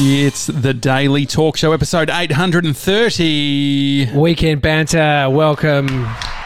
It's 0.00 0.46
the 0.46 0.72
Daily 0.72 1.26
Talk 1.26 1.56
Show, 1.56 1.72
episode 1.72 2.08
830. 2.08 4.12
Weekend 4.14 4.62
banter. 4.62 5.28
Welcome, 5.28 5.88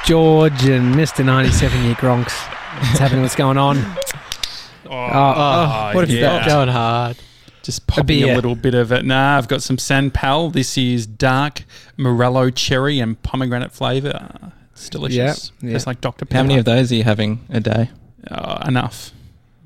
George 0.07 0.65
and 0.65 0.95
Mr. 0.95 1.23
97 1.23 1.85
Year 1.85 1.95
Gronks. 1.97 2.33
What's 2.79 2.99
happening? 2.99 3.21
What's 3.21 3.37
going 3.37 3.59
on? 3.59 3.77
Oh 3.77 3.95
oh, 4.89 4.91
oh, 4.91 4.97
oh, 4.97 5.91
what 5.95 6.01
have 6.01 6.09
you 6.09 6.21
yeah. 6.21 6.39
got? 6.39 6.49
Going 6.49 6.69
hard. 6.69 7.19
Just 7.63 7.87
popping 7.87 8.23
a, 8.23 8.27
beer. 8.27 8.37
little 8.37 8.55
bit 8.55 8.73
of 8.73 8.91
it. 8.91 9.05
Nah, 9.05 9.37
I've 9.37 9.49
got 9.49 9.63
some 9.63 9.77
San 9.77 10.11
Pal. 10.11 10.49
This 10.49 10.79
is 10.79 11.07
dark 11.07 11.65
Morello 11.99 12.49
cherry 12.49 13.01
and 13.01 13.23
pomegranate 13.23 13.73
flavour. 13.73 14.51
It's 14.71 14.89
delicious. 14.89 15.53
Yeah, 15.61 15.69
yeah. 15.69 15.77
It's 15.77 15.87
like 15.87 16.01
Dr. 16.01 16.25
Pepper. 16.25 16.39
How 16.39 16.43
many 16.43 16.59
of 16.59 16.65
those 16.65 16.91
are 16.91 16.95
you 16.95 17.05
having 17.05 17.45
a 17.51 17.61
day? 17.61 17.91
Oh, 18.31 18.67
enough. 18.67 19.13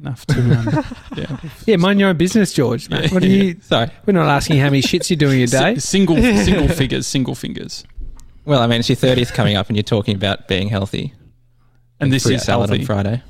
Enough 0.07 0.27
to, 0.27 0.41
um, 0.41 0.85
yeah. 1.17 1.37
Yeah, 1.67 1.77
mind 1.77 1.99
your 2.01 2.09
own 2.11 2.17
business, 2.17 2.53
George. 2.53 2.89
mate. 2.91 3.11
What 3.13 3.23
are 3.23 3.27
you? 3.27 3.57
Sorry. 3.63 3.91
We're 4.07 4.13
not 4.13 4.29
asking 4.29 4.59
how 4.59 4.67
many 4.67 4.83
shits 4.83 5.11
you're 5.11 5.17
doing 5.17 5.43
a 5.43 5.47
day. 5.47 5.73
S- 5.75 5.85
single, 5.85 6.17
single 6.17 6.69
figures, 6.75 7.07
single 7.07 7.35
fingers. 7.35 7.85
Well, 8.45 8.61
I 8.61 8.67
mean, 8.69 8.79
it's 8.81 8.89
your 8.89 8.97
30th 8.97 9.33
coming 9.35 9.57
up 9.57 9.69
and 9.69 9.77
you're 9.77 9.83
talking 9.83 10.15
about 10.15 10.47
being 10.49 10.69
healthy. 10.69 11.13
And 11.99 12.13
this 12.13 12.23
Fruit 12.25 12.35
is 12.37 12.43
salad 12.45 12.69
healthy. 12.71 12.83
on 12.83 12.87
Friday. 12.87 13.23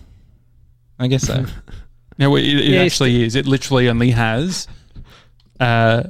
I 0.98 1.06
guess 1.06 1.22
so. 1.26 1.46
No, 2.18 2.34
it, 2.36 2.44
it 2.44 2.64
Yeah, 2.64 2.82
actually 2.82 3.22
is. 3.22 3.34
It 3.34 3.46
literally 3.46 3.88
only 3.88 4.10
has 4.10 4.66
uh, 5.60 6.04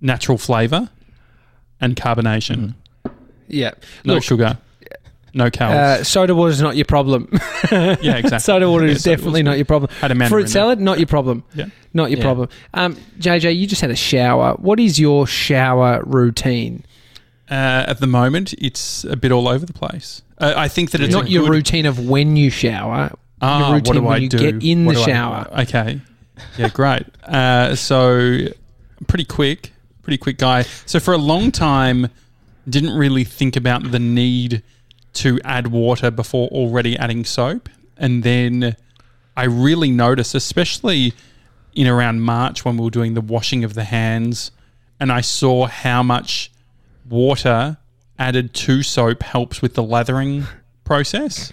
natural 0.00 0.38
flavour 0.38 0.88
and 1.80 1.96
carbonation. 1.96 2.74
Yeah. 3.48 3.72
No 4.04 4.14
Look, 4.14 4.22
sugar. 4.22 4.58
No 5.32 5.46
uh, 5.46 6.02
soda 6.02 6.34
water 6.34 6.50
is 6.50 6.60
not 6.60 6.76
your 6.76 6.84
problem. 6.84 7.28
yeah, 7.70 7.94
exactly. 8.16 8.38
soda 8.40 8.68
water 8.70 8.86
Yeah, 8.86 8.92
is 8.92 9.02
soda 9.04 9.16
definitely 9.16 9.42
not 9.42 9.56
your 9.56 9.64
problem. 9.64 9.90
Had 10.00 10.10
a 10.12 10.28
Fruit 10.28 10.48
salad, 10.48 10.80
not 10.80 10.98
your 10.98 11.06
problem. 11.06 11.44
Yeah. 11.54 11.66
Not 11.94 12.10
your 12.10 12.18
Yeah. 12.18 12.24
problem. 12.24 12.48
Um, 12.74 12.96
JJ, 13.18 13.56
you 13.56 13.66
just 13.66 13.80
had 13.80 13.90
a 13.90 13.96
shower. 13.96 14.54
What 14.54 14.80
is 14.80 14.98
your 14.98 15.26
shower 15.26 16.02
routine? 16.04 16.84
Uh, 17.50 17.84
at 17.88 17.98
the 18.00 18.06
moment, 18.06 18.54
it's 18.58 19.04
a 19.04 19.16
bit 19.16 19.32
all 19.32 19.48
over 19.48 19.66
the 19.66 19.72
place. 19.72 20.22
Uh, 20.38 20.54
I 20.56 20.68
think 20.68 20.92
that 20.92 21.00
it's 21.00 21.12
not 21.12 21.28
your 21.30 21.42
good, 21.44 21.50
routine 21.50 21.86
of 21.86 21.98
when 22.08 22.36
you 22.36 22.50
shower. 22.50 23.12
Ah, 23.42 23.58
your 23.68 23.74
routine 23.76 23.88
what 23.88 23.94
do 23.94 24.02
when 24.02 24.12
I 24.14 24.16
you 24.18 24.28
do? 24.28 24.38
get 24.38 24.62
in 24.62 24.84
What 24.84 24.94
the 24.96 25.04
do 25.04 25.10
I- 25.10 25.14
shower. 25.14 25.48
okay. 25.60 26.00
Yeah, 26.58 26.68
great. 26.68 27.04
uh, 27.24 27.74
so 27.74 28.38
pretty 29.08 29.24
quick, 29.24 29.72
pretty 30.02 30.18
quick 30.18 30.38
guy. 30.38 30.62
So 30.86 31.00
for 31.00 31.12
a 31.12 31.18
long 31.18 31.50
time, 31.50 32.08
didn't 32.68 32.96
really 32.96 33.24
think 33.24 33.56
about 33.56 33.90
the 33.90 33.98
need 33.98 34.62
to 35.14 35.40
add 35.44 35.68
water 35.68 36.10
before 36.10 36.48
already 36.48 36.96
adding 36.96 37.24
soap, 37.24 37.68
and 37.96 38.22
then 38.22 38.76
I 39.36 39.44
really 39.44 39.90
noticed, 39.90 40.34
especially 40.34 41.14
in 41.74 41.86
around 41.86 42.20
March 42.20 42.64
when 42.64 42.76
we 42.76 42.84
were 42.84 42.90
doing 42.90 43.14
the 43.14 43.20
washing 43.20 43.64
of 43.64 43.74
the 43.74 43.84
hands, 43.84 44.50
and 44.98 45.10
I 45.12 45.20
saw 45.20 45.66
how 45.66 46.02
much 46.02 46.50
water 47.08 47.78
added 48.18 48.52
to 48.54 48.82
soap 48.82 49.22
helps 49.22 49.62
with 49.62 49.74
the 49.74 49.82
lathering 49.82 50.44
process. 50.84 51.52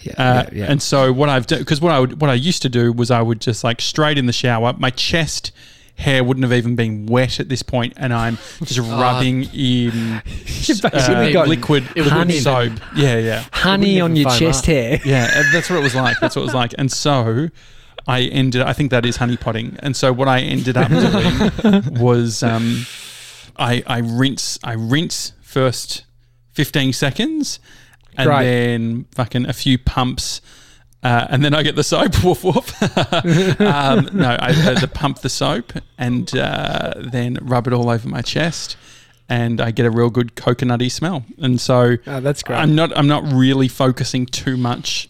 Yeah, 0.00 0.12
Uh, 0.18 0.22
yeah, 0.22 0.48
yeah. 0.52 0.64
And 0.70 0.82
so 0.82 1.12
what 1.12 1.28
I've 1.28 1.46
done 1.46 1.60
because 1.60 1.80
what 1.80 1.92
I 1.92 2.00
would 2.00 2.20
what 2.20 2.28
I 2.28 2.34
used 2.34 2.62
to 2.62 2.68
do 2.68 2.92
was 2.92 3.10
I 3.10 3.22
would 3.22 3.40
just 3.40 3.64
like 3.64 3.80
straight 3.80 4.18
in 4.18 4.26
the 4.26 4.32
shower. 4.32 4.74
My 4.78 4.90
chest 4.90 5.52
hair 5.96 6.22
wouldn't 6.22 6.44
have 6.44 6.52
even 6.52 6.76
been 6.76 7.06
wet 7.06 7.40
at 7.40 7.48
this 7.48 7.62
point, 7.62 7.94
and 7.96 8.12
I'm 8.12 8.38
just 8.62 8.78
rubbing 8.90 9.44
in 9.52 10.22
basically 10.24 10.90
uh, 10.92 11.32
got 11.32 11.48
liquid, 11.48 11.84
it 11.96 12.04
liquid 12.04 12.14
wouldn't 12.14 12.42
soap. 12.42 12.72
Yeah, 12.94 13.18
yeah, 13.18 13.44
honey 13.52 14.00
on 14.00 14.14
your 14.14 14.30
chest 14.30 14.64
up. 14.64 14.66
hair. 14.66 15.00
yeah. 15.04 15.42
That's 15.52 15.70
what 15.70 15.78
it 15.78 15.82
was 15.82 15.94
like. 15.94 16.18
That's 16.20 16.36
what 16.36 16.42
it 16.42 16.46
was 16.46 16.54
like. 16.54 16.74
And 16.78 16.90
so 16.92 17.48
I 18.06 18.22
ended. 18.22 18.62
I 18.62 18.72
think 18.72 18.90
that 18.90 19.06
is 19.06 19.16
honey 19.16 19.36
potting. 19.36 19.76
And 19.80 19.96
so 19.96 20.12
what 20.12 20.28
I 20.28 20.40
ended 20.40 20.76
up 20.76 20.88
doing 20.88 22.00
was 22.00 22.42
um, 22.42 22.86
I 23.56 23.82
I 23.86 23.98
rinse 23.98 24.58
I 24.62 24.74
rinse 24.74 25.32
first 25.40 26.04
fifteen 26.52 26.92
seconds, 26.92 27.58
and 28.16 28.26
Great. 28.26 28.44
then 28.44 29.06
fucking 29.14 29.46
a 29.46 29.52
few 29.52 29.78
pumps. 29.78 30.40
Uh, 31.02 31.26
and 31.30 31.44
then 31.44 31.54
I 31.54 31.62
get 31.62 31.76
the 31.76 31.84
soap, 31.84 32.12
woof 32.24 32.42
woof. 32.42 32.82
um, 33.60 34.08
no, 34.12 34.36
I 34.40 34.52
had 34.52 34.78
to 34.78 34.88
pump 34.88 35.20
the 35.20 35.28
soap 35.28 35.72
and 35.98 36.34
uh, 36.36 36.94
then 36.98 37.38
rub 37.42 37.66
it 37.66 37.72
all 37.72 37.88
over 37.90 38.08
my 38.08 38.22
chest, 38.22 38.76
and 39.28 39.60
I 39.60 39.70
get 39.70 39.86
a 39.86 39.90
real 39.90 40.10
good 40.10 40.34
coconutty 40.34 40.90
smell. 40.90 41.24
And 41.38 41.60
so 41.60 41.96
Oh, 42.06 42.20
that's 42.20 42.42
great. 42.42 42.56
I'm 42.56 42.74
not 42.74 42.96
I'm 42.96 43.06
not 43.06 43.22
really 43.32 43.68
focusing 43.68 44.26
too 44.26 44.56
much 44.56 45.08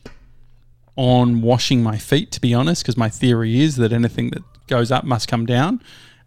on 0.96 1.40
washing 1.42 1.82
my 1.82 1.98
feet, 1.98 2.30
to 2.32 2.40
be 2.40 2.52
honest, 2.54 2.82
because 2.82 2.96
my 2.96 3.08
theory 3.08 3.60
is 3.60 3.76
that 3.76 3.92
anything 3.92 4.30
that 4.30 4.42
goes 4.66 4.90
up 4.90 5.04
must 5.04 5.28
come 5.28 5.46
down, 5.46 5.80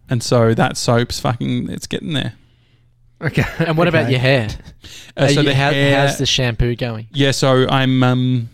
and 0.09 0.23
so 0.23 0.53
that 0.55 0.77
soap's 0.77 1.19
fucking 1.19 1.69
it's 1.69 1.85
getting 1.87 2.13
there. 2.13 2.33
okay. 3.21 3.43
And 3.59 3.77
what 3.77 3.87
about 3.87 4.09
your 4.09 4.19
hair? 4.19 4.47
Uh, 5.17 5.27
so 5.27 5.41
you- 5.41 5.49
the 5.49 5.53
how- 5.55 5.71
hair, 5.71 6.07
how's 6.07 6.17
the 6.17 6.25
shampoo 6.25 6.75
going? 6.75 7.07
yeah, 7.11 7.31
so 7.31 7.67
I'm 7.69 8.01
um 8.03 8.49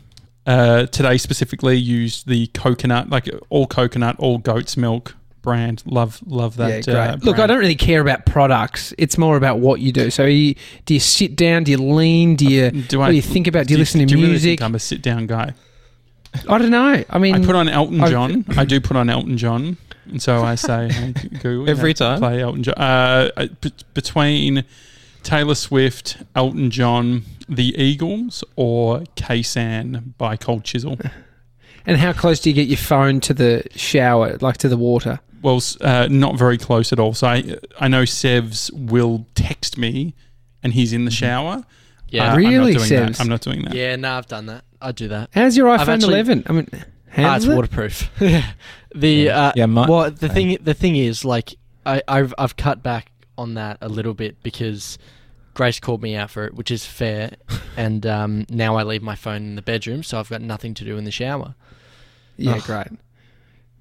uh 0.45 0.85
today 0.87 1.17
specifically 1.17 1.77
used 1.77 2.27
the 2.27 2.47
coconut, 2.47 3.09
like 3.09 3.29
all 3.49 3.67
coconut, 3.67 4.15
all 4.19 4.37
goat's 4.37 4.77
milk 4.77 5.15
brand. 5.41 5.83
Love 5.85 6.19
love 6.25 6.57
that. 6.57 6.87
Yeah, 6.87 6.93
great. 6.93 6.95
uh, 6.97 7.17
Look, 7.21 7.39
I 7.39 7.47
don't 7.47 7.59
really 7.59 7.75
care 7.75 8.01
about 8.01 8.25
products. 8.25 8.93
It's 8.97 9.17
more 9.17 9.37
about 9.37 9.59
what 9.59 9.79
you 9.79 9.91
do. 9.91 10.09
So, 10.09 10.25
you, 10.25 10.55
do 10.85 10.93
you 10.95 10.99
sit 10.99 11.35
down? 11.35 11.63
Do 11.63 11.71
you 11.71 11.77
lean? 11.77 12.35
Do 12.35 12.45
you? 12.45 12.71
Do 12.71 12.99
what 12.99 13.05
I 13.05 13.09
do 13.11 13.15
you 13.15 13.21
think 13.21 13.47
about? 13.47 13.67
Do 13.67 13.73
you 13.73 13.77
listen 13.79 13.99
to 13.99 14.05
do 14.05 14.15
you 14.15 14.21
really 14.21 14.31
music? 14.31 14.59
think 14.59 14.61
I'm 14.63 14.75
a 14.75 14.79
sit 14.79 15.01
down 15.01 15.27
guy. 15.27 15.53
I 16.49 16.57
don't 16.57 16.69
know. 16.71 17.03
I 17.09 17.17
mean, 17.17 17.35
I 17.35 17.45
put 17.45 17.55
on 17.55 17.69
Elton 17.69 17.99
John. 18.07 18.43
I 18.57 18.65
do 18.65 18.81
put 18.81 18.97
on 18.97 19.09
Elton 19.09 19.37
John, 19.37 19.77
and 20.09 20.21
so 20.21 20.43
I 20.43 20.55
say, 20.55 20.89
hey, 20.91 21.13
Google 21.41 21.69
Every 21.69 21.91
you 21.91 21.93
know, 21.93 22.09
time? 22.09 22.19
play 22.19 22.41
Elton 22.41 22.63
John. 22.63 22.75
Uh, 22.77 23.29
uh, 23.37 23.47
b- 23.61 23.71
between 23.93 24.65
Taylor 25.25 25.55
Swift, 25.55 26.17
Elton 26.35 26.69
John, 26.71 27.23
The 27.49 27.75
Eagles, 27.81 28.43
or 28.55 28.99
Khe 29.17 29.41
Sanh 29.41 30.15
by 30.17 30.37
Cold 30.37 30.63
Chisel. 30.63 30.97
and 31.85 31.97
how 31.97 32.13
close 32.13 32.39
do 32.39 32.49
you 32.49 32.55
get 32.55 32.67
your 32.67 32.77
phone 32.77 33.19
to 33.21 33.33
the 33.33 33.63
shower, 33.75 34.37
like 34.39 34.57
to 34.57 34.69
the 34.69 34.77
water? 34.77 35.19
Well, 35.41 35.61
uh, 35.81 36.07
not 36.09 36.37
very 36.37 36.57
close 36.57 36.93
at 36.93 36.99
all. 36.99 37.13
So 37.13 37.27
I, 37.27 37.57
I 37.79 37.87
know 37.87 38.03
Sevs 38.03 38.71
will 38.71 39.25
text 39.35 39.77
me, 39.77 40.13
and 40.63 40.73
he's 40.73 40.93
in 40.93 41.05
the 41.05 41.11
shower. 41.11 41.65
Yeah. 42.09 42.33
Uh, 42.33 42.37
Really, 42.37 42.55
I'm 42.55 42.61
not 42.61 42.65
doing 42.87 42.89
Sevs? 42.89 43.07
that. 43.17 43.19
I'm 43.21 43.27
not 43.27 43.41
doing 43.41 43.61
that. 43.63 43.73
Yeah, 43.73 43.95
no, 43.95 44.13
I've 44.13 44.27
done 44.27 44.45
that. 44.45 44.63
I 44.81 44.91
do 44.91 45.07
that. 45.09 45.29
How's 45.33 45.57
your 45.57 45.67
iPhone 45.75 45.87
actually- 45.95 46.13
11? 46.13 46.43
I 46.47 46.53
mean, 46.53 46.67
Ah, 47.17 47.35
it's 47.35 47.45
it? 47.45 47.55
waterproof. 47.55 48.09
yeah. 48.19 48.51
The 48.93 49.29
uh, 49.31 49.51
Yeah, 49.55 49.65
my- 49.65 49.87
well, 49.89 50.11
the 50.11 50.29
thing 50.29 50.57
the 50.61 50.73
thing 50.73 50.95
is 50.95 51.25
like 51.25 51.55
I 51.85 52.01
I've 52.07 52.33
I've 52.37 52.55
cut 52.57 52.83
back 52.83 53.11
on 53.37 53.55
that 53.55 53.77
a 53.81 53.89
little 53.89 54.13
bit 54.13 54.41
because 54.43 54.97
Grace 55.55 55.79
called 55.79 56.03
me 56.03 56.15
out 56.15 56.29
for 56.29 56.45
it, 56.45 56.53
which 56.53 56.69
is 56.69 56.85
fair. 56.85 57.31
and 57.77 58.05
um, 58.05 58.45
now 58.49 58.75
I 58.75 58.83
leave 58.83 59.01
my 59.01 59.15
phone 59.15 59.37
in 59.37 59.55
the 59.55 59.61
bedroom, 59.63 60.03
so 60.03 60.19
I've 60.19 60.29
got 60.29 60.41
nothing 60.41 60.75
to 60.75 60.85
do 60.85 60.97
in 60.97 61.03
the 61.05 61.11
shower. 61.11 61.55
Yeah, 62.37 62.57
Ugh. 62.57 62.63
great. 62.63 62.87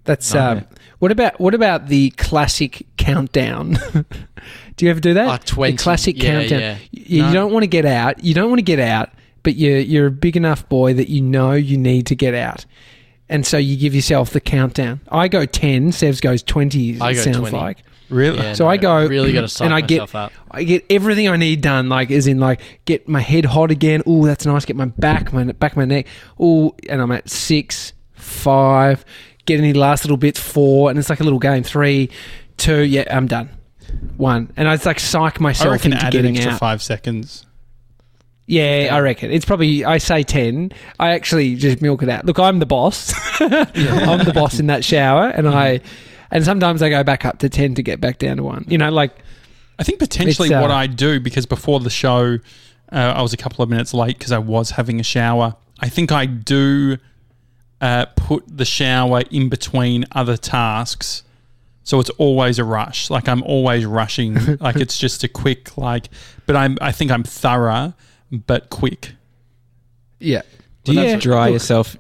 That's 0.04 0.34
Oh, 0.34 0.40
um, 0.40 0.66
what 0.98 1.10
about 1.12 1.40
what 1.40 1.54
about 1.54 1.88
the 1.88 2.10
classic 2.10 2.86
countdown? 2.98 3.72
do 4.76 4.84
you 4.84 4.90
ever 4.90 5.00
do 5.00 5.14
that? 5.14 5.26
Ah, 5.28 5.38
20. 5.44 5.72
The 5.72 5.82
classic 5.82 6.22
Yeah, 6.22 6.30
countdown. 6.40 6.60
yeah. 6.60 6.76
You, 6.90 7.22
No. 7.22 7.28
you 7.28 7.34
don't 7.34 7.52
want 7.52 7.62
to 7.62 7.68
get 7.68 7.86
out. 7.86 8.22
You 8.22 8.34
don't 8.34 8.48
want 8.50 8.58
to 8.58 8.64
get 8.64 8.78
out, 8.80 9.10
but 9.42 9.56
you're 9.56 9.78
you're 9.78 10.06
a 10.06 10.10
big 10.10 10.36
enough 10.36 10.68
boy 10.68 10.92
that 10.94 11.08
you 11.08 11.22
know 11.22 11.52
you 11.52 11.76
need 11.78 12.06
to 12.08 12.14
get 12.14 12.34
out, 12.34 12.66
and 13.30 13.46
so 13.46 13.56
you 13.56 13.76
give 13.78 13.94
yourself 13.94 14.30
the 14.30 14.41
countdown. 14.42 15.00
I 15.10 15.26
go 15.28 15.46
ten. 15.46 15.91
Sevs 15.91 16.20
goes 16.20 16.42
twenty. 16.42 17.00
I 17.00 17.12
it 17.12 17.14
go 17.14 17.20
sounds 17.22 17.38
20. 17.38 17.56
like 17.56 17.78
Really? 18.10 18.38
Yeah, 18.38 18.53
So 18.53 18.65
no, 18.65 18.70
I 18.70 18.76
go- 18.76 19.06
really 19.06 19.32
got 19.32 19.42
to 19.42 19.48
psych 19.48 19.65
and 19.65 19.75
I 19.75 19.81
get- 19.81 20.15
up. 20.15 20.32
I 20.50 20.62
get 20.65 20.84
everything 20.91 21.28
I 21.28 21.37
need 21.37 21.60
done. 21.62 21.88
Like 21.88 22.10
as 22.10 22.26
in 22.26 22.38
like 22.38 22.60
get 22.84 23.09
my 23.09 23.20
head 23.20 23.44
hot 23.44 23.70
again. 23.70 24.03
Oh, 24.06 24.25
that's 24.26 24.47
nice. 24.47 24.65
Get 24.65 24.76
my 24.76 24.84
back, 24.87 25.32
my 25.32 25.44
back, 25.44 25.76
my 25.76 25.84
neck. 25.84 26.06
Oh, 26.38 26.75
and 26.88 27.00
I'm 27.00 27.10
at 27.12 27.28
six, 27.31 27.92
five. 28.12 29.04
Get 29.47 29.59
any 29.59 29.72
last 29.72 30.04
little 30.04 30.16
bits. 30.16 30.39
Four, 30.41 30.91
and 30.91 30.98
it's 30.98 31.10
like 31.10 31.21
a 31.21 31.24
little 31.24 31.39
game. 31.39 31.62
Three, 31.62 32.10
two. 32.56 32.83
Yeah, 32.83 33.04
I'm 33.10 33.27
done. 33.27 33.51
One, 34.16 34.53
and 34.56 34.68
I 34.68 34.74
just 34.74 34.86
like 34.86 34.98
psych 35.01 35.41
myself 35.41 35.84
into 35.84 35.97
add 35.98 36.04
an 36.04 36.10
getting 36.10 36.36
extra 36.36 36.53
out. 36.54 36.59
five 36.60 36.83
seconds. 36.83 37.47
Yeah, 38.47 38.91
I 38.92 39.01
reckon 39.01 39.30
it's 39.30 39.45
probably. 39.45 39.84
I 39.84 39.98
say 39.98 40.22
ten. 40.22 40.72
I 40.98 41.10
actually 41.12 41.54
just 41.56 41.80
milk 41.80 42.03
it 42.03 42.09
out. 42.09 42.27
Look, 42.27 42.39
I'm 42.39 42.59
the 42.59 42.66
boss. 42.66 43.12
I'm 43.41 44.24
the 44.24 44.33
boss 44.34 44.59
in 44.60 44.66
that 44.66 44.84
shower, 44.84 45.28
and 45.28 45.48
I, 45.48 45.78
mm-hmm. 45.78 45.86
And 46.34 46.45
sometimes 46.45 46.83
I 46.83 46.91
go 46.91 47.03
back 47.04 47.25
up 47.25 47.39
to 47.39 47.48
ten 47.48 47.75
to 47.77 47.83
get 47.83 48.01
back 48.01 48.19
down 48.19 48.36
to 48.36 48.42
one. 48.42 48.66
You 48.69 48.77
know, 48.77 48.91
like 48.91 49.13
I 49.78 49.84
think 49.84 50.01
potentially 50.01 50.53
uh, 50.53 50.60
what 50.60 50.72
I 50.72 50.89
do 50.89 51.21
because 51.21 51.47
before 51.47 51.78
the 51.81 51.89
show, 51.89 52.39
uh, 52.92 52.97
I 52.97 53.22
was 53.22 53.33
a 53.33 53.36
couple 53.36 53.63
of 53.63 53.71
minutes 53.71 53.95
late 53.95 54.19
because 54.19 54.33
I 54.33 54.39
was 54.39 54.72
having 54.72 54.98
a 54.98 55.04
shower. 55.04 55.54
I 55.78 55.89
think 55.89 56.10
I 56.10 56.27
do 56.27 56.98
uh, 57.81 58.07
put 58.16 58.45
the 58.48 58.65
shower 58.65 59.22
in 59.31 59.48
between 59.48 60.07
other 60.13 60.36
tasks, 60.36 61.22
so 61.84 62.01
it's 62.01 62.10
always 62.10 62.59
a 62.59 62.65
rush. 62.65 63.10
Like 63.10 63.28
I'm 63.28 63.42
always 63.45 63.87
rushing. 63.87 64.34
like 64.60 64.77
it's 64.77 64.98
just 64.98 65.22
a 65.22 65.28
quick 65.28 65.78
like, 65.78 66.09
but 66.47 66.57
I'm 66.57 66.77
I 66.80 66.91
think 66.91 67.13
I'm 67.13 67.22
thorough 67.22 67.95
but 68.30 68.71
quick. 68.71 69.13
yeah. 70.19 70.42
Do 70.83 70.92
you 70.92 71.16
dry 71.16 71.47
look. 71.47 71.54
yourself 71.54 71.97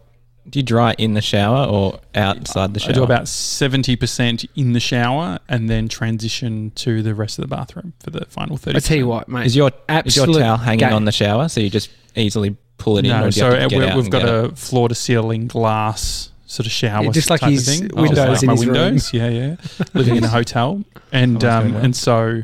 do 0.48 0.58
you 0.58 0.62
dry 0.62 0.94
in 0.98 1.14
the 1.14 1.20
shower 1.22 1.66
or 1.66 2.00
outside 2.14 2.74
the 2.74 2.80
shower? 2.80 2.90
I 2.90 2.94
do 2.94 3.02
about 3.02 3.28
seventy 3.28 3.96
percent 3.96 4.44
in 4.56 4.72
the 4.72 4.80
shower, 4.80 5.38
and 5.48 5.68
then 5.70 5.88
transition 5.88 6.70
to 6.76 7.02
the 7.02 7.14
rest 7.14 7.38
of 7.38 7.42
the 7.42 7.48
bathroom 7.56 7.92
for 8.00 8.10
the 8.10 8.24
final 8.26 8.56
thirty. 8.56 8.76
I 8.76 8.80
tell 8.80 8.96
you 8.98 9.06
what, 9.06 9.28
mate. 9.28 9.46
Is 9.46 9.56
your 9.56 9.70
is 10.04 10.16
your 10.16 10.26
towel 10.26 10.56
hanging 10.58 10.80
game. 10.80 10.92
on 10.92 11.04
the 11.06 11.12
shower, 11.12 11.48
so 11.48 11.60
you 11.60 11.70
just 11.70 11.90
easily 12.14 12.56
pull 12.78 12.98
it 12.98 13.04
in, 13.04 13.10
No, 13.10 13.26
or 13.26 13.30
so 13.30 13.50
have 13.52 13.62
to 13.62 13.68
get 13.68 13.78
we're, 13.78 13.86
out 13.88 13.96
we've 13.96 14.10
got 14.10 14.20
get 14.22 14.28
a 14.28 14.44
it? 14.46 14.58
floor 14.58 14.88
to 14.88 14.94
ceiling 14.94 15.46
glass 15.46 16.30
sort 16.46 16.66
of 16.66 16.72
shower, 16.72 17.04
Yeah, 17.04 17.10
just 17.10 17.30
like 17.30 17.40
type 17.40 17.50
his 17.50 17.66
of 17.68 17.88
thing. 17.88 17.90
windows 18.02 18.16
Just 18.18 18.28
like 18.28 18.42
in 18.42 18.46
my 18.48 18.52
his 18.54 18.66
room. 18.66 18.74
windows. 18.74 19.12
Yeah, 19.14 19.28
yeah. 19.28 19.56
Living 19.94 20.16
in 20.16 20.24
a 20.24 20.28
hotel, 20.28 20.82
and 21.12 21.42
Oh, 21.42 21.50
um, 21.50 21.74
well. 21.74 21.84
and 21.84 21.96
so 21.96 22.42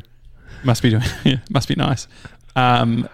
must 0.63 0.81
be 0.81 0.89
doing. 0.89 1.03
Yeah, 1.23 1.37
must 1.49 1.67
be 1.67 1.75
nice. 1.75 2.07
Um, 2.55 3.07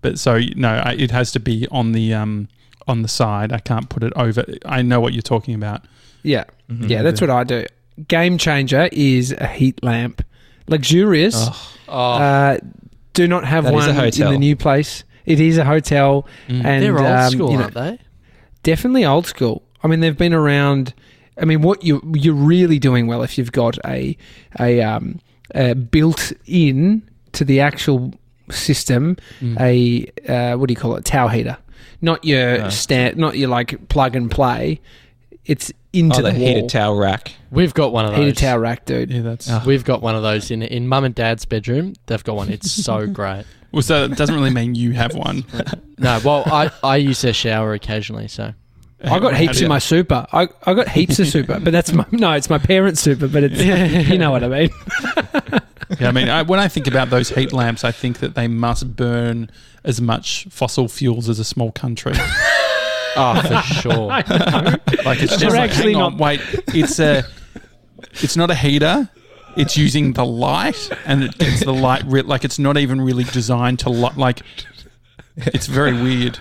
but 0.00 0.18
so 0.18 0.40
no, 0.56 0.68
I, 0.68 0.92
it 0.94 1.10
has 1.10 1.30
to 1.32 1.40
be 1.40 1.66
on 1.70 1.92
the 1.92 2.14
um 2.14 2.48
on 2.86 3.02
the 3.02 3.08
side. 3.08 3.52
I 3.52 3.58
can't 3.58 3.88
put 3.88 4.02
it 4.02 4.12
over. 4.16 4.44
I 4.64 4.82
know 4.82 5.00
what 5.00 5.12
you're 5.12 5.22
talking 5.22 5.54
about. 5.54 5.82
Yeah, 6.22 6.44
Mhm. 6.70 6.88
yeah, 6.88 7.02
that's 7.02 7.20
what 7.20 7.30
I 7.30 7.44
do. 7.44 7.64
Game 8.08 8.38
changer 8.38 8.88
is 8.92 9.32
a 9.32 9.46
heat 9.46 9.82
lamp. 9.82 10.22
Luxurious. 10.68 11.34
Oh, 11.36 11.70
Oh, 11.86 12.12
Uh, 12.14 12.58
do 13.12 13.28
not 13.28 13.44
have 13.44 13.64
That 13.64 13.74
is 13.74 13.86
one 13.86 13.90
a 13.96 14.04
in 14.26 14.32
the 14.32 14.38
new 14.38 14.56
place. 14.56 15.04
It 15.26 15.38
is 15.38 15.58
a 15.58 15.64
hotel, 15.64 16.26
Mm. 16.48 16.64
and 16.64 16.82
they're 16.82 16.98
old 16.98 17.06
um, 17.06 17.30
school, 17.30 17.50
you 17.52 17.56
know, 17.58 17.62
aren't 17.64 17.74
they? 17.74 17.98
definitely 18.62 19.04
old 19.04 19.26
school. 19.26 19.62
I 19.82 19.88
mean, 19.88 20.00
they've 20.00 20.16
been 20.16 20.32
around. 20.34 20.94
I 21.40 21.44
mean, 21.44 21.60
what 21.60 21.84
you 21.84 22.00
you're 22.14 22.34
really 22.34 22.78
doing 22.78 23.06
well 23.06 23.22
if 23.22 23.36
you've 23.36 23.52
got 23.52 23.76
a 23.84 24.16
a, 24.58 24.80
um, 24.80 25.20
a 25.54 25.74
built 25.74 26.32
in 26.46 27.02
to 27.32 27.44
the 27.44 27.60
actual 27.60 28.14
system 28.50 29.16
Mm. 29.42 29.60
a 29.60 30.32
uh, 30.32 30.56
what 30.56 30.68
do 30.68 30.72
you 30.72 30.76
call 30.80 30.96
it 30.96 31.04
towel 31.04 31.28
heater, 31.28 31.56
not 32.04 32.24
your 32.24 32.66
Oh. 32.66 32.68
stand, 32.68 33.16
not 33.16 33.36
your 33.36 33.48
like 33.48 33.88
plug 33.88 34.14
and 34.14 34.30
play. 34.30 34.80
It's 35.44 35.72
into 35.92 36.18
oh, 36.18 36.22
the, 36.22 36.30
the 36.30 36.38
wall. 36.38 36.48
heated 36.48 36.68
towel 36.68 36.96
rack. 36.96 37.32
We've 37.50 37.74
got 37.74 37.92
one 37.92 38.04
of 38.04 38.12
those. 38.12 38.20
Heated 38.20 38.36
towel 38.36 38.58
rack, 38.58 38.84
dude. 38.84 39.10
yeah, 39.10 39.22
that's. 39.22 39.50
Oh. 39.50 39.62
We've 39.66 39.84
got 39.84 40.02
one 40.02 40.14
of 40.14 40.22
those 40.22 40.50
in 40.50 40.62
in 40.62 40.86
mum 40.86 41.04
and 41.04 41.14
dad's 41.14 41.44
bedroom. 41.44 41.94
They've 42.06 42.22
got 42.22 42.36
one. 42.36 42.50
It's 42.50 42.70
so 42.70 43.06
great. 43.20 43.44
Well, 43.72 43.82
so 43.82 44.04
it 44.04 44.16
doesn't 44.16 44.34
really 44.34 44.50
mean 44.50 44.76
you 44.76 44.92
have 44.92 45.14
one. 45.14 45.44
No, 45.98 46.20
well, 46.24 46.44
I, 46.46 46.70
I 46.84 46.96
use 46.96 47.22
their 47.22 47.32
shower 47.32 47.74
occasionally, 47.74 48.28
so 48.28 48.54
I 49.02 49.18
got 49.18 49.36
heaps 49.36 49.58
do 49.58 49.64
in 49.64 49.68
my 49.68 49.80
super. 49.80 50.26
I, 50.32 50.48
I 50.64 50.74
got 50.74 50.88
heaps 50.88 51.18
of 51.18 51.26
super, 51.26 51.58
but 51.58 51.72
that's 51.72 51.92
my 51.92 52.06
no. 52.12 52.32
It's 52.32 52.48
my 52.48 52.58
parents' 52.58 53.00
super, 53.00 53.26
but 53.26 53.42
it's 53.42 53.60
you 54.08 54.16
know 54.16 54.30
what 54.30 54.44
I 54.44 54.48
mean. 54.48 54.70
Yeah, 56.04 56.08
I 56.08 56.12
mean, 56.12 56.28
I, 56.28 56.42
when 56.42 56.60
I 56.60 56.68
think 56.68 56.86
about 56.86 57.10
those 57.10 57.30
heat 57.30 57.52
lamps, 57.52 57.84
I 57.84 57.92
think 57.92 58.18
that 58.18 58.34
they 58.34 58.48
must 58.48 58.96
burn 58.96 59.50
as 59.84 60.00
much 60.00 60.46
fossil 60.50 60.88
fuels 60.88 61.28
as 61.28 61.38
a 61.38 61.44
small 61.44 61.72
country. 61.72 62.12
oh 63.16 63.40
for 63.46 63.62
sure. 63.80 64.06
Like 64.06 64.26
it's 65.22 65.36
just 65.36 65.56
like, 65.56 65.70
actually 65.70 65.92
hang 65.94 66.02
on, 66.02 66.12
not- 66.12 66.20
wait, 66.20 66.40
it's 66.68 66.98
a, 66.98 67.24
it's 68.14 68.36
not 68.36 68.50
a 68.50 68.54
heater. 68.54 69.08
It's 69.56 69.76
using 69.76 70.14
the 70.14 70.24
light, 70.26 70.90
and 71.06 71.22
it 71.22 71.38
gets 71.38 71.64
the 71.64 71.72
light. 71.72 72.02
Re- 72.06 72.22
like 72.22 72.44
it's 72.44 72.58
not 72.58 72.76
even 72.76 73.00
really 73.00 73.22
designed 73.22 73.78
to 73.80 73.88
light. 73.88 74.16
Like 74.16 74.40
it's 75.36 75.66
very 75.68 75.92
weird. 75.92 76.38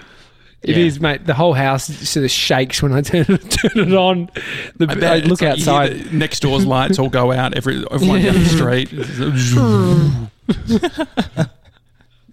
It 0.64 0.78
Yeah. 0.78 0.84
is, 0.86 1.00
mate. 1.02 1.26
The 1.26 1.34
whole 1.34 1.54
house 1.54 1.86
sort 1.86 2.24
of 2.24 2.32
shakes 2.32 2.82
when 2.82 2.94
I 2.94 3.02
turn 3.04 3.26
it, 3.28 3.52
turn 3.52 3.72
it 3.76 3.94
on. 3.94 4.30
The, 4.78 4.88
I, 4.90 4.96
bet 4.96 5.26
look 5.26 5.42
like 5.42 5.52
outside. 5.52 5.92
the 6.06 6.16
next 6.18 6.40
door's 6.42 6.66
lights 6.66 7.00
all 7.00 7.10
go 7.10 7.32
out. 7.32 7.54
Every 7.56 7.84
everyone 7.92 8.22
down 8.22 8.36
the 8.36 8.46
street. 8.50 8.90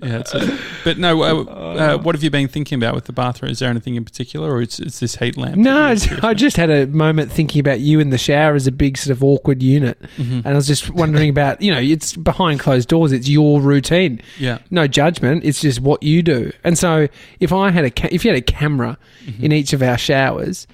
yeah, 0.02 0.19
it's 0.19 0.35
a, 0.35 0.58
but 0.85 0.99
no. 0.99 1.23
Uh, 1.23 1.44
uh, 1.44 1.99
what 1.99 2.14
have 2.14 2.23
you 2.25 2.31
been 2.31 2.49
thinking 2.49 2.76
about 2.76 2.94
with 2.94 3.05
the 3.05 3.12
bathroom? 3.12 3.50
Is 3.52 3.58
there 3.58 3.69
anything 3.70 3.97
in 3.97 4.05
particular, 4.05 4.50
or 4.52 4.62
it's, 4.62 4.79
it's 4.79 5.00
this 5.00 5.17
heat 5.17 5.37
lamp? 5.37 5.56
No, 5.56 5.75
that 5.75 5.93
it's- 5.93 6.06
you're 6.06 6.19
curious 6.19 6.25
I 6.25 6.35
just 6.35 6.56
had 6.56 6.70
a 6.70 6.87
moment 6.87 7.31
thinking 7.31 7.61
about 7.61 7.81
you 7.81 8.00
in 8.00 8.11
the 8.11 8.19
shower 8.19 8.55
as 8.55 8.67
a 8.67 8.73
big 8.73 8.97
sort 8.97 9.17
of 9.17 9.23
awkward 9.23 9.62
unit? 9.62 9.99
Mhm. 10.17 10.38
and 10.44 10.47
I 10.49 10.55
was 10.55 10.67
just 10.67 10.91
wondering 10.91 11.29
about 11.31 11.61
you 11.62 11.70
know 11.73 11.81
it's 11.81 12.17
behind 12.17 12.61
closed 12.61 12.88
doors. 12.88 13.12
It's 13.12 13.29
your 13.29 13.61
routine. 13.61 14.20
yeah. 14.38 14.58
No 14.70 14.87
judgment. 14.87 15.44
It's 15.44 15.61
just 15.61 15.81
what 15.81 16.02
you 16.02 16.23
do. 16.23 16.52
And 16.64 16.79
so 16.79 17.08
if 17.41 17.52
I 17.52 17.70
had 17.70 17.85
a 17.85 17.91
ca- 17.91 18.08
if 18.11 18.25
you 18.25 18.31
had 18.32 18.38
a 18.38 18.43
camera 18.43 18.97
Mm-hmm. 19.26 19.44
in 19.44 19.52
each 19.52 19.73
of 19.75 19.82
our 19.82 19.99
showers, 19.99 20.67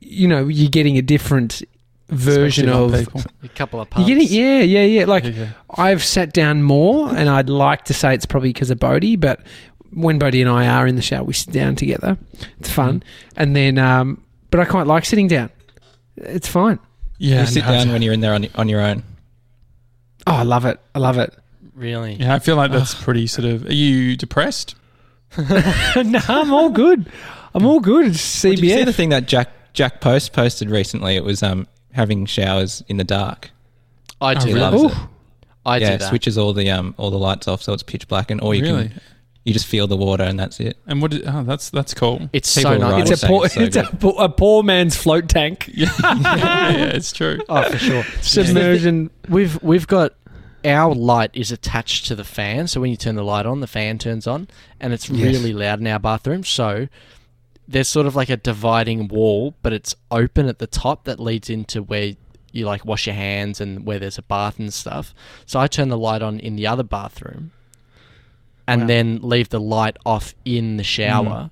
you 0.00 0.28
know 0.28 0.46
you're 0.46 0.70
getting 0.70 0.96
a 0.98 1.02
different 1.02 1.62
version 2.08 2.68
of. 2.68 2.92
people. 2.92 3.22
A 3.42 3.48
couple 3.48 3.80
of 3.80 3.88
You're 3.88 4.06
pumps. 4.06 4.08
getting 4.08 4.28
yeah 4.28 4.60
yeah 4.60 4.82
yeah 4.82 5.04
like. 5.06 5.24
Yeah, 5.24 5.30
yeah. 5.30 5.48
I've 5.70 6.02
sat 6.02 6.32
down 6.32 6.62
more, 6.62 7.14
and 7.14 7.28
I'd 7.28 7.50
like 7.50 7.84
to 7.84 7.94
say 7.94 8.14
it's 8.14 8.26
probably 8.26 8.50
because 8.50 8.70
of 8.70 8.78
Bodie, 8.78 9.16
but 9.16 9.40
when 9.92 10.18
Bodie 10.18 10.42
and 10.42 10.50
I 10.50 10.66
are 10.66 10.86
in 10.86 10.96
the 10.96 11.02
shower, 11.02 11.24
we 11.24 11.32
sit 11.32 11.52
down 11.52 11.76
together. 11.76 12.18
It's 12.60 12.70
fun, 12.70 13.02
and 13.36 13.54
then, 13.54 13.78
um, 13.78 14.22
but 14.50 14.60
I 14.60 14.64
quite 14.64 14.86
like 14.86 15.04
sitting 15.04 15.28
down. 15.28 15.50
It's 16.16 16.48
fine. 16.48 16.78
Yeah, 17.18 17.40
you 17.40 17.46
sit 17.46 17.64
no, 17.64 17.72
down 17.72 17.92
when 17.92 18.02
you're 18.02 18.14
in 18.14 18.20
there 18.20 18.34
on, 18.34 18.46
on 18.54 18.68
your 18.68 18.80
own. 18.80 19.02
Oh, 20.26 20.34
I 20.34 20.42
love 20.42 20.64
it. 20.64 20.78
I 20.94 20.98
love 20.98 21.18
it. 21.18 21.34
Really? 21.74 22.14
Yeah, 22.14 22.34
I 22.34 22.38
feel 22.38 22.56
like 22.56 22.70
that's 22.70 22.94
pretty 22.94 23.26
sort 23.26 23.46
of. 23.46 23.66
Are 23.66 23.74
you 23.74 24.16
depressed? 24.16 24.74
no, 25.38 26.20
I'm 26.28 26.52
all 26.52 26.70
good. 26.70 27.10
I'm 27.54 27.64
all 27.66 27.80
good. 27.80 28.06
It's 28.08 28.44
Well, 28.44 28.52
did 28.52 28.64
you 28.64 28.70
see 28.70 28.84
the 28.84 28.92
thing 28.92 29.08
that 29.10 29.26
Jack 29.26 29.50
Jack 29.72 30.00
Post 30.00 30.32
posted 30.32 30.70
recently? 30.70 31.16
It 31.16 31.24
was 31.24 31.42
um 31.42 31.66
having 31.98 32.24
showers 32.26 32.82
in 32.88 32.96
the 32.96 33.04
dark. 33.04 33.50
I 34.20 34.34
Oh, 34.34 34.38
do 34.40 34.46
really? 34.54 34.58
that. 34.60 34.74
Ooh. 34.74 35.08
I 35.66 35.76
yeah, 35.78 35.92
do 35.92 35.98
that. 35.98 36.08
switches 36.08 36.38
all 36.38 36.54
the 36.54 36.70
um 36.70 36.94
all 36.96 37.10
the 37.10 37.18
lights 37.18 37.46
off 37.46 37.62
so 37.62 37.72
it's 37.74 37.82
pitch 37.82 38.08
black, 38.08 38.30
and 38.30 38.40
or 38.40 38.54
you 38.54 38.62
really? 38.62 38.88
can 38.88 39.00
you 39.44 39.52
just 39.52 39.66
feel 39.66 39.86
the 39.86 39.96
water 39.96 40.24
and 40.24 40.38
that's 40.38 40.60
it. 40.60 40.76
And 40.86 41.00
what? 41.02 41.10
Did, 41.10 41.22
oh, 41.26 41.42
that's 41.42 41.70
that's 41.70 41.92
cool. 41.94 42.28
It's 42.32 42.54
People 42.54 42.70
so 42.72 42.76
are 42.76 42.80
right. 42.80 42.98
nice. 43.00 43.10
It's 43.10 43.22
a 43.22 43.26
saying 43.26 43.32
poor, 43.32 43.44
it's 43.46 43.54
so 43.54 43.60
it's 43.62 43.76
a, 43.76 43.82
good. 43.82 44.00
poor, 44.00 44.14
a 44.18 44.28
poor 44.28 44.62
man's 44.62 44.96
float 44.96 45.28
tank. 45.28 45.70
Yeah, 45.74 45.90
yeah, 46.00 46.70
yeah, 46.70 46.84
it's 46.98 47.12
true. 47.12 47.38
Oh, 47.48 47.70
for 47.70 47.78
sure. 47.78 48.04
Submersion. 48.22 49.10
We've 49.28 49.62
we've 49.62 49.86
got 49.86 50.14
our 50.64 50.94
light 50.94 51.30
is 51.34 51.52
attached 51.52 52.06
to 52.06 52.14
the 52.14 52.24
fan, 52.24 52.66
so 52.66 52.80
when 52.80 52.90
you 52.90 52.96
turn 52.96 53.14
the 53.14 53.22
light 53.24 53.46
on, 53.46 53.60
the 53.60 53.66
fan 53.66 53.98
turns 53.98 54.26
on, 54.26 54.48
and 54.80 54.92
it's 54.92 55.08
Yes. 55.08 55.22
really 55.22 55.52
loud 55.52 55.80
in 55.80 55.86
our 55.86 55.98
bathroom. 56.00 56.44
So 56.44 56.88
there's 57.68 57.88
sort 57.88 58.06
of 58.06 58.16
like 58.16 58.30
a 58.30 58.36
dividing 58.36 59.08
wall, 59.08 59.54
but 59.62 59.72
it's 59.74 59.94
open 60.10 60.46
at 60.48 60.58
the 60.58 60.66
top 60.66 61.04
that 61.04 61.20
leads 61.20 61.50
into 61.50 61.82
where 61.82 62.14
you 62.50 62.64
like 62.64 62.84
wash 62.86 63.06
your 63.06 63.14
hands 63.14 63.60
and 63.60 63.84
where 63.84 63.98
there's 63.98 64.16
a 64.16 64.22
bath 64.22 64.58
and 64.58 64.72
stuff. 64.72 65.14
So 65.44 65.60
I 65.60 65.66
turn 65.66 65.88
the 65.90 65.98
light 65.98 66.22
on 66.22 66.40
in 66.40 66.56
the 66.56 66.66
other 66.66 66.82
bathroom, 66.82 67.52
and 68.66 68.82
Wow. 68.82 68.86
then 68.86 69.20
leave 69.22 69.50
the 69.50 69.60
light 69.60 69.98
off 70.06 70.34
in 70.46 70.78
the 70.78 70.84
shower, 70.84 71.24
mm. 71.24 71.50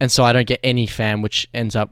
and 0.00 0.12
so 0.12 0.22
I 0.24 0.32
don't 0.34 0.46
get 0.46 0.60
any 0.62 0.86
fan, 0.86 1.22
which 1.22 1.48
ends 1.54 1.74
up 1.74 1.90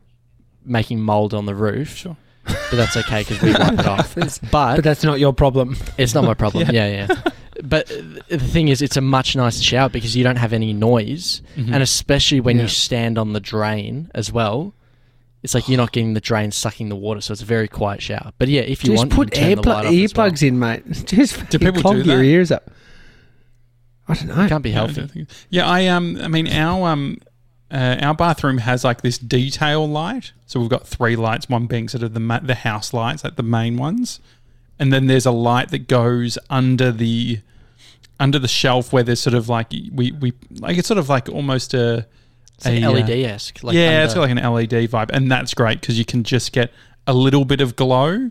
making 0.65 1.01
mold 1.01 1.33
on 1.33 1.47
the 1.47 1.55
roof. 1.55 1.97
Sure. 1.97 2.17
But 2.45 2.77
that's 2.77 2.97
okay 2.97 3.21
because 3.23 3.41
we 3.43 3.53
wipe 3.59 3.73
it 3.79 3.87
off. 3.87 4.15
But 4.15 4.41
but 4.77 4.85
that's 4.85 5.03
not 5.03 5.19
your 5.19 5.33
problem. 5.33 5.77
it's 5.97 6.15
not 6.15 6.25
my 6.25 6.35
problem. 6.35 6.69
yeah, 6.73 7.07
yeah. 7.07 7.23
But 7.63 7.87
the 8.29 8.39
thing 8.39 8.69
is, 8.69 8.83
it's 8.83 8.97
a 8.97 9.01
much 9.01 9.35
nicer 9.37 9.63
shower 9.63 9.89
because 9.89 10.15
you 10.17 10.23
don't 10.25 10.37
have 10.37 10.53
any 10.53 10.73
noise, 10.73 11.43
Mhm. 11.57 11.73
and 11.73 11.83
especially 11.83 12.41
when 12.41 12.57
Yeah. 12.57 12.63
you 12.65 12.69
stand 12.69 13.19
on 13.19 13.33
the 13.33 13.41
drain 13.41 14.11
as 14.15 14.33
well. 14.33 14.75
It's 15.43 15.55
like 15.55 15.69
you're 15.69 15.77
not 15.77 15.93
getting 15.93 16.15
the 16.15 16.21
drain 16.21 16.51
sucking 16.51 16.89
the 16.89 16.97
water, 16.97 17.21
so 17.21 17.33
it's 17.33 17.43
a 17.43 17.47
very 17.47 17.69
quiet 17.69 18.03
shower. 18.03 18.33
But 18.39 18.49
yeah, 18.49 18.63
if 18.63 18.83
you 18.85 18.91
Just 18.91 18.99
want, 18.99 19.13
put 19.13 19.35
you 19.37 19.41
can 19.43 19.55
turn 19.57 19.63
the 19.63 19.69
light 19.69 19.85
earpl- 19.85 19.89
off 19.89 19.93
as 20.05 20.15
well. 20.15 20.31
earplugs 20.31 20.43
in, 20.49 20.59
mate. 20.59 20.83
Just 21.07 21.49
Do 21.51 21.59
people 21.59 21.83
clog 21.83 21.97
do 22.03 22.09
your 22.11 22.19
that? 22.19 22.25
ears 22.25 22.51
up. 22.51 22.71
I 24.09 24.15
don't 24.15 24.29
know. 24.29 24.45
It 24.45 24.49
Can't 24.49 24.63
be 24.63 24.71
Yeah, 24.71 24.77
I 24.83 24.87
healthy. 24.87 25.01
don't 25.15 25.29
Yeah, 25.51 25.67
I 25.69 25.87
um, 25.87 26.19
I 26.23 26.29
mean 26.29 26.49
our 26.49 26.89
um, 26.91 27.19
uh, 27.71 27.97
our 28.01 28.15
bathroom 28.15 28.59
has 28.59 28.85
like 28.85 29.03
this 29.03 29.19
detail 29.19 29.89
light. 29.89 30.33
So 30.47 30.61
we've 30.61 30.69
got 30.69 30.87
three 30.87 31.17
lights, 31.17 31.49
one 31.49 31.67
being 31.67 31.89
sort 31.89 32.03
of 32.05 32.15
the 32.15 32.21
ma- 32.21 32.39
the 32.41 32.55
house 32.55 32.93
lights, 32.95 33.25
like 33.25 33.37
the 33.37 33.43
main 33.43 33.77
ones, 33.77 34.21
and 34.79 34.93
then 34.93 35.07
there's 35.07 35.27
a 35.27 35.31
light 35.31 35.71
that 35.71 35.89
goes 35.89 36.39
under 36.51 36.93
the 36.93 37.41
under 38.19 38.39
the 38.39 38.49
shelf 38.49 38.93
where 38.93 39.03
there's 39.03 39.21
sort 39.21 39.35
of 39.35 39.49
like 39.49 39.71
we 39.93 40.13
we 40.13 40.33
like 40.59 40.79
it's 40.79 40.89
sort 40.89 40.99
of 40.99 41.09
like 41.09 41.29
almost 41.29 41.75
a 41.75 42.07
It's 42.57 42.65
like 42.67 42.83
uh, 42.83 42.91
LED 42.91 43.11
esque. 43.11 43.63
Like 43.63 43.75
yeah, 43.75 43.89
under- 43.89 44.05
it's 44.05 44.15
got 44.15 44.21
like 44.23 44.31
an 44.31 44.39
LED 44.53 44.91
vibe, 44.91 45.11
and 45.13 45.31
that's 45.31 45.53
great 45.55 45.81
because 45.81 45.99
you 45.99 46.05
can 46.05 46.23
just 46.25 46.53
get 46.53 46.73
a 47.07 47.15
little 47.15 47.45
bit 47.45 47.61
of 47.61 47.77
glow, 47.77 48.31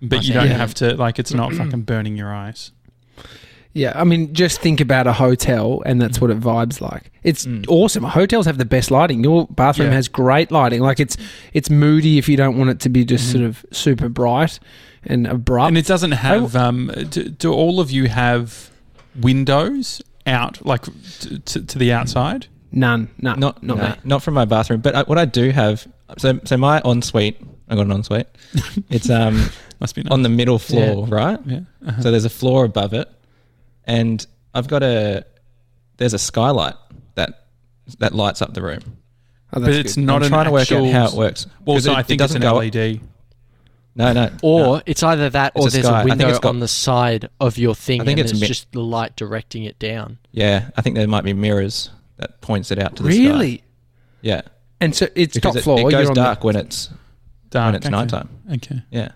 but 0.00 0.16
Nice 0.16 0.26
you 0.28 0.34
don't 0.34 0.46
Yeah. 0.48 0.56
have 0.56 0.74
to 0.74 0.96
like 0.96 1.18
it's 1.18 1.32
not 1.34 1.52
fucking 1.58 1.82
burning 1.82 2.16
your 2.16 2.32
eyes. 2.34 2.72
Yeah, 3.74 3.92
I 3.94 4.02
mean, 4.04 4.32
just 4.34 4.60
think 4.60 4.80
about 4.80 5.06
a 5.06 5.12
hotel, 5.12 5.82
and 5.86 6.00
that's 6.00 6.20
what 6.20 6.30
it 6.30 6.40
vibes 6.40 6.80
like. 6.80 7.12
It's 7.22 7.44
Mm. 7.46 7.66
awesome. 7.68 8.02
Hotels 8.02 8.46
have 8.46 8.56
the 8.58 8.64
best 8.64 8.90
lighting. 8.90 9.22
Your 9.22 9.46
bathroom 9.46 9.90
Yeah. 9.90 9.94
has 9.96 10.08
great 10.08 10.50
lighting. 10.50 10.80
Like 10.80 10.98
it's 10.98 11.16
it's 11.52 11.68
moody 11.70 12.16
if 12.18 12.28
you 12.28 12.36
don't 12.36 12.56
want 12.56 12.70
it 12.70 12.80
to 12.80 12.88
be 12.88 13.04
just 13.04 13.30
sort 13.30 13.44
of 13.44 13.64
super 13.70 14.08
bright 14.08 14.58
and 15.08 15.26
abrupt. 15.26 15.68
And 15.68 15.78
it 15.78 15.86
doesn't 15.86 16.12
have. 16.12 16.54
Um, 16.54 16.92
do, 17.10 17.24
do 17.28 17.52
all 17.52 17.80
of 17.80 17.90
you 17.90 18.06
have 18.08 18.70
windows 19.20 20.02
out, 20.26 20.64
like 20.64 20.84
t- 21.20 21.38
t- 21.40 21.64
to 21.64 21.78
the 21.78 21.92
outside? 21.92 22.46
none, 22.70 23.08
no, 23.18 23.30
Not 23.34 23.62
not 23.62 23.78
no, 23.78 23.94
not 24.04 24.22
from 24.22 24.34
my 24.34 24.44
bathroom, 24.44 24.80
but 24.82 24.94
I, 24.94 25.02
what 25.04 25.16
I 25.18 25.24
do 25.24 25.50
have. 25.50 25.86
So 26.18 26.38
so 26.44 26.56
my 26.58 26.80
ensuite, 26.84 27.40
I 27.68 27.74
got 27.74 27.86
an 27.86 27.92
ensuite. 27.92 28.26
It's 28.90 29.08
um 29.10 29.48
Must 29.80 29.94
be 29.94 30.02
nice. 30.02 30.12
on 30.12 30.22
the 30.22 30.28
middle 30.28 30.58
floor, 30.58 31.06
right? 31.06 31.38
yeah. 31.46 31.60
Uh-huh. 31.86 32.02
So 32.02 32.10
there's 32.10 32.24
a 32.26 32.30
floor 32.30 32.64
above 32.64 32.92
it, 32.94 33.08
and 33.84 34.24
I've 34.54 34.68
got 34.68 34.82
a 34.82 35.24
there's 35.96 36.14
a 36.14 36.18
skylight 36.18 36.74
that 37.14 37.46
that 38.00 38.14
lights 38.14 38.42
up 38.42 38.52
the 38.54 38.62
room. 38.62 38.80
Oh, 39.54 39.60
but 39.60 39.70
it's 39.70 39.94
good. 39.94 40.04
not 40.04 40.16
I'm 40.16 40.22
an 40.24 40.28
trying 40.28 40.44
to 40.44 40.50
work 40.52 40.70
out 40.70 40.84
how 40.92 41.06
it 41.08 41.14
works. 41.14 41.46
Well, 41.64 41.76
'Cause 41.76 41.84
so 41.84 41.92
it- 41.92 41.96
I 41.96 42.02
think 42.02 42.20
it's 42.20 42.32
doesn't 42.34 42.42
an 42.42 42.52
go- 42.52 42.58
LED. 42.58 43.00
No, 43.98 44.12
no. 44.12 44.30
Or 44.42 44.60
no. 44.76 44.82
it's 44.86 45.02
either 45.02 45.28
that 45.30 45.52
or 45.56 45.66
a 45.66 45.70
there's 45.70 45.84
sky. 45.84 45.98
a 45.98 46.00
I 46.00 46.04
think 46.04 46.18
window 46.20 46.38
got- 46.38 46.44
on 46.48 46.60
the 46.60 46.68
side 46.68 47.28
of 47.40 47.58
your 47.58 47.74
thing 47.74 48.00
I 48.00 48.04
think 48.04 48.18
and 48.20 48.26
it's 48.26 48.32
it's 48.32 48.40
mi- 48.40 48.46
just 48.46 48.70
the 48.72 48.80
light 48.80 49.16
directing 49.16 49.64
it 49.64 49.78
down. 49.78 50.18
yeah, 50.32 50.70
I 50.76 50.82
think 50.82 50.96
there 50.96 51.06
might 51.08 51.24
be 51.24 51.32
mirrors 51.32 51.90
that 52.16 52.40
points 52.40 52.70
it 52.70 52.78
out 52.78 52.96
to 52.96 53.02
the 53.02 53.12
sky. 53.12 53.18
really. 53.22 53.62
Yeah, 54.22 54.42
And 54.80 54.94
so 54.94 55.08
it's 55.14 55.34
because 55.34 55.54
top 55.56 55.62
floor. 55.64 55.80
it 55.80 55.82
goes 55.84 55.92
you're 55.92 56.00
on 56.08 56.14
the- 56.14 56.22
dark 56.22 56.44
when 56.44 56.56
it's 56.56 56.90
Dark. 57.50 57.66
when 57.66 57.74
it's 57.76 57.86
okay. 57.86 57.90
nighttime. 57.96 58.28
Okay. 58.54 58.82
Yeah, 58.90 59.08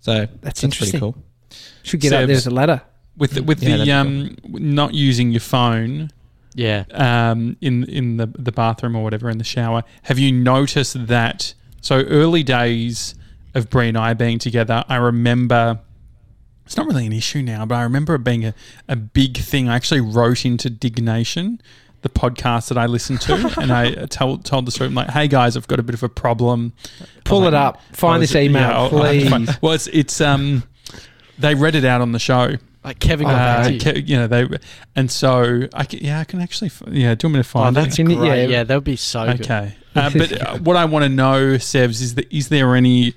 so 0.00 0.14
That's 0.20 0.32
that's, 0.42 0.64
interesting. 0.64 1.00
pretty 1.00 1.12
cool. 1.12 1.24
should 1.82 2.00
get 2.00 2.12
up 2.12 2.26
there 2.26 2.36
Sevs. 2.36 2.38
as 2.38 2.46
a 2.46 2.50
ladder. 2.50 2.82
With 3.16 3.32
the, 3.32 3.42
with 3.42 3.60
Yeah, 3.62 3.78
the 3.78 3.84
that'd 3.84 3.86
be 3.86 4.52
um 4.52 4.64
not 4.74 4.94
using 4.94 5.30
your 5.32 5.40
phone 5.40 6.10
Yeah. 6.54 6.84
um 6.92 7.56
in 7.60 7.82
in 7.84 8.16
the 8.16 8.26
the 8.38 8.52
bathroom 8.52 8.94
or 8.94 9.02
whatever 9.02 9.28
in 9.28 9.38
the 9.38 9.44
shower, 9.44 9.82
have 10.02 10.18
you 10.20 10.30
noticed 10.30 11.06
that? 11.08 11.54
So 11.80 12.02
early 12.02 12.42
days 12.44 13.14
of 13.58 13.68
Bree 13.70 13.88
and 13.88 13.98
I 13.98 14.14
being 14.14 14.38
together, 14.38 14.84
I 14.88 14.96
remember. 14.96 15.80
It's 16.64 16.76
not 16.76 16.86
really 16.86 17.06
an 17.06 17.12
issue 17.14 17.40
now, 17.42 17.64
but 17.64 17.76
I 17.76 17.82
remember 17.82 18.14
it 18.14 18.24
being 18.24 18.44
a, 18.44 18.54
a 18.88 18.96
big 18.96 19.38
thing. 19.38 19.68
I 19.70 19.76
actually 19.76 20.02
wrote 20.02 20.44
into 20.44 20.68
Diggnation, 20.68 21.62
the 22.02 22.10
podcast 22.10 22.68
that 22.68 22.76
I 22.76 22.84
listened 22.84 23.22
to, 23.22 23.54
and 23.60 23.72
I 23.72 24.04
told 24.06 24.44
told 24.44 24.66
the 24.66 24.70
story. 24.70 24.88
I'm 24.88 24.94
like, 24.94 25.08
"Hey 25.10 25.28
guys, 25.28 25.56
I've 25.56 25.66
got 25.66 25.78
a 25.80 25.82
bit 25.82 25.94
of 25.94 26.02
a 26.02 26.10
problem. 26.10 26.74
Pull 27.24 27.40
Like, 27.40 27.48
it 27.48 27.54
up. 27.54 27.80
Find 27.92 28.22
this 28.22 28.34
email, 28.34 28.62
yeah, 28.62 28.78
I'll- 28.78 28.84
I'll 28.98 29.02
have 29.04 29.12
to 29.14 29.18
please. 29.20 29.30
find- 29.30 29.58
well, 29.62 29.72
it's 29.72 29.86
it's 29.86 30.20
um, 30.20 30.62
they 31.38 31.54
read 31.54 31.74
it 31.74 31.84
out 31.86 32.00
on 32.02 32.12
the 32.12 32.18
show. 32.18 32.56
Like 32.84 32.98
Kevin 33.00 33.26
got 33.26 33.34
Uh, 33.34 33.36
back 33.36 33.66
to 33.66 33.72
you. 33.72 34.02
Ke- 34.02 34.08
you 34.08 34.16
know 34.16 34.26
they, 34.26 34.46
and 34.94 35.10
so 35.10 35.68
I 35.72 35.84
can, 35.84 36.00
yeah 36.00 36.20
I 36.20 36.24
can 36.24 36.40
actually 36.42 36.68
f- 36.68 36.82
yeah. 36.88 37.14
Do 37.14 37.26
you 37.26 37.32
want 37.32 37.32
me 37.32 37.32
to 37.32 37.38
Oh, 37.40 37.42
find 37.44 37.76
it? 37.76 37.80
that's 37.80 37.96
Can 37.96 38.10
you- 38.10 38.16
great. 38.16 38.42
yeah. 38.42 38.48
Yeah, 38.58 38.64
that 38.64 38.74
would 38.74 38.84
be 38.84 38.96
so 38.96 39.24
good. 39.24 39.40
Okay. 39.40 39.74
Uh, 39.96 40.10
but 40.10 40.40
uh, 40.40 40.58
what 40.58 40.76
I 40.76 40.84
want 40.84 41.04
to 41.04 41.08
know, 41.08 41.54
Sevs, 41.56 42.00
is 42.02 42.14
that 42.16 42.30
is 42.32 42.50
there 42.50 42.76
any, 42.76 43.14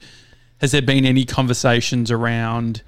has 0.62 0.72
there 0.72 0.82
been 0.82 1.06
any 1.06 1.26
conversations 1.26 2.10
around 2.12 2.82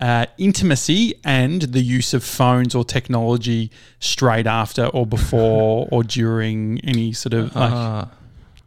uh, 0.00 0.26
intimacy 0.38 1.14
and 1.24 1.62
the 1.62 1.80
use 1.82 2.14
of 2.14 2.22
phones 2.24 2.74
or 2.74 2.84
technology 2.84 3.70
straight 4.00 4.46
after 4.46 4.86
or 4.86 5.06
before 5.06 5.88
or 5.92 6.02
during 6.02 6.80
any 6.84 7.12
sort 7.12 7.32
of 7.34 7.54
like, 7.56 7.72
Ah, 7.72 8.10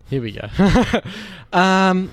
Here 0.10 0.22
we 0.22 0.32
go. 0.32 0.48
um, 1.54 2.12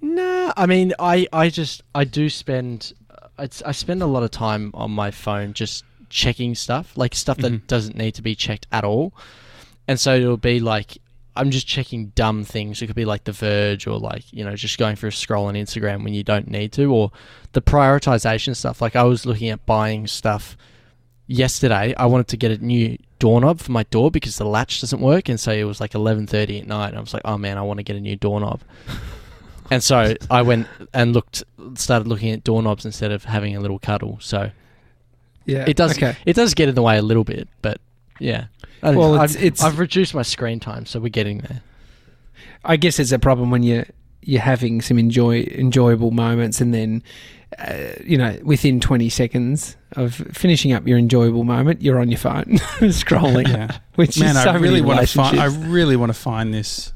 nah, 0.00 0.52
I 0.56 0.66
mean, 0.66 0.92
I, 0.98 1.26
I 1.32 1.48
just 1.50 1.82
I 1.94 2.04
do 2.04 2.28
spend 2.28 2.92
I, 3.38 3.48
I 3.64 3.72
spend 3.72 4.02
a 4.02 4.06
lot 4.06 4.22
of 4.22 4.30
time 4.30 4.70
on 4.74 4.90
my 4.90 5.10
phone 5.10 5.52
just 5.54 5.84
checking 6.08 6.54
stuff, 6.54 6.96
like 6.96 7.14
stuff 7.14 7.38
that 7.38 7.52
Mhm. 7.52 7.66
doesn't 7.66 7.96
need 7.96 8.14
to 8.16 8.22
be 8.22 8.34
checked 8.34 8.66
at 8.72 8.84
all, 8.84 9.12
and 9.86 9.98
so 10.00 10.16
it'll 10.16 10.36
be 10.36 10.60
like 10.60 10.98
I'm 11.36 11.50
just 11.50 11.66
checking 11.66 12.08
dumb 12.16 12.44
things. 12.44 12.82
It 12.82 12.86
could 12.88 12.96
be 12.96 13.04
like 13.04 13.24
The 13.24 13.32
Verge 13.32 13.86
or 13.86 13.98
like 13.98 14.30
you 14.32 14.44
know 14.44 14.54
just 14.56 14.78
going 14.78 14.96
for 14.96 15.06
a 15.06 15.12
scroll 15.12 15.46
on 15.46 15.54
Instagram 15.54 16.04
when 16.04 16.12
you 16.14 16.22
don't 16.24 16.48
need 16.48 16.72
to, 16.72 16.86
or 16.86 17.12
the 17.52 17.62
prioritization 17.62 18.54
stuff. 18.56 18.80
Like 18.82 18.96
I 18.96 19.04
was 19.04 19.24
looking 19.26 19.48
at 19.50 19.64
buying 19.66 20.06
stuff 20.06 20.56
yesterday. 21.26 21.94
I 21.96 22.06
wanted 22.06 22.28
to 22.28 22.36
get 22.36 22.50
a 22.50 22.58
new 22.64 22.98
doorknob 23.18 23.60
for 23.60 23.70
my 23.72 23.84
door 23.84 24.10
because 24.10 24.38
the 24.38 24.44
latch 24.46 24.80
doesn't 24.80 25.00
work, 25.00 25.28
and 25.28 25.38
so 25.38 25.52
it 25.52 25.64
was 25.64 25.80
like 25.80 25.92
11:30 25.92 26.60
at 26.60 26.66
night. 26.66 26.88
And 26.88 26.98
I 26.98 27.00
was 27.00 27.14
like, 27.14 27.22
oh 27.24 27.38
man, 27.38 27.58
I 27.58 27.62
want 27.62 27.78
to 27.78 27.84
get 27.84 27.96
a 27.96 28.00
new 28.00 28.16
doorknob. 28.16 28.60
and 29.70 29.82
so 29.82 30.14
I 30.30 30.42
went 30.42 30.66
and 30.92 31.12
looked, 31.12 31.44
started 31.74 32.08
looking 32.08 32.30
at 32.32 32.42
doorknobs 32.44 32.84
instead 32.84 33.12
of 33.12 33.24
having 33.24 33.54
a 33.56 33.60
little 33.60 33.78
cuddle. 33.78 34.18
So 34.20 34.50
Yeah. 35.44 35.64
it 35.68 35.76
does, 35.76 35.92
Okay. 35.96 36.16
it 36.26 36.34
does 36.34 36.54
get 36.54 36.68
in 36.68 36.74
the 36.74 36.82
way 36.82 36.98
a 36.98 37.02
little 37.02 37.22
bit, 37.24 37.48
but 37.62 37.80
yeah. 38.20 38.46
I 38.82 38.92
Well, 38.92 39.18
I've, 39.18 39.30
it's- 39.30 39.44
it's- 39.44 39.62
I've 39.64 39.78
reduced 39.78 40.14
my 40.14 40.22
screen 40.22 40.60
time, 40.60 40.86
so 40.86 41.00
we're 41.00 41.08
getting 41.08 41.38
there. 41.38 41.62
I 42.64 42.76
guess 42.76 42.98
it's 42.98 43.12
a 43.12 43.18
problem 43.18 43.50
when 43.50 43.62
you 43.62 43.84
you're 44.22 44.40
having 44.42 44.82
some 44.82 44.98
enjoy 44.98 45.40
enjoyable 45.42 46.10
moments, 46.10 46.60
and 46.60 46.72
then 46.74 47.02
uh, 47.58 47.74
you 48.04 48.16
know 48.18 48.38
within 48.42 48.78
20 48.80 49.08
seconds 49.08 49.76
of 49.96 50.14
finishing 50.32 50.72
up 50.72 50.86
your 50.86 50.98
enjoyable 50.98 51.44
moment, 51.44 51.80
you're 51.82 51.98
on 51.98 52.10
your 52.10 52.18
phone 52.18 52.44
scrolling, 52.92 53.48
yeah. 53.48 53.78
which 53.96 54.18
Man, 54.20 54.36
is 54.36 54.42
so 54.42 54.50
I 54.50 54.56
really 54.56 54.82
want 54.82 55.00
to 55.00 55.06
find. 55.06 55.40
I 55.40 55.46
really 55.46 55.96
want 55.96 56.10
to 56.10 56.18
find 56.18 56.52
this 56.54 56.92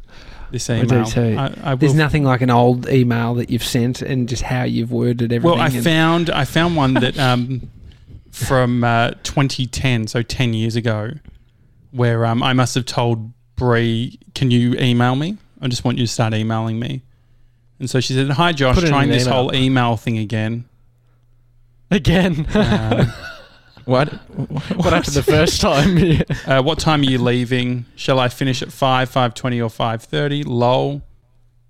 this 0.50 0.69
I 0.71 0.81
email. 0.81 1.04
do 1.04 1.11
too. 1.11 1.37
I, 1.38 1.73
I 1.73 1.75
There's 1.75 1.95
nothing 1.95 2.25
like 2.25 2.40
an 2.43 2.50
old 2.50 2.88
email 2.88 3.35
that 3.35 3.49
you've 3.50 3.64
sent 3.64 4.02
and 4.02 4.28
just 4.28 4.43
how 4.43 4.64
you've 4.64 4.93
worded 4.93 5.33
everything. 5.33 5.59
Well, 5.59 5.66
I 5.66 5.71
found 5.71 6.28
I 6.31 6.45
found 6.45 6.76
one 6.76 6.95
that 6.95 7.19
um, 7.19 7.71
from 8.35 8.83
uh, 8.83 9.11
2010, 9.23 10.09
so 10.09 10.21
10 10.23 10.55
years 10.55 10.75
ago, 10.75 11.12
where 11.93 12.26
um, 12.26 12.43
I 12.43 12.53
must 12.53 12.75
have 12.75 12.85
told 12.85 13.33
Bree, 13.57 14.19
"Can 14.35 14.50
you 14.50 14.75
email 14.75 15.14
me? 15.14 15.37
I 15.61 15.69
just 15.69 15.85
want 15.85 15.99
you 15.99 16.07
to 16.07 16.12
start 16.12 16.35
emailing 16.35 16.79
me." 16.81 17.03
And 17.79 17.88
so 17.88 18.00
she 18.00 18.12
said, 18.12 18.31
"Hi, 18.31 18.53
Josh, 18.53 18.75
Put 18.75 18.85
it 18.85 18.87
in 18.88 18.93
trying 18.93 19.05
an 19.11 19.11
this 19.17 19.26
email. 19.26 19.35
whole 19.35 19.55
email 19.55 19.97
thing 19.97 20.19
again." 20.19 20.64
Again, 21.91 22.47
Um, 22.55 23.12
what? 23.85 24.09
what 24.09 24.93
happened 24.93 25.14
the 25.14 25.23
first 25.23 25.61
time? 25.61 25.97
Yeah. 25.99 26.23
uh, 26.47 26.62
what 26.62 26.79
time 26.81 27.03
are 27.03 27.05
you 27.05 27.19
leaving? 27.19 27.85
Shall 27.95 28.19
I 28.19 28.29
finish 28.29 28.62
at 28.62 28.73
five, 28.73 29.09
five 29.11 29.35
twenty, 29.35 29.61
or 29.61 29.71
five 29.71 30.03
thirty? 30.03 30.43
Lol. 30.43 31.03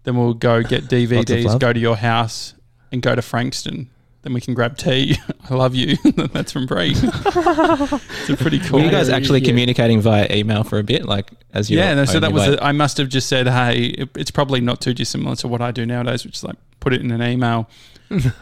Then 0.04 0.16
we'll 0.16 0.34
go 0.34 0.62
get 0.62 0.84
DVDs, 0.84 1.44
love. 1.44 1.60
go 1.60 1.72
to 1.72 1.80
your 1.80 1.96
house, 1.96 2.54
and 2.92 3.02
go 3.02 3.14
to 3.14 3.22
Frankston. 3.22 3.90
Then 4.24 4.32
we 4.32 4.40
can 4.40 4.54
grab 4.54 4.78
tea. 4.78 5.18
I 5.50 5.54
love 5.54 5.74
you. 5.74 5.96
That's 6.32 6.50
from 6.50 6.64
Bree. 6.64 6.92
it's 6.96 8.30
a 8.30 8.36
pretty 8.38 8.58
cool. 8.58 8.78
Were 8.78 8.84
you 8.86 8.90
guys 8.90 9.10
actually 9.10 9.40
Yeah. 9.40 9.48
communicating 9.48 10.00
via 10.00 10.26
email 10.34 10.64
for 10.64 10.78
a 10.78 10.82
bit, 10.82 11.04
like 11.04 11.30
as 11.52 11.70
you? 11.70 11.76
yeah, 11.78 11.92
no, 11.94 12.06
so 12.06 12.18
that 12.20 12.32
was. 12.32 12.48
A, 12.48 12.64
I 12.64 12.72
must 12.72 12.96
have 12.96 13.10
just 13.10 13.28
said, 13.28 13.46
"Hey, 13.46 13.84
it, 13.84 14.08
it's 14.16 14.30
probably 14.30 14.62
not 14.62 14.80
too 14.80 14.94
dissimilar 14.94 15.36
to 15.36 15.48
what 15.48 15.60
I 15.60 15.72
do 15.72 15.84
nowadays, 15.84 16.24
which 16.24 16.36
is 16.36 16.44
like 16.44 16.56
put 16.80 16.94
it 16.94 17.02
in 17.02 17.10
an 17.10 17.22
email." 17.22 17.68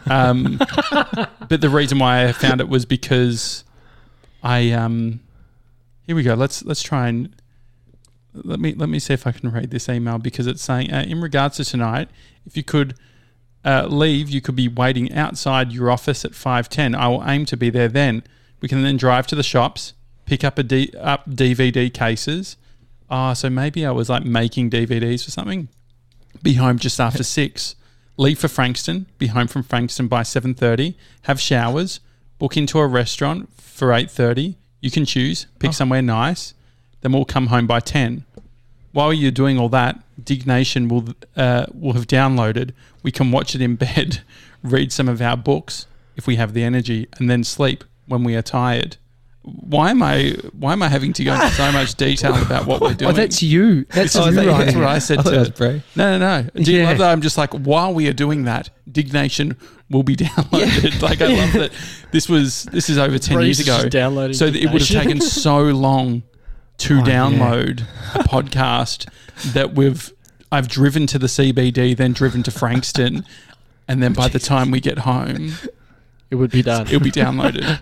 um, 0.09 0.57
but 1.49 1.59
the 1.61 1.69
reason 1.69 1.99
why 1.99 2.25
I 2.27 2.31
found 2.31 2.61
it 2.61 2.69
was 2.69 2.85
because 2.85 3.65
I. 4.41 4.71
Um, 4.71 5.19
here 6.07 6.15
we 6.15 6.23
go. 6.23 6.33
Let's 6.33 6.63
let's 6.63 6.81
try 6.81 7.09
and 7.09 7.35
let 8.33 8.59
me 8.61 8.73
let 8.73 8.87
me 8.87 8.99
see 8.99 9.13
if 9.13 9.27
I 9.27 9.33
can 9.33 9.51
read 9.51 9.69
this 9.69 9.89
email 9.89 10.17
because 10.17 10.47
it's 10.47 10.63
saying 10.63 10.93
uh, 10.93 11.03
in 11.05 11.19
regards 11.19 11.57
to 11.57 11.65
tonight, 11.65 12.07
if 12.45 12.55
you 12.55 12.63
could. 12.63 12.95
Uh, 13.65 13.87
leave, 13.87 14.29
you 14.29 14.41
could 14.41 14.55
be 14.55 14.67
waiting 14.67 15.11
outside 15.13 15.71
your 15.71 15.89
office 15.89 16.25
at 16.25 16.31
5.10. 16.31 16.95
I 16.95 17.07
will 17.07 17.23
aim 17.27 17.45
to 17.45 17.57
be 17.57 17.69
there 17.69 17.87
then. 17.87 18.23
We 18.61 18.67
can 18.67 18.81
then 18.83 18.97
drive 18.97 19.27
to 19.27 19.35
the 19.35 19.43
shops, 19.43 19.93
pick 20.25 20.43
up 20.43 20.57
a 20.57 20.63
D, 20.63 20.93
up 20.99 21.29
DVD 21.29 21.93
cases. 21.93 22.57
Ah, 23.09 23.33
so 23.33 23.49
maybe 23.49 23.85
I 23.85 23.91
was 23.91 24.09
like 24.09 24.25
making 24.25 24.69
DVDs 24.69 25.27
or 25.27 25.31
something. 25.31 25.67
Be 26.41 26.53
home 26.55 26.79
just 26.79 26.99
after 26.99 27.23
six. 27.39 27.75
Leave 28.17 28.39
for 28.39 28.47
Frankston. 28.47 29.07
Be 29.17 29.27
home 29.27 29.47
from 29.47 29.63
Frankston 29.63 30.07
by 30.07 30.23
seven 30.23 30.53
thirty. 30.53 30.95
Have 31.23 31.39
showers. 31.39 31.99
Book 32.39 32.55
into 32.57 32.79
a 32.79 32.87
restaurant 32.87 33.49
for 33.59 33.91
eight 33.93 34.09
thirty. 34.09 34.55
You 34.81 34.91
can 34.91 35.05
choose. 35.05 35.47
Pick 35.59 35.73
somewhere 35.73 36.01
nice. 36.01 36.53
Then 37.01 37.11
we'll 37.11 37.25
come 37.25 37.47
home 37.47 37.67
by 37.67 37.79
ten. 37.79 38.25
While 38.93 39.11
you're 39.13 39.31
doing 39.31 39.59
all 39.59 39.69
that, 39.69 39.99
Diggnation 40.23 40.87
will 40.87 41.09
uh, 41.35 41.65
will 41.73 41.93
have 41.93 42.07
downloaded. 42.07 42.71
We 43.03 43.11
can 43.11 43.31
watch 43.31 43.53
it 43.55 43.61
in 43.61 43.75
bed, 43.87 44.21
read 44.63 44.91
some 44.93 45.09
of 45.09 45.21
our 45.21 45.35
books 45.35 45.87
if 46.15 46.25
we 46.27 46.35
have 46.37 46.53
the 46.53 46.63
energy, 46.63 47.07
and 47.19 47.29
then 47.29 47.43
sleep 47.43 47.83
when 48.07 48.23
we 48.23 48.35
are 48.35 48.41
tired. 48.43 48.97
Why 49.45 49.89
am 49.89 50.01
I 50.01 50.35
why 50.57 50.71
am 50.71 50.81
I 50.81 50.87
having 50.87 51.11
to 51.13 51.23
go 51.23 51.33
into 51.33 51.49
so 51.49 51.69
much 51.73 51.95
detail 51.95 52.33
about 52.41 52.65
what 52.65 52.79
we're 52.79 52.93
doing? 53.01 53.11
oh, 53.11 53.13
that's 53.13 53.43
you. 53.43 53.83
That's 53.85 54.13
This 54.13 54.25
you 54.35 54.49
right 54.49 54.65
that's 54.65 54.75
what 54.75 54.85
I 54.85 54.99
said 54.99 55.17
I 55.19 55.23
thought 55.23 55.31
that 55.31 55.45
to. 55.47 55.51
Bree. 55.51 55.83
No, 55.97 56.17
no, 56.17 56.43
no. 56.43 56.49
Do 56.63 56.71
you 56.71 56.79
Yeah. 56.81 56.89
love 56.89 56.99
that? 56.99 57.11
I'm 57.11 57.19
just 57.21 57.37
like, 57.37 57.51
while 57.51 57.93
we 57.93 58.07
are 58.07 58.13
doing 58.13 58.43
that, 58.45 58.69
Diggnation 58.89 59.57
will 59.89 60.03
be 60.03 60.15
downloaded. 60.27 61.01
Like, 61.01 61.21
I 61.21 61.27
love 61.27 61.51
that. 61.53 61.71
This 62.11 62.29
was 62.29 62.63
this 62.71 62.89
is 62.89 62.97
over 62.97 63.17
ten 63.19 63.41
years 63.41 63.59
ago, 63.59 63.89
downloading 63.89 64.33
so 64.35 64.45
it 64.45 64.71
would 64.71 64.81
have 64.81 64.87
taken 64.87 65.19
so 65.19 65.59
long 65.63 66.23
to 66.79 66.95
Oh, 66.95 66.97
yeah. 66.97 67.03
download 67.03 67.81
a 68.15 68.19
podcast 68.27 69.07
that 69.53 69.73
we've 69.73 70.11
I've 70.51 70.67
driven 70.67 71.07
to 71.07 71.17
the 71.17 71.27
CBD, 71.27 71.97
then 71.97 72.13
driven 72.13 72.43
to 72.43 72.51
Frankston, 72.51 73.25
and 73.87 74.03
then 74.03 74.13
by 74.13 74.27
the 74.27 74.37
time 74.39 74.69
we 74.69 74.79
get 74.79 74.99
home, 74.99 75.53
It 76.29 76.35
would 76.35 76.51
be 76.51 76.61
done. 76.61 76.85
it'll 76.87 76.99
be 76.99 77.09
downloaded. 77.11 77.79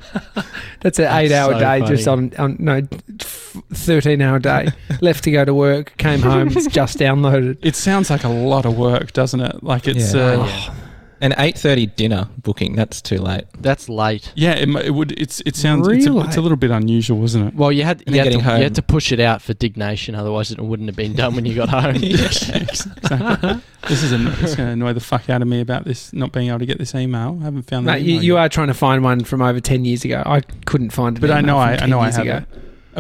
That's 0.80 0.98
an 0.98 1.06
eight 1.14 1.32
hour 1.34 1.54
so 1.54 1.60
day 1.60 1.82
just 1.86 2.08
on, 2.08 2.32
on 2.38 2.56
no, 2.60 2.82
f- 3.20 3.58
13 3.74 4.22
hour 4.22 4.40
day. 4.40 4.70
Left 5.02 5.24
to 5.26 5.32
go 5.32 5.44
to 5.44 5.54
work, 5.54 5.98
came 5.98 6.22
home, 6.22 6.48
it's 6.50 6.68
just 6.68 6.98
downloaded. 6.98 7.58
It 7.62 7.76
sounds 7.76 8.10
like 8.10 8.24
a 8.24 8.30
lot 8.30 8.66
of 8.66 8.78
work, 8.78 9.12
doesn't 9.12 9.42
it? 9.42 9.62
Like 9.64 9.88
it's 9.88 10.14
Yeah. 10.14 10.22
uh, 10.22 10.46
yeah. 10.46 10.74
An 11.24 11.36
eight 11.38 11.56
thirty 11.56 11.86
dinner 11.86 12.28
booking. 12.40 12.76
That's 12.76 13.00
too 13.00 13.20
late. 13.20 13.44
That's 13.60 13.88
late. 13.88 14.32
yeah, 14.36 14.54
it, 14.54 14.68
it 14.86 14.90
would. 14.92 15.12
It's 15.22 15.40
it 15.46 15.56
sounds 15.56 15.88
it's 15.88 16.08
a, 16.08 16.12
Really? 16.12 16.28
it's 16.28 16.36
a 16.36 16.42
little 16.42 16.58
bit 16.58 16.72
unusual, 16.72 17.24
isn't 17.24 17.48
it? 17.50 17.54
Well, 17.54 17.72
you 17.72 17.84
had 17.84 18.02
you 18.08 18.16
had, 18.18 18.24
to, 18.24 18.30
getting 18.30 18.40
home. 18.40 18.58
you 18.58 18.64
had 18.64 18.74
to 18.76 18.82
push 18.82 19.12
it 19.12 19.20
out 19.20 19.40
for 19.44 19.54
Diggnation, 19.54 20.16
otherwise 20.16 20.52
it 20.52 20.60
wouldn't 20.60 20.90
have 20.90 20.96
been 20.96 21.14
done 21.16 21.36
when 21.36 21.46
you 21.46 21.54
got 21.54 21.70
home. 21.70 21.96
exactly. 22.04 23.62
this 23.88 24.02
is 24.04 24.12
an, 24.12 24.28
it's 24.28 24.56
going 24.56 24.68
to 24.68 24.74
annoy 24.74 24.94
the 24.94 25.00
fuck 25.00 25.30
out 25.30 25.42
of 25.44 25.48
me 25.48 25.62
about 25.62 25.86
this 25.86 26.12
not 26.12 26.32
being 26.32 26.50
able 26.50 26.60
to 26.60 26.66
get 26.66 26.80
this 26.80 26.96
email. 26.96 27.38
I 27.42 27.44
haven't 27.46 27.64
found 27.64 27.88
that. 27.88 27.94
Mate, 28.00 28.04
you, 28.06 28.14
email 28.14 28.24
you 28.24 28.34
yet. 28.36 28.40
are 28.42 28.50
trying 28.50 28.68
to 28.68 28.74
find 28.74 29.04
one 29.04 29.24
from 29.24 29.42
over 29.44 29.60
10 29.60 29.86
years 29.86 30.04
ago. 30.04 30.24
I 30.26 30.42
couldn't 30.66 30.90
find 30.90 31.18
it. 31.18 31.22
but 31.22 31.30
I 31.32 31.42
know 31.42 31.58
I, 31.58 31.76
I 31.76 31.86
know 31.86 32.00
I 32.00 32.12
have 32.12 32.26
it. 32.28 32.46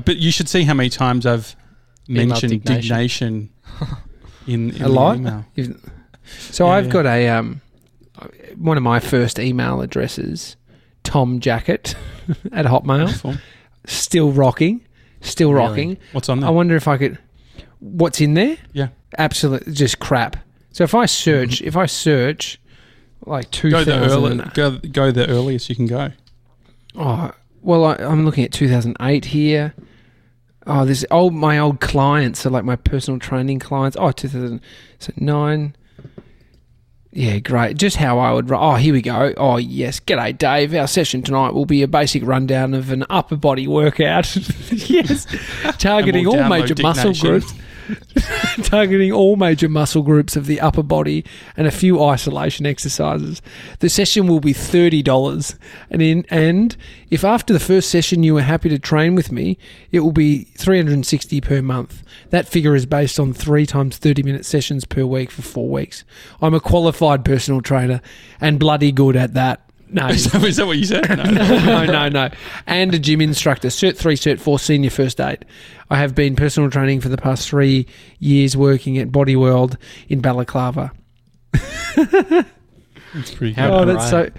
But 0.05 0.17
you 0.17 0.31
should 0.31 0.47
see 0.47 0.63
how 0.63 0.73
many 0.75 0.89
times 0.89 1.25
I've 1.25 1.55
mentioned 2.07 2.51
Diggnation. 2.63 2.81
Diggnation 2.81 3.49
in, 4.47 4.69
in 4.71 4.75
A 4.75 4.79
the 4.79 4.89
lot? 4.89 5.17
email. 5.17 5.45
So 6.49 6.67
Yeah, 6.67 6.73
I've 6.73 6.85
yeah. 6.85 6.91
got 6.91 7.05
a 7.07 7.29
um, 7.29 7.61
one 8.57 8.77
of 8.77 8.83
my 8.83 8.99
first 8.99 9.39
email 9.39 9.81
addresses, 9.81 10.55
Tom 11.03 11.39
Jackett 11.39 11.95
at 12.51 12.65
Hotmail, 12.65 13.39
still 13.85 14.31
rocking, 14.31 14.85
still 15.21 15.53
Really? 15.53 15.67
rocking. 15.67 15.97
What's 16.11 16.29
on 16.29 16.39
there? 16.41 16.49
I 16.49 16.51
wonder 16.51 16.75
if 16.75 16.87
I 16.87 16.97
could. 16.97 17.17
What's 17.79 18.21
in 18.21 18.35
there? 18.35 18.57
Yeah. 18.73 18.89
absolutely 19.17 19.73
just 19.73 19.99
crap. 19.99 20.37
So 20.71 20.83
if 20.83 20.93
I 20.95 21.05
search, 21.05 21.57
mm-hmm. 21.59 21.67
if 21.67 21.75
I 21.75 21.85
search, 21.85 22.59
like 23.25 23.49
two 23.51 23.69
go 23.71 23.83
the 23.83 23.93
early, 23.93 24.37
go 24.53 24.77
go 24.77 25.11
the 25.11 25.27
earliest 25.29 25.69
you 25.69 25.75
can 25.75 25.87
go. 25.87 26.11
oh 26.95 27.31
well, 27.61 27.85
I, 27.85 27.95
I'm 27.95 28.25
looking 28.25 28.43
at 28.43 28.51
two 28.51 28.67
thousand 28.69 28.97
eight 29.01 29.25
here. 29.25 29.73
Oh, 30.67 30.85
this 30.85 31.03
old 31.09 31.33
my 31.33 31.57
old 31.57 31.81
clients, 31.81 32.41
so 32.41 32.49
like 32.49 32.63
my 32.63 32.75
personal 32.75 33.19
training 33.19 33.59
clients. 33.59 33.97
Oh, 33.99 34.11
2009. 34.11 35.75
Yeah, 37.13 37.39
great. 37.39 37.77
Just 37.77 37.97
how 37.97 38.19
I 38.19 38.31
would. 38.31 38.49
Oh, 38.51 38.75
here 38.75 38.93
we 38.93 39.01
go. 39.01 39.33
Oh, 39.35 39.57
yes. 39.57 39.99
G'day, 39.99 40.37
Dave. 40.37 40.73
Our 40.73 40.87
session 40.87 41.21
tonight 41.21 41.53
will 41.53 41.65
be 41.65 41.81
a 41.81 41.87
basic 41.87 42.25
rundown 42.25 42.73
of 42.73 42.89
an 42.89 43.05
upper 43.09 43.35
body 43.35 43.67
workout. 43.67 44.33
yes, 44.71 45.27
targeting 45.77 46.25
we'll 46.25 46.41
all 46.41 46.49
major 46.49 46.75
muscle 46.81 47.13
groups. 47.13 47.53
targeting 48.63 49.11
all 49.11 49.35
major 49.35 49.69
muscle 49.69 50.01
groups 50.01 50.35
of 50.35 50.45
the 50.45 50.59
upper 50.59 50.83
body 50.83 51.25
and 51.57 51.67
a 51.67 51.71
few 51.71 52.03
isolation 52.03 52.65
exercises. 52.65 53.41
The 53.79 53.89
session 53.89 54.27
will 54.27 54.39
be 54.39 54.53
thirty 54.53 55.01
dollars, 55.01 55.55
and 55.89 56.01
in 56.01 56.25
and 56.29 56.75
if 57.09 57.23
after 57.23 57.53
the 57.53 57.59
first 57.59 57.89
session 57.89 58.23
you 58.23 58.37
are 58.37 58.41
happy 58.41 58.69
to 58.69 58.79
train 58.79 59.15
with 59.15 59.31
me, 59.31 59.57
it 59.91 60.01
will 60.01 60.11
be 60.11 60.43
three 60.43 60.77
hundred 60.77 60.93
and 60.93 61.05
sixty 61.05 61.41
per 61.41 61.61
month. 61.61 62.03
That 62.29 62.47
figure 62.47 62.75
is 62.75 62.85
based 62.85 63.19
on 63.19 63.33
three 63.33 63.65
times 63.65 63.97
thirty 63.97 64.23
minute 64.23 64.45
sessions 64.45 64.85
per 64.85 65.05
week 65.05 65.31
for 65.31 65.41
four 65.41 65.69
weeks. 65.69 66.03
I'm 66.41 66.53
a 66.53 66.59
qualified 66.59 67.25
personal 67.25 67.61
trainer 67.61 68.01
and 68.39 68.59
bloody 68.59 68.91
good 68.91 69.15
at 69.15 69.33
that. 69.33 69.70
No, 69.93 70.07
Is 70.07 70.31
that, 70.31 70.41
is 70.43 70.55
that 70.57 70.65
what 70.65 70.77
you 70.77 70.85
said? 70.85 71.07
No. 71.17 71.23
no, 71.23 71.85
no, 71.85 72.09
no. 72.09 72.29
And 72.65 72.93
a 72.95 72.99
gym 72.99 73.19
instructor, 73.19 73.67
Cert 73.67 73.97
3, 73.97 74.15
Cert 74.15 74.39
4, 74.39 74.57
senior 74.57 74.89
first 74.89 75.19
aid. 75.19 75.45
I 75.89 75.97
have 75.97 76.15
been 76.15 76.35
personal 76.37 76.69
training 76.69 77.01
for 77.01 77.09
the 77.09 77.17
past 77.17 77.49
three 77.49 77.87
years 78.19 78.55
working 78.55 78.97
at 78.97 79.11
Body 79.11 79.35
World 79.35 79.77
in 80.07 80.21
Balaclava. 80.21 80.91
It's 83.13 83.31
pretty 83.31 83.53
good. 83.53 83.65
oh, 83.69 83.83
that's 83.83 84.09
so. 84.09 84.29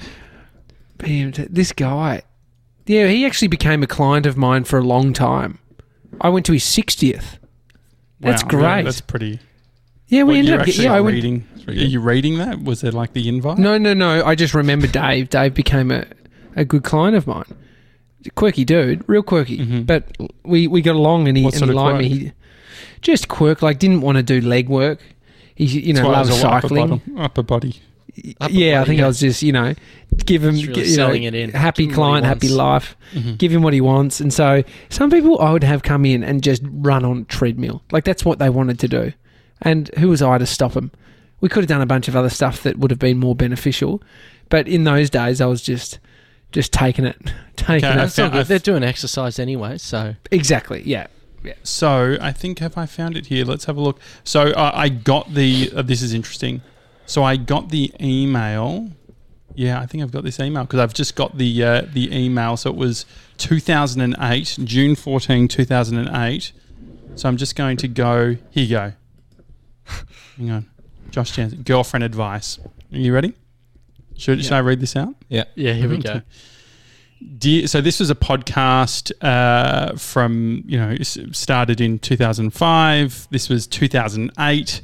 This 0.99 1.73
guy. 1.73 2.23
Yeah, 2.87 3.07
he 3.09 3.27
actually 3.27 3.49
became 3.49 3.83
a 3.83 3.87
client 3.87 4.25
of 4.25 4.39
mine 4.39 4.65
for 4.65 4.79
a 4.79 4.83
long 4.83 5.13
time. 5.13 5.59
I 6.23 6.31
went 6.31 6.47
to 6.47 6.53
his 6.53 6.65
60th. 6.65 7.39
That's 8.21 8.43
Wow, 8.45 8.49
great. 8.49 8.83
That's 8.85 9.01
pretty. 9.03 9.41
Yeah, 10.13 10.25
we 10.25 10.29
Well, 10.29 10.37
ended 10.37 10.51
you're 10.51 10.61
up. 10.61 10.67
get- 10.67 10.73
actually 10.73 10.85
Yeah, 10.85 10.95
I 10.95 11.01
went. 11.01 11.15
reading. 11.15 11.45
Are 11.69 11.73
you 11.73 12.01
reading 12.01 12.37
that? 12.39 12.63
Was 12.63 12.85
it 12.85 12.93
like 12.93 13.15
the 13.15 13.29
invite? 13.29 13.57
No, 13.59 13.79
no, 13.79 13.95
no. 13.95 14.23
I 14.25 14.35
just 14.35 14.53
remember 14.53 14.87
Dave. 14.87 15.31
Dave 15.31 15.55
became 15.55 15.91
a, 15.91 16.05
a 16.55 16.65
good 16.67 16.83
client 16.85 17.17
of 17.17 17.27
mine. 17.27 17.45
Quirky 18.35 18.65
dude, 18.65 19.03
real 19.09 19.23
quirky. 19.23 19.59
Mhm. 19.59 19.87
But 19.87 20.05
we, 20.45 20.67
we 20.67 20.83
got 20.83 20.97
along 20.97 21.29
and 21.29 21.37
he, 21.37 21.43
What 21.45 21.55
and 21.55 21.59
sort 21.61 21.71
he 21.71 21.77
of 21.77 21.83
liked 21.83 21.99
me. 22.01 22.09
quirk? 22.09 22.21
He, 22.21 22.33
just 23.01 23.29
quirk, 23.29 23.63
like 23.63 23.79
didn't 23.79 24.01
want 24.03 24.17
to 24.17 24.23
do 24.23 24.41
leg 24.47 24.69
work. 24.69 25.01
He, 25.55 25.65
you 25.65 25.93
know, 25.95 26.03
That's 26.03 26.07
why 26.07 26.13
it 26.13 26.17
loves 26.17 26.31
was 26.31 26.43
a 26.45 26.49
upper 26.51 26.69
cycling. 26.69 26.89
bottom- 26.89 27.19
Upper 27.19 27.43
body. 27.43 27.81
Upper 28.41 28.53
yeah, 28.53 28.73
I 28.73 28.79
body, 28.81 28.89
think 28.89 28.99
yeah. 28.99 29.05
I 29.05 29.09
was 29.09 29.21
just, 29.21 29.43
you 29.43 29.53
know, 29.53 29.75
give 30.27 30.45
him 30.45 30.55
Just 30.57 30.67
really 30.69 30.81
you 30.83 30.87
know, 30.89 30.93
selling 31.07 31.23
it 31.23 31.35
in. 31.35 31.51
happy 31.51 31.87
Give 31.87 31.95
him 31.95 32.01
what 32.01 32.07
he 32.07 32.11
client, 32.21 32.27
happy 32.27 32.47
wants. 32.49 32.57
life. 32.59 32.97
Mhm. 33.15 33.39
Give 33.39 33.51
him 33.53 33.63
what 33.63 33.73
he 33.73 33.81
wants. 33.81 34.21
And 34.21 34.33
so 34.33 34.63
some 34.91 35.11
people 35.11 35.41
I 35.41 35.51
would 35.53 35.65
have 35.65 35.83
come 35.83 36.05
in 36.05 36.23
and 36.23 36.43
just 36.43 36.63
run 36.71 37.05
on 37.07 37.25
treadmill. 37.25 37.83
Like 37.91 38.05
that's 38.05 38.25
what 38.25 38.39
they 38.39 38.51
wanted 38.51 38.79
to 38.81 38.89
do. 38.89 39.13
And 39.63 39.89
who 39.99 40.09
was 40.09 40.21
I 40.23 40.39
to 40.39 40.47
stop 40.47 40.73
him? 40.75 40.91
We 41.41 41.49
could 41.49 41.63
have 41.65 41.69
done 41.69 41.81
a 41.81 41.87
bunch 41.87 42.09
of 42.09 42.15
other 42.17 42.29
stuff 42.29 42.63
that 42.63 42.79
would 42.79 42.91
have 42.91 42.99
been 43.01 43.19
more 43.19 43.35
beneficial. 43.35 44.03
But 44.49 44.69
in 44.69 44.85
those 44.85 45.09
days 45.11 45.41
I 45.41 45.47
was 45.47 45.63
just 45.63 45.99
just 46.53 46.73
taking 46.73 47.07
it. 47.07 47.17
Taking 47.57 47.85
Okay, 47.87 47.93
it. 47.95 47.97
That's 47.97 48.19
all 48.19 48.25
found- 48.25 48.33
good. 48.35 48.47
They're 48.47 48.59
doing 48.59 48.83
exercise 48.83 49.39
anyway, 49.39 49.79
so 49.79 50.15
Exactly. 50.31 50.83
Yeah. 50.85 51.07
So 51.63 52.17
I 52.21 52.31
think 52.33 52.59
have 52.61 52.77
I 52.77 52.87
found 52.87 53.17
it 53.17 53.27
here? 53.27 53.45
Let's 53.45 53.65
have 53.65 53.77
a 53.77 53.81
look. 53.81 53.99
So 54.25 54.51
uh, 54.51 54.71
I 54.75 54.89
got 54.89 55.33
the. 55.35 55.73
Uh, 55.75 55.83
this 55.83 56.03
is 56.03 56.13
interesting. 56.13 56.61
So 57.07 57.25
I 57.25 57.37
got 57.37 57.71
the 57.71 57.93
email. 58.01 58.91
Yeah, 59.55 59.81
I 59.81 59.87
think 59.87 60.03
I've 60.05 60.13
got 60.13 60.23
this 60.25 60.39
email 60.41 60.63
because 60.65 60.79
I've 60.81 60.95
just 60.95 61.15
got 61.17 61.37
the 61.39 61.65
uh, 61.65 61.83
the 61.93 62.15
email. 62.17 62.57
So 62.57 62.71
it 62.71 62.77
was 62.77 63.07
2008, 63.39 64.59
June 64.65 64.95
14, 64.95 65.49
2008. 65.49 66.53
So 67.17 67.29
I'm 67.29 67.37
just 67.37 67.57
going 67.57 67.77
to 67.79 67.89
go. 67.89 68.37
Here 68.51 68.65
you 68.65 68.69
go. 68.71 68.93
Hang 70.37 70.51
on, 70.51 70.71
Josh 71.11 71.33
Janssen, 71.33 71.63
girlfriend 71.63 72.05
advice. 72.05 72.59
Are 72.93 72.99
you 72.99 73.13
ready? 73.15 73.35
Should, 74.17 74.45
should 74.45 74.53
I 74.53 74.61
read 74.61 74.81
this 74.81 74.95
out? 74.97 75.15
yeah, 75.29 75.45
Yeah, 75.55 75.73
here 75.73 75.89
we 75.89 75.97
Okay. 75.97 76.15
go. 76.15 76.23
Dear, 77.39 77.67
so 77.69 77.81
this 77.81 78.01
was 78.01 78.11
a 78.11 78.15
podcast 78.17 79.13
uh, 79.23 79.97
from 79.97 80.65
you 80.67 80.77
know 80.79 80.97
started 81.03 81.81
in 81.81 81.99
2005. 82.01 83.29
This 83.31 83.49
was 83.49 83.67
2008. 83.69 84.81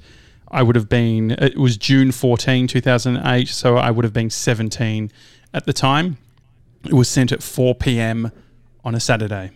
I 0.50 0.62
would 0.62 0.76
have 0.76 0.88
been. 0.88 1.32
It 1.32 1.58
was 1.58 1.76
June 1.76 2.12
14, 2.12 2.68
2008. 2.68 3.48
So 3.48 3.76
I 3.76 3.90
would 3.90 4.04
have 4.04 4.12
been 4.12 4.30
17 4.30 5.10
at 5.52 5.66
the 5.66 5.72
time. 5.72 6.16
It 6.84 6.94
was 6.94 7.08
sent 7.08 7.32
at 7.32 7.42
4 7.42 7.74
p.m. 7.74 8.30
on 8.84 8.94
a 8.94 9.00
Saturday. 9.00 9.50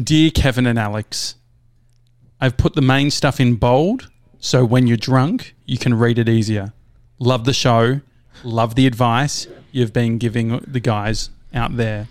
Dear 0.00 0.30
Kevin 0.30 0.66
and 0.66 0.78
Alex, 0.78 1.34
I've 2.40 2.56
put 2.56 2.74
the 2.74 2.82
main 2.82 3.10
stuff 3.10 3.40
in 3.40 3.56
bold, 3.56 4.10
so 4.44 4.62
when 4.62 4.86
you're 4.86 4.98
drunk, 4.98 5.54
you 5.64 5.78
can 5.78 5.94
read 5.94 6.18
it 6.18 6.28
easier. 6.28 6.74
Love 7.18 7.46
the 7.46 7.54
show. 7.54 8.02
Love 8.42 8.74
the 8.74 8.86
advice 8.86 9.46
you've 9.72 9.94
been 9.94 10.18
giving 10.18 10.58
the 10.66 10.80
guys 10.80 11.30
out 11.54 11.78
there. 11.78 12.08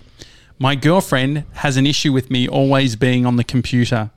My 0.58 0.74
girlfriend 0.74 1.44
has 1.54 1.78
an 1.78 1.86
issue 1.86 2.12
with 2.12 2.32
me 2.32 2.48
always 2.48 2.96
being 2.96 3.28
on 3.28 3.36
the 3.36 3.44
computer. 3.44 4.10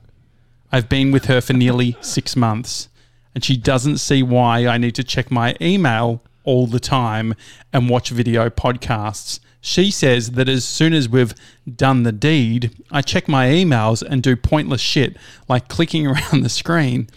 I've 0.71 0.89
been 0.89 1.11
with 1.11 1.25
her 1.25 1.41
for 1.41 1.53
nearly 1.53 1.95
six 2.01 2.35
months, 2.35 2.89
and 3.35 3.45
she 3.45 3.55
doesn't 3.55 3.99
see 3.99 4.23
why 4.23 4.65
I 4.65 4.79
need 4.79 4.95
to 4.95 5.03
check 5.03 5.29
my 5.29 5.55
email 5.61 6.23
all 6.43 6.65
the 6.65 6.79
time 6.79 7.35
and 7.71 7.87
watch 7.87 8.09
video 8.09 8.49
podcasts. 8.49 9.39
She 9.61 9.91
says 9.91 10.31
that 10.31 10.49
as 10.49 10.65
soon 10.65 10.93
as 10.93 11.07
we've 11.07 11.35
done 11.71 12.01
the 12.01 12.11
deed, 12.11 12.71
I 12.89 13.03
check 13.03 13.27
my 13.27 13.49
emails 13.49 14.01
and 14.01 14.23
do 14.23 14.35
pointless 14.35 14.81
shit 14.81 15.17
like 15.47 15.67
clicking 15.67 16.07
around 16.07 16.41
the 16.41 16.49
screen, 16.49 17.09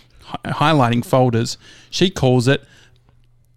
highlighting 0.44 1.04
folders. 1.04 1.58
She 1.90 2.10
calls 2.10 2.48
it 2.48 2.64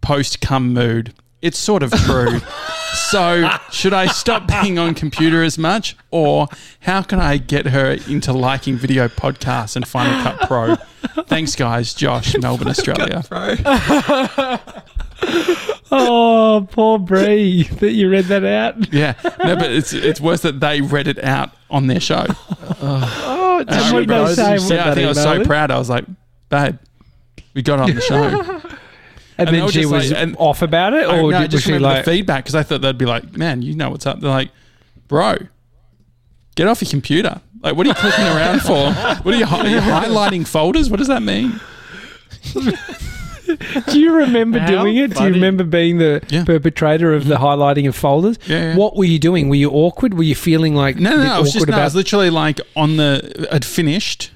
post 0.02 0.42
cum 0.42 0.74
mood. 0.74 1.14
It's 1.42 1.58
sort 1.60 1.84
of 1.84 1.92
true. 1.92 2.40
so, 3.10 3.50
should 3.70 3.92
I 3.94 4.08
stop 4.08 4.48
being 4.48 4.80
on 4.80 4.94
computer 4.96 5.44
as 5.44 5.58
much, 5.58 5.98
or 6.10 6.48
how 6.80 7.02
can 7.02 7.20
I 7.20 7.36
get 7.38 7.68
her 7.68 7.98
into 8.08 8.32
liking 8.32 8.78
video 8.78 9.10
podcasts 9.10 9.76
and 9.76 9.86
Final 9.86 10.24
Cut 10.24 10.48
Pro? 10.48 10.76
Thanks, 11.26 11.56
guys. 11.58 11.94
Josh, 11.94 12.34
Melbourne, 12.42 12.70
Australia. 12.70 13.24
Oh, 15.96 16.68
poor 16.72 16.98
Bree 16.98 17.64
that 17.64 17.92
you 17.92 18.10
read 18.10 18.26
that 18.26 18.44
out. 18.44 18.92
Yeah, 18.92 19.14
no, 19.44 19.56
but 19.56 19.72
it's 19.72 19.94
it's 19.94 20.20
worse 20.20 20.42
that 20.42 20.60
they 20.60 20.82
read 20.82 21.08
it 21.08 21.24
out 21.24 21.52
on 21.70 21.86
their 21.88 22.00
show. 22.00 22.26
Oh, 22.82 23.58
And 23.68 23.70
I 23.70 23.84
and 23.86 23.94
what 23.94 24.00
did 24.00 24.10
remember- 24.10 24.30
they 24.30 24.58
say? 24.58 24.76
yeah, 24.76 24.82
I 24.82 24.86
that 24.88 24.94
think 24.96 25.06
I 25.06 25.10
was 25.10 25.22
so 25.22 25.44
proud. 25.44 25.70
I 25.72 25.78
was 25.78 25.90
like, 25.90 26.06
babe, 26.54 26.78
we 27.54 27.62
got 27.62 27.80
it 27.80 27.90
on 27.90 27.96
the 27.96 28.02
show. 28.02 28.62
And, 29.36 29.50
And 29.50 29.58
then 29.58 29.70
she 29.72 29.88
was 29.88 30.12
like- 30.12 30.22
and- 30.22 30.36
off 30.38 30.62
about 30.62 30.94
it, 30.94 31.10
I, 31.10 31.20
or 31.20 31.32
no, 31.32 31.40
did, 31.40 31.46
was 31.46 31.50
just 31.54 31.64
she 31.66 31.72
remember 31.72 31.96
like, 31.96 32.06
the 32.06 32.12
feedback 32.12 32.44
because 32.44 32.54
I 32.54 32.62
thought 32.62 32.82
they'd 32.82 32.96
be 33.00 33.08
like, 33.08 33.36
man, 33.36 33.64
you 33.64 33.74
know 33.76 33.90
what's 33.90 34.06
up. 34.06 34.20
They're 34.20 34.30
like, 34.30 34.52
bro, 35.08 35.38
get 36.56 36.68
off 36.68 36.84
your 36.84 36.92
computer. 36.92 37.42
Like, 37.64 37.76
what 37.76 37.88
are 37.88 37.90
you 37.90 37.96
clicking 37.96 38.26
around 38.26 38.62
for? 38.62 38.94
What 39.24 39.34
are 39.34 39.38
you, 39.38 39.46
are 39.46 39.68
you 39.68 39.80
highlighting 39.80 40.46
folders? 40.46 40.92
What 40.92 40.98
does 40.98 41.08
that 41.08 41.24
mean? 41.24 41.60
do 43.88 44.00
you 44.00 44.14
remember 44.16 44.60
How 44.60 44.68
doing 44.68 44.98
it? 44.98 45.16
Do 45.16 45.24
you 45.24 45.32
remember 45.32 45.64
being 45.64 45.98
the 45.98 46.22
Yeah. 46.30 46.44
perpetrator 46.46 47.14
of 47.14 47.26
the 47.26 47.38
highlighting 47.38 47.88
of 47.88 47.96
folders? 47.96 48.38
Yeah, 48.46 48.58
yeah. 48.74 48.76
What 48.76 48.96
were 48.96 49.06
you 49.06 49.18
doing? 49.20 49.50
Were 49.50 49.56
you 49.56 49.72
awkward? 49.72 50.14
Were 50.14 50.24
you 50.24 50.36
feeling 50.36 50.76
like 50.76 50.98
No, 50.98 51.10
no, 51.18 51.24
no. 51.24 51.34
I 51.34 51.40
was 51.40 51.54
just 51.54 51.64
awkward 51.64 51.76
no, 51.76 51.82
I 51.82 51.86
was 51.86 51.96
literally 51.96 52.30
like 52.30 52.62
on 52.76 52.98
the 52.98 53.48
I'd 53.52 53.66
finished, 53.66 54.30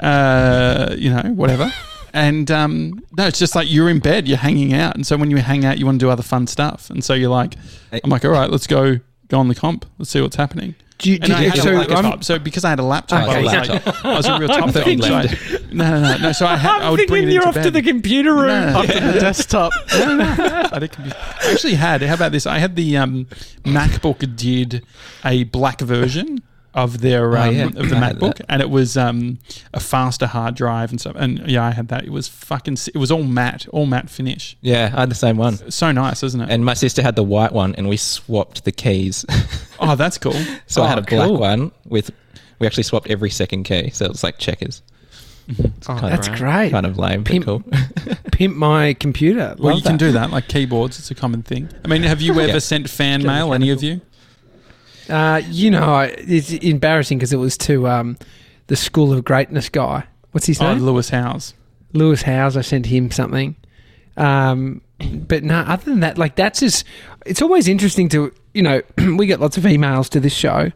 uh, 0.00 0.94
you 0.96 1.10
know, 1.10 1.22
whatever. 1.34 1.72
And 2.12 2.50
um, 2.50 3.04
no, 3.18 3.26
it's 3.26 3.38
just 3.38 3.54
like 3.54 3.70
you're 3.70 3.90
in 3.90 3.98
bed, 3.98 4.26
you're 4.26 4.38
hanging 4.38 4.72
out, 4.72 4.94
and 4.94 5.06
so 5.06 5.18
when 5.18 5.30
you 5.30 5.36
hang 5.36 5.66
out, 5.66 5.76
you 5.76 5.84
want 5.84 6.00
to 6.00 6.06
do 6.06 6.08
other 6.08 6.22
fun 6.22 6.46
stuff, 6.46 6.88
and 6.88 7.04
so 7.04 7.12
you're 7.12 7.28
like, 7.28 7.56
I'm 7.92 8.08
like, 8.08 8.24
all 8.24 8.30
right, 8.30 8.48
let's 8.48 8.66
go 8.66 8.96
go 9.28 9.38
on 9.38 9.48
the 9.48 9.54
comp, 9.54 9.84
let's 9.98 10.12
see 10.12 10.22
what's 10.22 10.36
happening. 10.36 10.74
do 10.96 11.10
you, 11.10 11.16
And 11.20 11.26
do 11.26 11.34
I 11.34 11.40
you- 11.42 11.50
had 11.50 11.58
so 11.60 11.68
a 11.72 11.80
I'm- 11.80 11.90
laptop, 11.90 12.24
so 12.24 12.38
because 12.38 12.64
I 12.64 12.70
had 12.70 12.78
a 12.78 12.82
laptop, 12.84 13.28
Okay, 13.28 13.36
I 13.36 13.42
was 13.42 13.52
yeah. 13.52 13.60
like, 13.74 14.04
I 14.06 14.16
was 14.16 14.26
a 14.26 14.38
real 14.38 14.48
top 14.60 14.70
thought 14.70 14.84
dog. 14.86 14.88
you 14.88 15.02
So 15.02 15.14
I, 15.14 15.24
no, 15.72 15.90
no, 15.90 16.00
no, 16.00 16.16
no. 16.16 16.32
So 16.32 16.46
I 16.46 16.56
had, 16.66 16.80
I 16.80 16.84
I'm 16.86 16.90
would 16.92 16.96
bring 17.06 17.08
thinking 17.08 17.28
it 17.28 17.32
you're 17.34 17.46
into 17.48 17.58
off 17.58 17.64
to 17.66 17.70
the 17.70 17.82
computer 17.82 18.32
room. 18.34 18.46
No, 18.46 18.70
no, 18.72 18.78
Up 18.78 18.86
to 18.86 19.00
the 19.12 19.20
desktop. 19.20 19.72
no, 19.92 20.16
no, 20.16 20.24
I, 20.24 20.26
had. 20.26 20.72
I 20.72 21.52
actually 21.52 21.74
had. 21.74 22.00
How 22.00 22.14
about 22.14 22.32
this? 22.32 22.46
I 22.46 22.60
had 22.60 22.76
the 22.76 22.96
um, 22.96 23.26
MacBook 23.64 24.36
did 24.36 24.86
a 25.22 25.44
black 25.44 25.80
version 25.82 26.42
of 26.76 27.00
their 27.00 27.36
Oh, 27.36 27.40
um, 27.48 27.54
yeah. 27.56 27.64
of 27.64 27.74
the 27.88 27.96
MacBook, 27.96 28.40
and 28.48 28.62
it 28.62 28.70
was 28.70 28.96
um, 28.96 29.38
a 29.74 29.80
faster 29.80 30.26
hard 30.26 30.54
drive 30.54 30.90
and 30.90 31.00
stuff. 31.00 31.16
And 31.18 31.38
yeah, 31.50 31.64
I 31.64 31.70
had 31.72 31.88
that. 31.88 32.04
It 32.04 32.10
was 32.12 32.28
fucking. 32.28 32.76
It 32.94 32.98
was 32.98 33.10
all 33.10 33.24
matte, 33.24 33.66
all 33.72 33.86
matte 33.86 34.08
finish. 34.10 34.56
Yeah, 34.60 34.92
I 34.94 35.00
had 35.00 35.10
the 35.10 35.14
same 35.16 35.36
one. 35.38 35.70
So 35.70 35.90
nice, 35.90 36.22
isn't 36.22 36.40
it? 36.40 36.50
And 36.50 36.64
my 36.64 36.74
sister 36.74 37.02
had 37.02 37.16
the 37.16 37.24
white 37.24 37.50
one, 37.52 37.74
and 37.74 37.88
we 37.88 37.96
swapped 37.96 38.64
the 38.64 38.72
keys. 38.72 39.24
oh, 39.80 39.96
that's 39.96 40.18
cool. 40.18 40.36
so 40.66 40.82
I 40.84 40.88
had 40.88 40.98
Oh, 40.98 41.02
a 41.02 41.04
black 41.04 41.28
cool. 41.28 41.38
one 41.38 41.72
with. 41.86 42.10
We 42.58 42.66
actually 42.66 42.84
swapped 42.84 43.08
every 43.10 43.30
second 43.30 43.64
key, 43.64 43.90
so 43.90 44.04
it 44.04 44.10
was 44.12 44.22
like 44.22 44.38
checkers. 44.38 44.82
It's 45.48 45.88
Oh, 45.88 45.98
That's 46.00 46.28
Right. 46.28 46.38
great. 46.38 46.70
kind 46.72 46.86
of 46.86 46.98
lame, 46.98 47.22
but 47.22 47.30
Pimp- 47.32 47.44
cool. 47.44 47.62
Pimp 48.32 48.56
my 48.56 48.94
computer. 48.94 49.54
Well, 49.58 49.74
Love 49.74 49.78
you 49.78 49.82
can 49.84 49.96
do 49.96 50.12
that, 50.12 50.30
like 50.30 50.48
keyboards. 50.48 50.98
It's 50.98 51.10
a 51.10 51.14
common 51.14 51.42
thing. 51.42 51.68
I 51.84 51.88
mean, 51.88 52.02
have 52.02 52.20
you 52.20 52.32
ever 52.40 52.52
Yeah. 52.54 52.58
sent 52.58 52.90
fan 52.90 53.22
mail? 53.22 53.52
Any 53.54 53.70
of 53.70 53.82
you? 53.82 54.00
Uh, 55.08 55.40
you 55.48 55.70
know, 55.70 56.00
it's 56.00 56.52
embarrassing 56.52 57.18
because 57.18 57.32
it 57.32 57.36
was 57.38 57.56
to 57.58 57.86
um, 57.88 58.16
the 58.66 58.76
School 58.76 59.12
of 59.12 59.24
Greatness 59.24 59.68
guy. 59.68 60.04
What's 60.32 60.46
his 60.46 60.60
Oh, 60.60 60.74
name? 60.74 60.82
Lewis 60.84 61.10
Howes. 61.10 61.54
Lewis 61.92 62.22
Howes. 62.22 62.56
I 62.56 62.60
sent 62.62 62.86
him 62.86 63.10
something. 63.10 63.56
Um, 64.16 64.80
but 64.98 65.44
no, 65.44 65.58
other 65.60 65.84
than 65.84 66.00
that, 66.00 66.18
like 66.18 66.36
that's 66.36 66.60
just. 66.60 66.84
It's 67.26 67.42
always 67.42 67.66
interesting 67.68 68.08
to 68.10 68.32
you 68.54 68.62
know 68.62 68.82
we 69.16 69.26
get 69.26 69.40
lots 69.40 69.56
of 69.56 69.64
emails 69.64 70.08
to 70.10 70.20
this 70.20 70.32
show, 70.32 70.70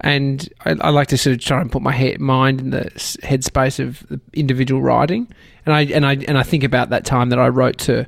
and 0.00 0.48
I, 0.64 0.76
I 0.80 0.90
like 0.90 1.08
to 1.08 1.18
sort 1.18 1.34
of 1.34 1.40
try 1.42 1.60
and 1.60 1.70
put 1.70 1.82
my 1.82 1.92
head, 1.92 2.20
mind 2.20 2.60
in 2.60 2.70
the 2.70 2.84
headspace 3.22 3.78
of 3.80 4.06
the 4.08 4.20
individual 4.32 4.80
writing, 4.82 5.28
and 5.66 5.74
I 5.74 5.82
and 5.82 6.06
I 6.06 6.14
and 6.14 6.38
I 6.38 6.42
think 6.42 6.64
about 6.64 6.90
that 6.90 7.04
time 7.04 7.28
that 7.30 7.38
I 7.38 7.48
wrote 7.48 7.78
to. 7.80 8.06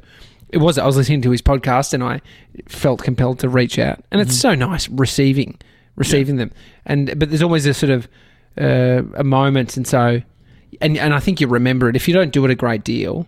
It 0.53 0.59
was 0.59 0.79
I 0.79 0.87
was 0.87 0.97
listening 0.97 1.23
to 1.23 1.31
his 1.31 1.43
podcast 1.43 1.93
and 1.95 2.05
I 2.05 2.21
felt 2.69 3.03
compelled 3.03 3.39
to 3.41 3.49
reach 3.49 3.79
out, 3.79 4.05
and 4.11 4.21
it's 4.21 4.39
so 4.39 4.55
nice 4.55 4.89
receiving 4.89 5.59
receiving 5.97 6.37
them, 6.37 6.53
and 6.87 7.19
but 7.19 7.31
there's 7.31 7.43
always 7.43 7.67
a 7.67 7.75
sort 7.75 7.91
of 7.91 8.09
uh, 8.61 9.03
a 9.15 9.25
moment, 9.25 9.77
and 9.77 9.87
so 9.87 10.21
and 10.81 10.97
and 10.99 11.15
I 11.15 11.21
think 11.21 11.41
you 11.41 11.49
remember 11.49 11.89
it. 11.89 11.97
If 11.97 12.07
you 12.07 12.15
don't 12.15 12.33
do 12.33 12.45
it 12.45 12.51
a 12.51 12.55
great 12.55 12.85
deal. 12.85 13.27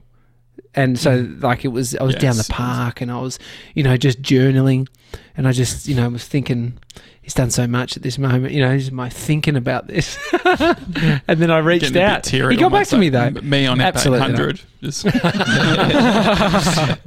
And 0.76 0.98
so, 0.98 1.28
like, 1.38 1.64
it 1.64 1.68
was, 1.68 1.94
I 1.94 2.02
was 2.02 2.16
down 2.16 2.37
the 2.37 2.46
park 2.50 3.00
and 3.00 3.08
I 3.08 3.20
was, 3.20 3.38
you 3.74 3.84
know, 3.84 3.96
just 3.96 4.20
journaling. 4.22 4.88
And 5.37 5.46
I 5.46 5.52
just, 5.52 5.87
you 5.87 5.94
know, 5.94 6.08
was 6.08 6.26
thinking, 6.26 6.78
he's 7.24 7.34
done 7.34 7.50
so 7.50 7.66
much 7.66 7.96
at 7.96 8.02
this 8.02 8.18
moment, 8.18 8.52
you 8.52 8.60
know, 8.60 8.76
just 8.78 8.92
my 8.92 9.08
thinking 9.08 9.56
about 9.56 9.87
this. 9.88 10.18
and 10.44 11.24
then 11.40 11.50
I 11.50 11.58
reached 11.58 11.92
Getting 11.92 11.96
a 11.96 12.20
bit 12.20 12.34
out. 12.42 12.50
He 12.52 12.56
got 12.58 12.70
back 12.70 12.87
to 12.88 12.98
me, 12.98 13.08
though. 13.08 13.30
Me 13.30 13.66
on 13.66 13.80
Absolutely 13.80 14.26
Absolutely 14.26 14.60
800. 14.60 14.60
Just, 14.84 15.04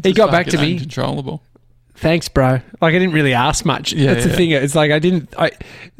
He 0.04 0.14
got 0.14 0.32
back 0.32 0.48
to 0.48 0.58
me. 0.58 0.74
Uncontrollable. 0.74 1.44
Thanks, 1.96 2.28
bro. 2.30 2.62
Like, 2.82 2.96
I 2.96 3.00
didn't 3.00 3.14
really 3.14 3.34
ask 3.34 3.64
much. 3.66 3.94
Yeah, 3.94 4.14
That's 4.16 4.26
the 4.26 4.34
thing. 4.34 4.52
It's 4.52 4.76
like, 4.76 4.92
I 4.92 5.00
didn't, 5.00 5.34
I, 5.38 5.52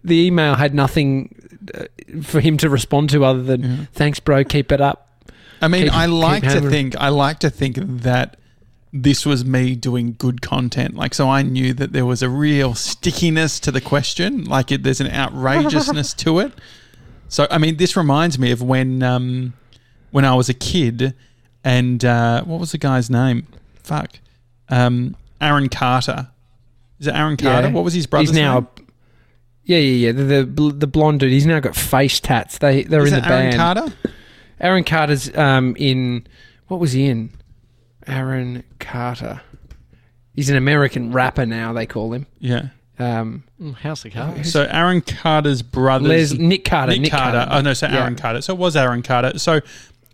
the 0.04 0.26
email 0.26 0.56
had 0.56 0.74
nothing 0.74 1.34
uh, 1.74 1.86
for 2.24 2.40
him 2.40 2.58
to 2.58 2.70
respond 2.70 3.12
to 3.12 3.24
other 3.24 3.44
than, 3.44 3.62
Yeah. 3.64 3.78
thanks, 3.94 4.20
bro, 4.20 4.44
keep 4.44 4.72
it 4.72 4.82
up. 4.82 5.08
I 5.62 5.68
mean, 5.68 5.84
Keep- 5.84 5.94
I 5.94 6.06
like 6.06 6.44
to 6.44 6.62
think 6.62 6.96
I 6.98 7.10
like 7.10 7.40
to 7.40 7.50
think 7.50 7.78
that 7.80 8.38
this 8.94 9.26
was 9.26 9.44
me 9.46 9.76
doing 9.76 10.16
good 10.18 10.42
content. 10.42 10.96
Like, 10.96 11.14
so 11.14 11.30
I 11.30 11.42
knew 11.42 11.74
that 11.74 11.92
there 11.94 12.06
was 12.06 12.22
a 12.22 12.30
real 12.30 12.74
stickiness 12.74 13.60
to 13.62 13.72
the 13.72 13.82
question. 13.82 14.46
Like, 14.46 14.72
it, 14.72 14.84
there's 14.84 15.02
an 15.02 15.12
outrageousness 15.12 16.14
to 16.18 16.40
it. 16.40 16.54
So, 17.30 17.48
I 17.52 17.58
mean, 17.58 17.78
this 17.78 17.98
reminds 17.98 18.40
me 18.40 18.52
of 18.52 18.62
when 18.62 19.04
um, 19.04 19.54
when 20.12 20.24
I 20.24 20.34
was 20.36 20.48
a 20.48 20.54
kid, 20.54 21.14
and 21.64 22.04
uh, 22.06 22.44
what 22.44 22.60
was 22.60 22.72
the 22.72 22.78
guy's 22.78 23.10
name? 23.10 23.48
Fuck, 23.84 24.20
um, 24.70 25.16
Aaron 25.42 25.68
Carter. 25.68 26.30
Is 27.00 27.08
it 27.08 27.14
Aaron 27.14 27.36
Carter? 27.38 27.68
Yeah. 27.68 27.74
What 27.74 27.84
was 27.84 27.94
his 27.94 28.08
brother's 28.08 28.32
name? 28.32 28.36
He's 28.36 28.42
now, 28.44 28.60
name? 28.60 28.88
yeah, 29.66 29.78
yeah, 29.78 30.08
yeah. 30.08 30.12
The, 30.14 30.46
the 30.46 30.72
the 30.72 30.88
blonde 30.88 31.20
dude. 31.20 31.34
He's 31.34 31.46
now 31.46 31.60
got 31.60 31.76
face 31.76 32.22
tats. 32.22 32.60
They 32.60 32.84
they're 32.84 33.04
Is 33.04 33.12
in 33.12 33.22
the 33.22 33.28
Aaron 33.28 33.52
band. 33.52 33.56
Carter? 33.56 33.94
Aaron 34.62 34.84
Carter's 34.86 35.36
um, 35.38 35.76
in 35.78 36.26
what 36.70 36.80
was 36.80 36.94
he 36.94 37.08
in? 37.08 37.30
Aaron 38.08 38.64
Carter. 38.80 39.42
He's 40.34 40.50
an 40.50 40.56
American 40.58 41.12
rapper 41.12 41.46
now. 41.46 41.74
They 41.74 41.86
call 41.86 42.14
him. 42.14 42.28
Yeah. 42.40 42.68
Um, 43.00 43.44
Mm, 43.62 43.76
House 43.76 44.06
of 44.06 44.14
Cards. 44.14 44.52
So 44.52 44.64
Aaron 44.70 45.02
Carter's 45.02 45.62
brother. 45.64 46.08
Les 46.08 46.34
Nick 46.34 46.64
Carter. 46.66 46.96
Nick, 46.98 47.12
Carter. 47.12 47.48
Oh 47.50 47.62
no, 47.62 47.74
so 47.74 47.88
Yeah. 47.88 48.02
Aaron 48.02 48.16
Carter. 48.16 48.42
So 48.42 48.54
it 48.54 48.60
was 48.60 48.76
Aaron 48.76 49.02
Carter. 49.04 49.38
So 49.40 49.62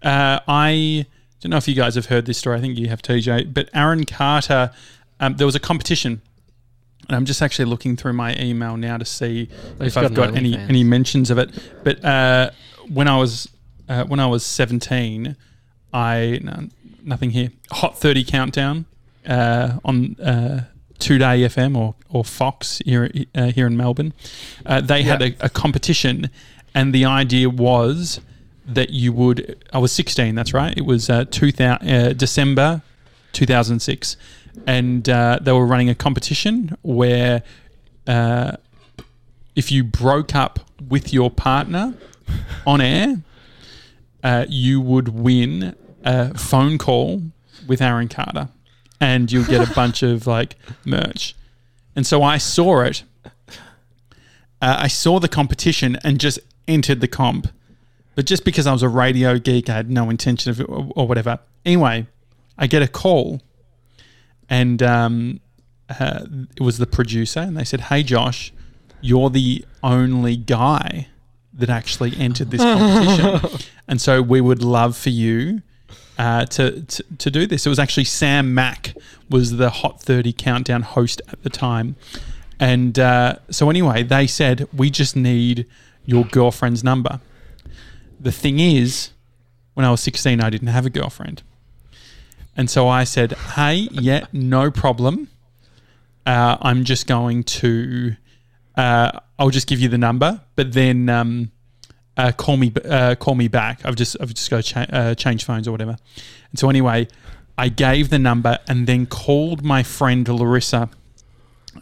uh, 0.02 0.40
I 0.48 1.06
don't 1.42 1.50
know 1.50 1.58
if 1.58 1.68
you 1.68 1.76
guys 1.76 1.96
have 1.96 2.06
heard 2.08 2.26
this 2.26 2.38
story. 2.38 2.58
I 2.58 2.62
think 2.62 2.78
you 2.78 2.88
have, 2.90 3.02
TJ. 3.02 3.54
But 3.54 3.70
Aaron 3.74 4.06
Carter, 4.06 4.72
um, 5.20 5.36
there 5.36 5.46
was 5.46 5.56
a 5.56 5.60
competition, 5.60 6.22
and 7.10 7.16
I'm 7.18 7.26
just 7.26 7.42
actually 7.42 7.66
looking 7.66 7.98
through 7.98 8.14
my 8.14 8.34
email 8.40 8.78
now 8.78 8.98
to 8.98 9.04
see 9.06 9.50
He's 9.80 9.88
if 9.88 9.98
I've 9.98 10.14
got 10.14 10.30
got 10.30 10.36
any 10.38 10.54
OnlyFans. 10.54 10.70
any 10.70 10.84
mentions 10.86 11.30
of 11.32 11.38
it. 11.38 11.52
But 11.84 12.04
uh, 12.04 12.52
when 12.90 13.10
I 13.10 13.18
was 13.18 13.50
uh, 13.90 14.06
when 14.06 14.22
I 14.22 14.28
was 14.28 14.46
17, 14.46 15.36
I 15.94 16.40
no, 16.42 16.68
nothing 17.04 17.32
here. 17.32 17.50
Hot 17.72 17.98
30 17.98 18.24
countdown 18.24 18.86
uh, 19.26 19.80
on. 19.84 20.16
Uh, 20.20 20.64
2Day 21.00 21.46
FM 21.46 21.78
or, 21.78 21.96
or 22.10 22.24
Fox 22.24 22.78
here 22.86 23.12
uh, 23.36 23.48
here 23.48 23.68
in 23.68 23.76
Melbourne, 23.76 24.14
uh, 24.66 24.80
they 24.80 25.04
had 25.04 25.22
a, 25.22 25.36
a 25.42 25.50
competition, 25.50 26.30
and 26.74 26.94
the 26.94 27.04
idea 27.04 27.50
was 27.50 28.22
that 28.66 28.92
you 28.92 29.12
would. 29.12 29.62
I 29.74 29.80
was 29.80 29.92
16. 29.92 30.34
That's 30.36 30.54
right. 30.54 30.74
It 30.78 30.86
was 30.86 31.10
uh, 31.10 31.26
2000, 31.26 31.90
uh, 31.90 32.14
December 32.14 32.82
2006, 33.34 34.16
and 34.66 35.10
uh, 35.10 35.40
they 35.42 35.52
were 35.52 35.66
running 35.66 35.90
a 35.90 35.96
competition 35.96 36.78
where 36.84 37.44
uh, 38.08 38.56
if 39.56 39.72
you 39.72 39.84
broke 39.84 40.36
up 40.36 40.60
with 40.88 41.14
your 41.14 41.30
partner 41.30 41.96
on 42.66 42.82
air, 42.82 43.18
uh, 44.24 44.46
you 44.48 44.80
would 44.80 45.10
win 45.10 45.76
a 46.04 46.38
phone 46.38 46.78
call 46.78 47.22
with 47.68 47.82
Aaron 47.82 48.08
Carter, 48.08 48.50
and 49.00 49.32
you'll 49.32 49.46
get 49.46 49.68
a 49.68 49.74
bunch 49.76 50.04
of 50.04 50.28
like 50.28 50.56
merch. 50.86 51.36
And 51.96 52.06
so 52.06 52.24
I 52.24 52.38
saw 52.38 52.82
it. 52.82 53.04
Uh, 54.62 54.78
I 54.80 54.88
saw 54.88 55.20
the 55.20 55.28
competition 55.28 55.98
and 56.04 56.20
just 56.20 56.40
entered 56.68 57.02
the 57.02 57.08
comp, 57.08 57.48
but 58.16 58.26
just 58.26 58.46
because 58.46 58.66
I 58.68 58.72
was 58.72 58.84
a 58.84 58.90
radio 58.90 59.38
geek, 59.38 59.70
I 59.70 59.76
had 59.76 59.90
no 59.90 60.10
intention 60.10 60.52
of 60.52 60.60
it 60.60 60.64
or, 60.70 60.90
or 60.96 61.08
whatever. 61.08 61.40
Anyway, 61.66 62.08
I 62.58 62.68
get 62.68 62.82
a 62.82 62.88
call, 62.88 63.42
and 64.50 64.82
um, 64.82 65.40
uh, 65.90 66.26
it 66.56 66.62
was 66.62 66.78
the 66.78 66.88
producer, 66.88 67.40
and 67.40 67.58
they 67.58 67.64
said, 67.64 67.82
"Hey, 67.82 68.04
Josh, 68.04 68.54
you're 69.02 69.30
the 69.30 69.66
only 69.82 70.38
guy 70.38 71.08
that 71.54 71.70
actually 71.70 72.16
entered 72.18 72.52
this 72.52 72.62
competition, 72.62 73.60
and 73.88 74.00
so 74.02 74.22
we 74.22 74.40
would 74.42 74.64
love 74.64 74.96
for 74.96 75.10
you." 75.10 75.62
Uh, 76.18 76.46
to, 76.46 76.82
to 76.84 77.04
to 77.18 77.32
do 77.32 77.48
this, 77.48 77.66
it 77.66 77.70
was 77.70 77.80
actually 77.80 78.04
Sam 78.04 78.54
Mac 78.54 78.96
was 79.30 79.58
the 79.58 79.70
Hot 79.70 80.02
30 80.02 80.32
countdown 80.34 80.84
host 80.84 81.22
at 81.28 81.42
the 81.42 81.50
time, 81.50 81.96
and 82.60 83.00
uh, 83.00 83.38
so 83.50 83.70
anyway, 83.70 84.04
they 84.04 84.28
said 84.28 84.68
we 84.72 84.92
just 84.92 85.16
need 85.16 85.66
your 86.06 86.24
girlfriend's 86.26 86.84
number. 86.84 87.20
The 88.20 88.32
thing 88.32 88.60
is, 88.60 89.10
when 89.74 89.86
I 89.86 89.92
was 89.92 90.02
16, 90.02 90.40
I 90.40 90.50
didn't 90.52 90.68
have 90.68 90.86
a 90.86 90.92
girlfriend, 90.92 91.42
and 92.56 92.70
so 92.70 92.88
I 92.88 93.06
said, 93.06 93.34
"Hey, 93.56 93.88
yeah, 93.92 94.28
no 94.32 94.70
problem. 94.70 95.30
Uh, 96.26 96.58
I'm 96.62 96.84
just 96.84 97.08
going 97.08 97.44
to, 97.44 98.16
uh, 98.78 99.20
I'll 99.38 99.50
just 99.50 99.68
give 99.68 99.80
you 99.80 99.90
the 99.90 99.98
number, 99.98 100.42
but 100.56 100.72
then 100.72 101.10
um, 101.10 101.52
uh, 102.18 102.32
call 102.32 102.58
me, 102.58 102.72
uh, 102.86 103.16
call 103.16 103.36
me 103.36 103.48
back. 103.48 103.86
I've 103.86 103.96
just, 103.96 104.18
I've 104.22 104.34
just 104.34 104.50
got 104.50 104.64
to 104.64 104.64
cha- 104.64 104.88
uh, 104.90 105.16
change 105.16 105.44
phones 105.46 105.68
or 105.68 105.72
whatever." 105.72 105.98
And 106.52 106.60
so 106.60 106.70
anyway, 106.70 107.08
I 107.58 107.70
gave 107.70 108.10
the 108.10 108.20
number 108.20 108.60
and 108.68 108.88
then 108.88 109.06
called 109.06 109.64
my 109.64 109.84
friend 109.84 110.28
Larissa. 110.28 110.90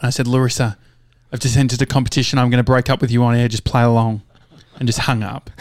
I 0.02 0.10
said, 0.10 0.28
"Larissa, 0.28 0.78
I've 1.32 1.40
just 1.40 1.58
entered 1.58 1.82
a 1.82 1.86
competition. 1.86 2.40
I'm 2.40 2.50
going 2.50 2.64
to 2.64 2.64
break 2.64 2.90
up 2.90 3.02
with 3.02 3.12
you 3.12 3.24
on 3.24 3.36
air. 3.36 3.48
Just 3.48 3.64
play 3.64 3.84
along," 3.84 4.22
and 4.80 4.88
just 4.88 5.00
hung 5.00 5.24
up. 5.24 5.50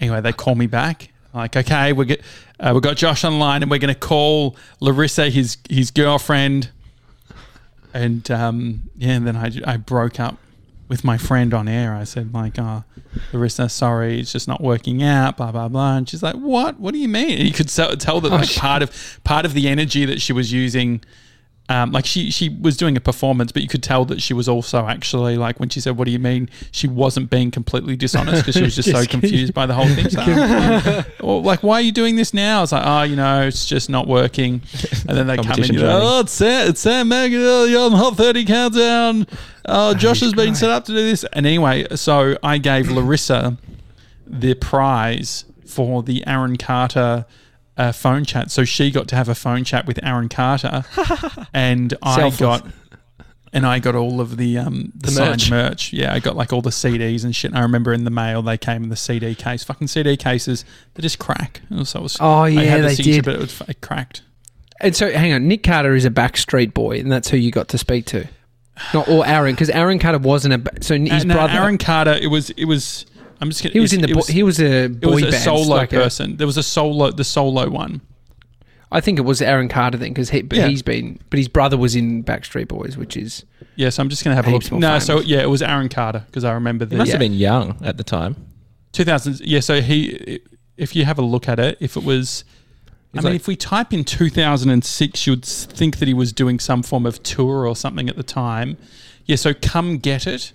Anyway, 0.00 0.20
they 0.20 0.32
call 0.32 0.56
me 0.56 0.66
back. 0.66 1.10
Like, 1.32 1.56
okay, 1.56 1.92
we 1.92 2.06
get 2.06 2.22
uh, 2.58 2.72
we 2.74 2.80
got 2.80 2.96
Josh 2.96 3.22
online, 3.22 3.62
and 3.62 3.70
we're 3.70 3.78
going 3.78 3.94
to 3.94 3.98
call 3.98 4.56
Larissa, 4.80 5.30
his 5.30 5.58
his 5.70 5.92
girlfriend. 5.92 6.70
And 7.94 8.28
um, 8.30 8.90
yeah, 8.96 9.12
and 9.12 9.26
then 9.26 9.36
I, 9.36 9.52
I 9.64 9.76
broke 9.76 10.18
up 10.18 10.38
with 10.92 11.04
my 11.04 11.16
friend 11.16 11.54
on 11.54 11.68
air. 11.68 11.94
I 11.94 12.04
said 12.04 12.34
like, 12.34 12.58
uh, 12.58 12.82
"Oh, 12.82 12.84
Larissa, 13.32 13.70
sorry, 13.70 14.20
it's 14.20 14.30
just 14.30 14.46
not 14.46 14.60
working 14.60 15.02
out." 15.02 15.38
Blah 15.38 15.50
blah 15.50 15.68
blah. 15.68 15.96
And 15.96 16.06
she's 16.06 16.22
like, 16.22 16.36
"What? 16.36 16.78
What 16.78 16.92
do 16.92 17.00
you 17.00 17.08
mean?" 17.08 17.38
And 17.38 17.48
you 17.48 17.54
could 17.54 17.70
so- 17.70 17.94
tell 17.94 18.20
that 18.20 18.30
oh, 18.30 18.36
like 18.36 18.54
part 18.54 18.82
of 18.82 19.18
part 19.24 19.46
of 19.46 19.54
the 19.54 19.68
energy 19.68 20.04
that 20.04 20.20
she 20.20 20.34
was 20.34 20.52
using 20.52 21.00
Um, 21.72 21.90
like 21.90 22.04
she 22.04 22.30
she 22.30 22.50
was 22.50 22.76
doing 22.76 22.98
a 22.98 23.00
performance, 23.00 23.50
but 23.50 23.62
you 23.62 23.68
could 23.68 23.82
tell 23.82 24.04
that 24.04 24.20
she 24.20 24.34
was 24.34 24.46
also 24.46 24.86
actually 24.86 25.36
like 25.38 25.58
when 25.58 25.70
she 25.70 25.80
said, 25.80 25.96
"What 25.96 26.04
do 26.04 26.10
you 26.10 26.18
mean?" 26.18 26.50
She 26.70 26.86
wasn't 26.86 27.30
being 27.30 27.50
completely 27.50 27.96
dishonest 27.96 28.42
because 28.42 28.56
she 28.56 28.62
was 28.62 28.76
just, 28.76 28.90
so 28.90 28.98
Just 28.98 29.08
kidding. 29.08 29.20
confused 29.20 29.54
by 29.54 29.64
the 29.64 29.72
whole 29.74 29.88
thing. 29.88 30.02
So, 30.12 30.20
um, 30.20 31.04
well, 31.20 31.42
like, 31.42 31.62
why 31.62 31.76
are 31.76 31.80
you 31.80 31.92
doing 31.92 32.16
this 32.16 32.34
now? 32.34 32.62
It's 32.62 32.72
like, 32.72 32.82
oh, 32.84 33.02
you 33.04 33.16
know, 33.16 33.46
it's 33.46 33.64
just 33.64 33.88
not 33.88 34.06
working. 34.06 34.60
And 35.08 35.16
then 35.16 35.26
they 35.26 35.36
come 35.36 35.44
in, 35.44 35.50
Competition 35.52 35.74
you 35.76 35.80
know, 35.80 35.86
training. 35.92 36.08
oh, 36.08 36.20
it's 36.20 36.32
Sam, 36.32 36.68
it's 36.68 36.80
Sam 36.80 37.08
Maggie, 37.08 37.36
you're 37.36 37.80
on 37.86 37.92
the 37.92 37.96
Hot 37.96 38.16
30 38.16 38.44
countdown. 38.44 39.26
Oh, 39.64 39.94
Josh 39.94 40.20
has 40.20 40.34
been 40.34 40.54
set 40.54 40.68
up 40.70 40.84
to 40.86 40.92
do 40.92 40.98
this. 40.98 41.24
And 41.32 41.46
anyway, 41.46 41.86
so 41.96 42.36
I 42.42 42.58
gave 42.58 42.90
Larissa 42.90 43.56
the 44.26 44.54
prize 44.54 45.44
for 45.66 46.02
the 46.02 46.26
Aaron 46.26 46.56
Carter 46.58 47.24
uh, 47.76 47.92
phone 47.92 48.24
chat. 48.24 48.50
So 48.50 48.64
she 48.64 48.90
got 48.90 49.08
to 49.08 49.16
have 49.16 49.28
a 49.28 49.34
phone 49.34 49.64
chat 49.64 49.86
with 49.86 49.98
Aaron 50.02 50.28
Carter, 50.28 50.84
and 51.54 51.94
I 52.02 52.16
Selfless. 52.16 52.40
got. 52.40 52.66
And 53.54 53.66
I 53.66 53.80
got 53.80 53.94
all 53.94 54.22
of 54.22 54.38
the 54.38 54.56
um 54.56 54.92
the, 54.94 55.08
The 55.08 55.10
signed 55.12 55.30
merch. 55.30 55.50
merch. 55.50 55.92
Yeah, 55.92 56.14
I 56.14 56.20
got 56.20 56.36
like 56.36 56.54
all 56.54 56.62
the 56.62 56.70
CDs 56.70 57.22
and 57.22 57.36
shit. 57.36 57.50
And 57.50 57.58
I 57.58 57.62
remember 57.62 57.92
in 57.92 58.04
the 58.04 58.10
mail 58.10 58.40
they 58.40 58.56
came 58.56 58.82
in 58.82 58.88
the 58.88 58.96
CD 58.96 59.34
case. 59.34 59.62
Fucking 59.62 59.88
CD 59.88 60.16
cases, 60.16 60.64
they 60.94 61.02
just 61.02 61.18
crack. 61.18 61.60
So 61.84 61.98
it 61.98 62.02
was, 62.02 62.16
Oh 62.18 62.30
I 62.44 62.48
yeah, 62.48 62.60
had 62.62 62.78
the 62.84 62.86
they 62.88 62.94
signature, 62.94 63.16
did. 63.20 63.24
but 63.26 63.34
it, 63.34 63.40
was, 63.40 63.60
it 63.68 63.80
cracked. 63.82 64.22
And 64.80 64.96
so, 64.96 65.12
hang 65.12 65.34
on, 65.34 65.48
Nick 65.48 65.64
Carter 65.64 65.94
is 65.94 66.06
a 66.06 66.10
Backstreet 66.10 66.72
Boy, 66.72 66.98
and 66.98 67.12
that's 67.12 67.28
who 67.28 67.36
you 67.36 67.50
got 67.50 67.68
to 67.68 67.78
speak 67.78 68.06
to. 68.06 68.26
Not 68.94 69.06
or 69.06 69.26
Aaron, 69.26 69.52
because 69.54 69.68
Aaron 69.68 69.98
Carter 69.98 70.18
wasn't 70.18 70.54
a. 70.66 70.82
So 70.82 70.96
his 70.98 71.10
Uh, 71.10 71.24
no, 71.26 71.34
brother, 71.34 71.52
Aaron 71.52 71.76
Carter. 71.76 72.14
It 72.14 72.28
was. 72.28 72.48
It 72.50 72.64
was. 72.64 73.04
I'm 73.42 73.50
just. 73.50 73.62
Gonna, 73.62 73.72
he 73.74 73.80
was 73.80 73.92
in 73.92 74.00
the. 74.00 74.08
It 74.08 74.12
bo- 74.14 74.18
was, 74.20 74.28
he 74.28 74.42
was 74.42 74.60
a 74.60 74.84
it 74.84 75.00
boy 75.00 75.10
was 75.14 75.22
a 75.24 75.30
band, 75.32 75.42
solo 75.44 75.76
like 75.76 75.92
a- 75.92 75.96
person. 75.96 76.36
there 76.36 76.46
was 76.46 76.56
a 76.56 76.62
solo. 76.62 77.10
The 77.10 77.24
solo 77.24 77.68
one. 77.68 78.00
I 78.90 79.00
think 79.00 79.18
it 79.18 79.22
was 79.22 79.40
Aaron 79.42 79.68
Carter 79.68 79.96
then, 79.98 80.10
because 80.10 80.30
he, 80.30 80.42
but 80.42 80.58
Yeah. 80.58 80.68
he's 80.68 80.82
been, 80.82 81.18
but 81.30 81.38
his 81.38 81.48
brother 81.48 81.76
was 81.78 81.96
in 81.96 82.22
Backstreet 82.22 82.68
Boys, 82.68 82.96
which 82.96 83.16
is 83.16 83.44
yeah. 83.76 83.88
So 83.90 84.02
I'm 84.02 84.08
just 84.08 84.22
gonna 84.22 84.36
have 84.36 84.46
a 84.46 84.50
Heaps 84.50 84.66
look. 84.66 84.72
more 84.72 84.80
No, 84.80 84.98
so 84.98 85.20
yeah, 85.20 85.42
it 85.42 85.50
was 85.50 85.60
Aaron 85.62 85.88
Carter 85.88 86.22
because 86.26 86.44
I 86.44 86.52
remember 86.52 86.86
He 86.86 86.96
must 86.96 87.08
Yeah. 87.08 87.14
have 87.14 87.20
been 87.20 87.34
young 87.34 87.76
at 87.82 87.96
the 87.98 88.04
time. 88.04 88.36
2000s. 88.92 89.40
Yeah, 89.44 89.60
so 89.60 89.80
he. 89.80 90.40
If 90.76 90.94
you 90.96 91.04
have 91.04 91.18
a 91.18 91.22
look 91.22 91.48
at 91.48 91.58
it, 91.58 91.78
if 91.80 91.96
it 91.96 92.04
was. 92.04 92.44
I 93.14 93.18
He's 93.18 93.24
mean, 93.24 93.32
like- 93.34 93.40
if 93.42 93.46
we 93.48 93.56
type 93.56 93.92
in 93.92 94.04
2006, 94.04 95.26
you'd 95.26 95.44
think 95.44 95.98
that 95.98 96.08
he 96.08 96.14
was 96.14 96.32
doing 96.32 96.58
some 96.58 96.82
form 96.82 97.04
of 97.04 97.22
tour 97.22 97.66
or 97.66 97.76
something 97.76 98.08
at 98.08 98.16
the 98.16 98.22
time. 98.22 98.78
Yeah, 99.26 99.36
so 99.36 99.52
Come 99.54 99.98
Get 99.98 100.26
It, 100.26 100.52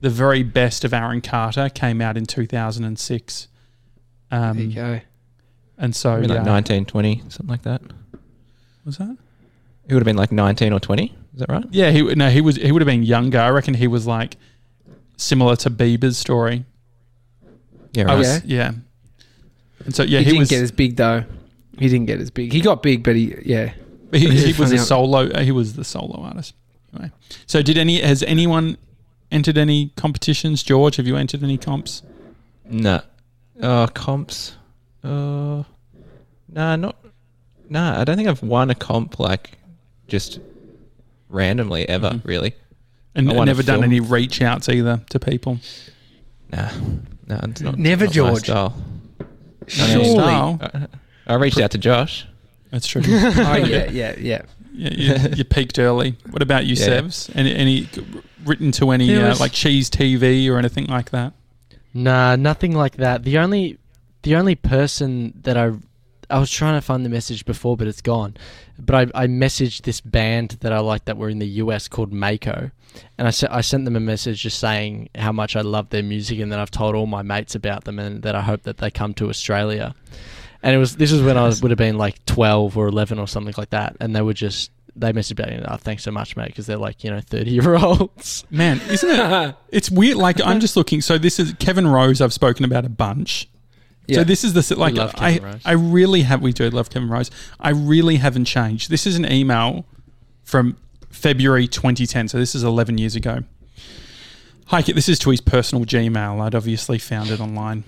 the 0.00 0.10
very 0.10 0.42
best 0.42 0.84
of 0.84 0.92
Aaron 0.92 1.20
Carter, 1.20 1.68
came 1.68 2.00
out 2.00 2.16
in 2.16 2.26
2006. 2.26 3.48
Um, 4.30 4.56
there 4.56 4.66
you 4.66 4.74
go. 4.74 5.00
And 5.76 5.94
so, 5.94 6.16
Maybe 6.16 6.32
yeah. 6.32 6.38
like 6.38 6.46
19, 6.46 6.86
20, 6.86 7.22
something 7.28 7.46
like 7.46 7.62
that. 7.62 7.82
was 8.84 8.98
that? 8.98 9.16
He 9.86 9.94
would 9.94 10.00
have 10.00 10.04
been 10.04 10.16
like 10.16 10.32
19 10.32 10.72
or 10.72 10.80
20. 10.80 11.14
Is 11.38 11.40
that 11.40 11.48
right? 11.48 11.64
Yeah, 11.70 11.90
he 11.90 12.02
no, 12.02 12.30
he 12.30 12.40
was 12.40 12.56
he 12.56 12.72
would 12.72 12.82
have 12.82 12.86
been 12.86 13.04
younger. 13.04 13.38
I 13.38 13.50
reckon 13.50 13.74
he 13.74 13.86
was 13.86 14.08
like 14.08 14.36
similar 15.16 15.54
to 15.56 15.70
Bieber's 15.70 16.18
story. 16.18 16.64
Yeah, 17.92 18.04
I 18.04 18.06
right. 18.06 18.18
was, 18.18 18.44
yeah. 18.44 18.72
And 19.84 19.94
so 19.94 20.02
yeah, 20.02 20.18
he, 20.18 20.24
he, 20.24 20.30
didn't 20.30 20.38
was 20.40 20.50
get 20.50 20.62
as 20.62 20.72
big 20.72 20.96
though. 20.96 21.24
He 21.78 21.88
didn't 21.88 22.06
get 22.06 22.20
as 22.20 22.30
big. 22.30 22.52
He 22.52 22.60
got 22.60 22.82
big, 22.82 23.04
but 23.04 23.14
he 23.14 23.36
yeah. 23.44 23.72
he, 24.10 24.28
he 24.52 24.60
was 24.60 24.72
a 24.72 24.78
solo. 24.78 25.28
uh, 25.30 25.40
He 25.42 25.52
was 25.52 25.74
the 25.74 25.84
solo 25.84 26.20
artist. 26.22 26.54
Anyway, 26.92 27.12
so 27.46 27.62
did 27.62 27.78
any 27.78 28.00
has 28.00 28.24
anyone 28.24 28.76
entered 29.30 29.58
any 29.58 29.90
competitions? 29.96 30.62
George, 30.62 30.96
have 30.96 31.06
you 31.06 31.16
entered 31.16 31.42
any 31.42 31.58
comps? 31.58 32.02
No. 32.68 33.00
Uh, 33.60 33.86
comps. 33.88 34.54
Uh, 35.02 35.62
nah, 36.52 36.76
not. 36.76 36.96
Nah, 37.68 38.00
I 38.00 38.04
don't 38.04 38.16
think 38.16 38.28
I've 38.28 38.42
won 38.42 38.70
a 38.70 38.74
comp 38.74 39.18
like 39.18 39.58
just 40.06 40.38
randomly 41.28 41.88
ever, 41.88 42.10
Mhm. 42.10 42.24
really. 42.24 42.54
And 43.14 43.30
I 43.30 43.34
won 43.34 43.48
a 43.48 43.50
never 43.50 43.62
done 43.62 43.80
film. 43.80 43.84
any 43.84 44.00
reach 44.00 44.40
outs 44.42 44.68
either 44.68 45.00
to 45.10 45.18
people. 45.18 45.58
Nah, 46.52 46.70
nah, 47.26 47.40
it's 47.44 47.60
not. 47.60 47.78
Never, 47.78 48.04
not 48.04 48.10
my 48.10 48.14
George. 48.14 48.44
style. 48.44 48.74
Surely. 49.66 50.18
I, 50.20 50.86
I 51.26 51.34
reached 51.34 51.60
out 51.60 51.72
to 51.72 51.78
Josh. 51.78 52.26
That's 52.70 52.86
true. 52.86 53.02
oh 53.06 53.56
yeah, 53.56 53.90
yeah, 53.90 54.14
yeah. 54.18 54.42
Yeah, 54.78 54.90
you, 55.28 55.28
you 55.36 55.44
peaked 55.44 55.78
early. 55.78 56.16
What 56.30 56.40
about 56.42 56.64
you, 56.66 56.74
Yeah. 56.76 57.00
Sevs? 57.00 57.34
Any, 57.36 57.54
any 57.54 57.88
written 58.44 58.70
to 58.72 58.90
any 58.92 59.14
uh, 59.14 59.28
was- 59.30 59.40
like 59.40 59.52
Cheez 59.52 59.86
TV 59.88 60.48
or 60.50 60.58
anything 60.58 60.86
like 60.86 61.10
that? 61.10 61.32
Nah, 61.94 62.36
nothing 62.36 62.72
like 62.76 62.96
that. 62.96 63.24
The 63.24 63.38
only 63.38 63.78
the 64.22 64.36
only 64.36 64.54
person 64.54 65.32
that 65.42 65.56
I 65.56 65.72
I 66.30 66.38
was 66.38 66.50
trying 66.50 66.74
to 66.78 66.82
find 66.82 67.04
the 67.04 67.08
message 67.08 67.44
before, 67.46 67.76
but 67.76 67.86
it's 67.86 68.02
gone. 68.02 68.36
But 68.78 69.10
I, 69.14 69.22
I 69.24 69.26
messaged 69.26 69.82
this 69.82 70.00
band 70.02 70.58
that 70.60 70.72
I 70.72 70.78
like 70.80 71.06
that 71.06 71.16
were 71.16 71.30
in 71.30 71.38
the 71.38 71.48
US 71.62 71.88
called 71.88 72.12
Mako, 72.12 72.70
and 73.16 73.26
I 73.26 73.30
sent 73.30 73.52
I 73.52 73.62
sent 73.62 73.84
them 73.86 73.96
a 73.96 74.00
message 74.00 74.42
just 74.42 74.58
saying 74.60 75.08
how 75.16 75.32
much 75.32 75.56
I 75.56 75.62
love 75.62 75.88
their 75.88 76.02
music 76.02 76.38
and 76.38 76.52
that 76.52 76.60
I've 76.60 76.70
told 76.70 76.94
all 76.94 77.06
my 77.06 77.22
mates 77.22 77.54
about 77.54 77.84
them 77.84 77.98
and 77.98 78.22
that 78.22 78.34
I 78.34 78.42
hope 78.42 78.62
that 78.64 78.76
they 78.78 78.90
come 78.90 79.14
to 79.14 79.28
Australia. 79.30 79.94
And 80.68 80.76
it 80.76 80.78
was 80.80 80.96
this 80.96 81.10
was 81.10 81.22
when 81.22 81.38
I 81.38 81.46
was, 81.46 81.62
would 81.62 81.70
have 81.70 81.78
been 81.78 81.96
like 81.96 82.22
twelve 82.26 82.76
or 82.76 82.88
eleven 82.88 83.18
or 83.18 83.26
something 83.26 83.54
like 83.56 83.70
that, 83.70 83.96
and 84.00 84.14
they 84.14 84.20
were 84.20 84.34
just 84.34 84.70
they 84.94 85.14
messaged 85.14 85.36
back, 85.36 85.64
oh, 85.66 85.76
thanks 85.78 86.02
so 86.02 86.10
much, 86.10 86.36
mate, 86.36 86.48
because 86.48 86.66
they're 86.66 86.76
like 86.76 87.02
you 87.02 87.10
know 87.10 87.22
thirty 87.22 87.52
year 87.52 87.74
olds. 87.74 88.44
Man, 88.50 88.78
isn't 88.90 89.08
it? 89.08 89.54
It's 89.70 89.90
weird. 89.90 90.18
Like 90.18 90.44
I'm 90.44 90.60
just 90.60 90.76
looking. 90.76 91.00
So 91.00 91.16
this 91.16 91.38
is 91.38 91.54
Kevin 91.58 91.86
Rose. 91.86 92.20
I've 92.20 92.34
spoken 92.34 92.66
about 92.66 92.84
a 92.84 92.90
bunch. 92.90 93.48
Yeah. 94.06 94.16
So 94.16 94.24
this 94.24 94.44
is 94.44 94.52
the 94.52 94.76
like 94.76 94.98
I. 94.98 95.40
I 95.64 95.72
really 95.72 96.20
have 96.20 96.42
we 96.42 96.52
do 96.52 96.68
love 96.68 96.90
Kevin 96.90 97.08
Rose. 97.08 97.30
I 97.58 97.70
really 97.70 98.16
haven't 98.16 98.44
changed. 98.44 98.90
This 98.90 99.06
is 99.06 99.16
an 99.16 99.24
email 99.32 99.86
from 100.44 100.76
February 101.08 101.66
2010. 101.66 102.28
So 102.28 102.36
this 102.36 102.54
is 102.54 102.62
11 102.62 102.98
years 102.98 103.16
ago. 103.16 103.44
Hi, 104.66 104.82
this 104.82 105.08
is 105.08 105.18
to 105.20 105.30
his 105.30 105.40
personal 105.40 105.86
Gmail. 105.86 106.42
I'd 106.42 106.54
obviously 106.54 106.98
found 106.98 107.30
it 107.30 107.40
online. 107.40 107.84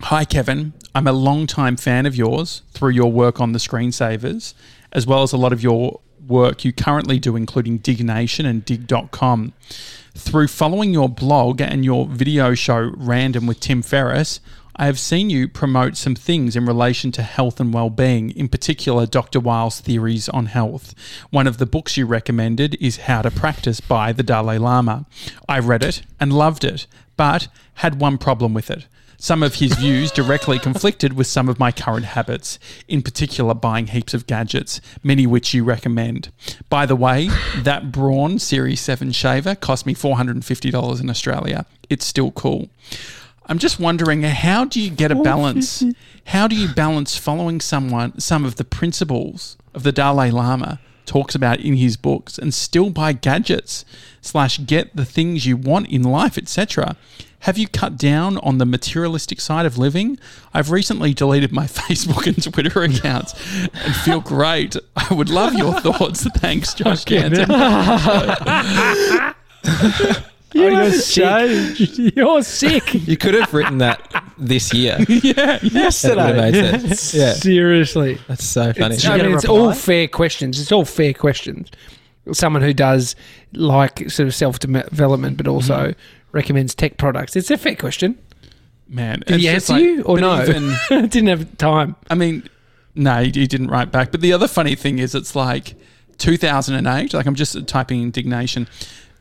Hi, 0.00 0.24
Kevin. 0.24 0.74
I'm 0.94 1.06
a 1.06 1.12
long-time 1.12 1.76
fan 1.76 2.04
of 2.04 2.14
yours 2.14 2.62
through 2.72 2.90
your 2.90 3.10
work 3.10 3.40
on 3.40 3.52
the 3.52 3.58
screensavers, 3.58 4.52
as 4.92 5.06
well 5.06 5.22
as 5.22 5.32
a 5.32 5.38
lot 5.38 5.52
of 5.52 5.62
your 5.62 6.00
work 6.26 6.64
you 6.64 6.72
currently 6.72 7.18
do, 7.18 7.36
including 7.36 7.78
Diggnation 7.78 8.44
and 8.44 8.64
Digg.com. 8.64 9.54
Through 10.14 10.48
following 10.48 10.92
your 10.92 11.08
blog 11.08 11.60
and 11.60 11.84
your 11.84 12.06
video 12.06 12.54
show 12.54 12.92
Random 12.96 13.46
with 13.46 13.60
Tim 13.60 13.82
Ferriss, 13.82 14.40
I 14.76 14.86
have 14.86 14.98
seen 14.98 15.30
you 15.30 15.48
promote 15.48 15.96
some 15.96 16.16
things 16.16 16.56
in 16.56 16.66
relation 16.66 17.12
to 17.12 17.22
health 17.22 17.60
and 17.60 17.72
well-being, 17.72 18.30
in 18.32 18.48
particular 18.48 19.06
Dr. 19.06 19.40
Weil's 19.40 19.80
theories 19.80 20.28
on 20.28 20.46
health. 20.46 20.94
One 21.30 21.46
of 21.46 21.58
the 21.58 21.66
books 21.66 21.96
you 21.96 22.06
recommended 22.06 22.76
is 22.80 22.98
How 22.98 23.22
to 23.22 23.30
Practice 23.30 23.80
by 23.80 24.12
the 24.12 24.24
Dalai 24.24 24.58
Lama. 24.58 25.06
I 25.48 25.60
read 25.60 25.84
it 25.84 26.02
and 26.18 26.32
loved 26.32 26.64
it, 26.64 26.86
but 27.16 27.48
had 27.74 28.00
one 28.00 28.18
problem 28.18 28.52
with 28.52 28.70
it. 28.70 28.86
Some 29.24 29.42
of 29.42 29.54
his 29.54 29.72
views 29.76 30.10
directly 30.10 30.58
conflicted 30.58 31.14
with 31.14 31.26
some 31.26 31.48
of 31.48 31.58
my 31.58 31.72
current 31.72 32.04
habits, 32.04 32.58
in 32.88 33.00
particular 33.00 33.54
buying 33.54 33.86
heaps 33.86 34.12
of 34.12 34.26
gadgets, 34.26 34.82
many 35.02 35.26
which 35.26 35.54
you 35.54 35.64
recommend. 35.64 36.30
By 36.68 36.84
the 36.84 36.94
way, 36.94 37.30
that 37.56 37.90
Braun 37.90 38.38
Series 38.38 38.82
7 38.82 39.12
shaver 39.12 39.54
cost 39.54 39.86
me 39.86 39.94
$450 39.94 41.00
in 41.00 41.08
Australia. 41.08 41.64
It's 41.88 42.04
still 42.04 42.32
cool. 42.32 42.68
I'm 43.46 43.58
just 43.58 43.80
wondering 43.80 44.24
how 44.24 44.66
do 44.66 44.78
you 44.78 44.90
get 44.90 45.10
a 45.10 45.14
balance? 45.14 45.82
How 46.26 46.46
do 46.46 46.54
you 46.54 46.68
balance 46.74 47.16
following 47.16 47.62
someone 47.62 48.20
some 48.20 48.44
of 48.44 48.56
the 48.56 48.64
principles 48.64 49.56
of 49.72 49.84
the 49.84 49.92
Dalai 49.92 50.30
Lama 50.32 50.80
talks 51.06 51.34
about 51.34 51.60
in 51.60 51.76
his 51.76 51.96
books 51.96 52.36
and 52.36 52.52
still 52.52 52.90
buy 52.90 53.14
gadgets 53.14 53.86
slash 54.20 54.58
get 54.58 54.94
the 54.94 55.04
things 55.06 55.46
you 55.46 55.56
want 55.56 55.88
in 55.88 56.02
life, 56.02 56.36
etc. 56.36 56.96
Have 57.44 57.58
you 57.58 57.68
cut 57.68 57.98
down 57.98 58.38
on 58.38 58.56
the 58.56 58.64
materialistic 58.64 59.38
side 59.38 59.66
of 59.66 59.76
living? 59.76 60.18
I've 60.54 60.70
recently 60.70 61.12
deleted 61.12 61.52
my 61.52 61.66
Facebook 61.66 62.26
and 62.26 62.42
Twitter 62.42 62.82
accounts 62.82 63.34
and 63.74 63.94
feel 63.96 64.22
great. 64.22 64.76
I 64.96 65.12
would 65.12 65.28
love 65.28 65.52
your 65.52 65.78
thoughts. 65.80 66.26
Thanks, 66.38 66.72
Josh 66.72 67.04
Canton. 67.04 67.50
Oh, 70.56 70.68
you're 70.68 70.92
sick. 70.92 72.14
You're 72.14 72.42
sick. 72.44 72.94
You 72.94 73.16
could 73.16 73.34
have 73.34 73.52
written 73.52 73.78
that 73.78 74.00
this 74.38 74.72
year. 74.72 74.98
yeah, 75.08 75.58
That 75.58 76.16
would 76.16 76.54
have. 76.54 76.84
Yeah, 77.12 77.32
Seriously. 77.32 78.20
that's 78.28 78.44
so 78.44 78.72
funny. 78.72 78.94
It's, 78.94 79.04
I 79.04 79.16
mean, 79.16 79.34
it's 79.34 79.46
all 79.46 79.72
fair 79.72 80.06
questions. 80.06 80.60
It's 80.60 80.70
all 80.70 80.84
fair 80.84 81.12
questions. 81.12 81.72
Someone 82.30 82.62
who 82.62 82.72
does 82.72 83.16
like 83.52 84.08
sort 84.08 84.28
of 84.28 84.34
self 84.34 84.60
development, 84.60 85.38
but 85.38 85.48
also 85.48 85.88
mm-hmm. 85.88 86.00
Recommends 86.34 86.74
tech 86.74 86.96
products. 86.98 87.36
It's 87.36 87.50
a 87.50 87.56
fair 87.56 87.76
question. 87.76 88.18
man. 88.88 89.22
Did 89.26 89.40
he 89.40 89.48
answer 89.48 89.72
like- 89.74 89.82
you 89.82 90.02
or 90.02 90.18
no? 90.20 90.42
even- 90.42 90.74
Didn't 91.08 91.28
have 91.28 91.56
time. 91.58 91.96
I 92.10 92.14
mean, 92.14 92.42
no, 92.94 93.22
he, 93.22 93.30
didn't 93.30 93.68
write 93.68 93.90
back. 93.90 94.10
But 94.12 94.20
the 94.20 94.32
other 94.32 94.46
funny 94.48 94.74
thing 94.74 94.98
is, 94.98 95.14
it's 95.14 95.34
like 95.34 95.74
2008. 96.18 97.14
Like 97.14 97.26
I'm 97.26 97.34
just 97.34 97.66
typing 97.66 98.02
in 98.02 98.10
Diggnation. 98.10 98.66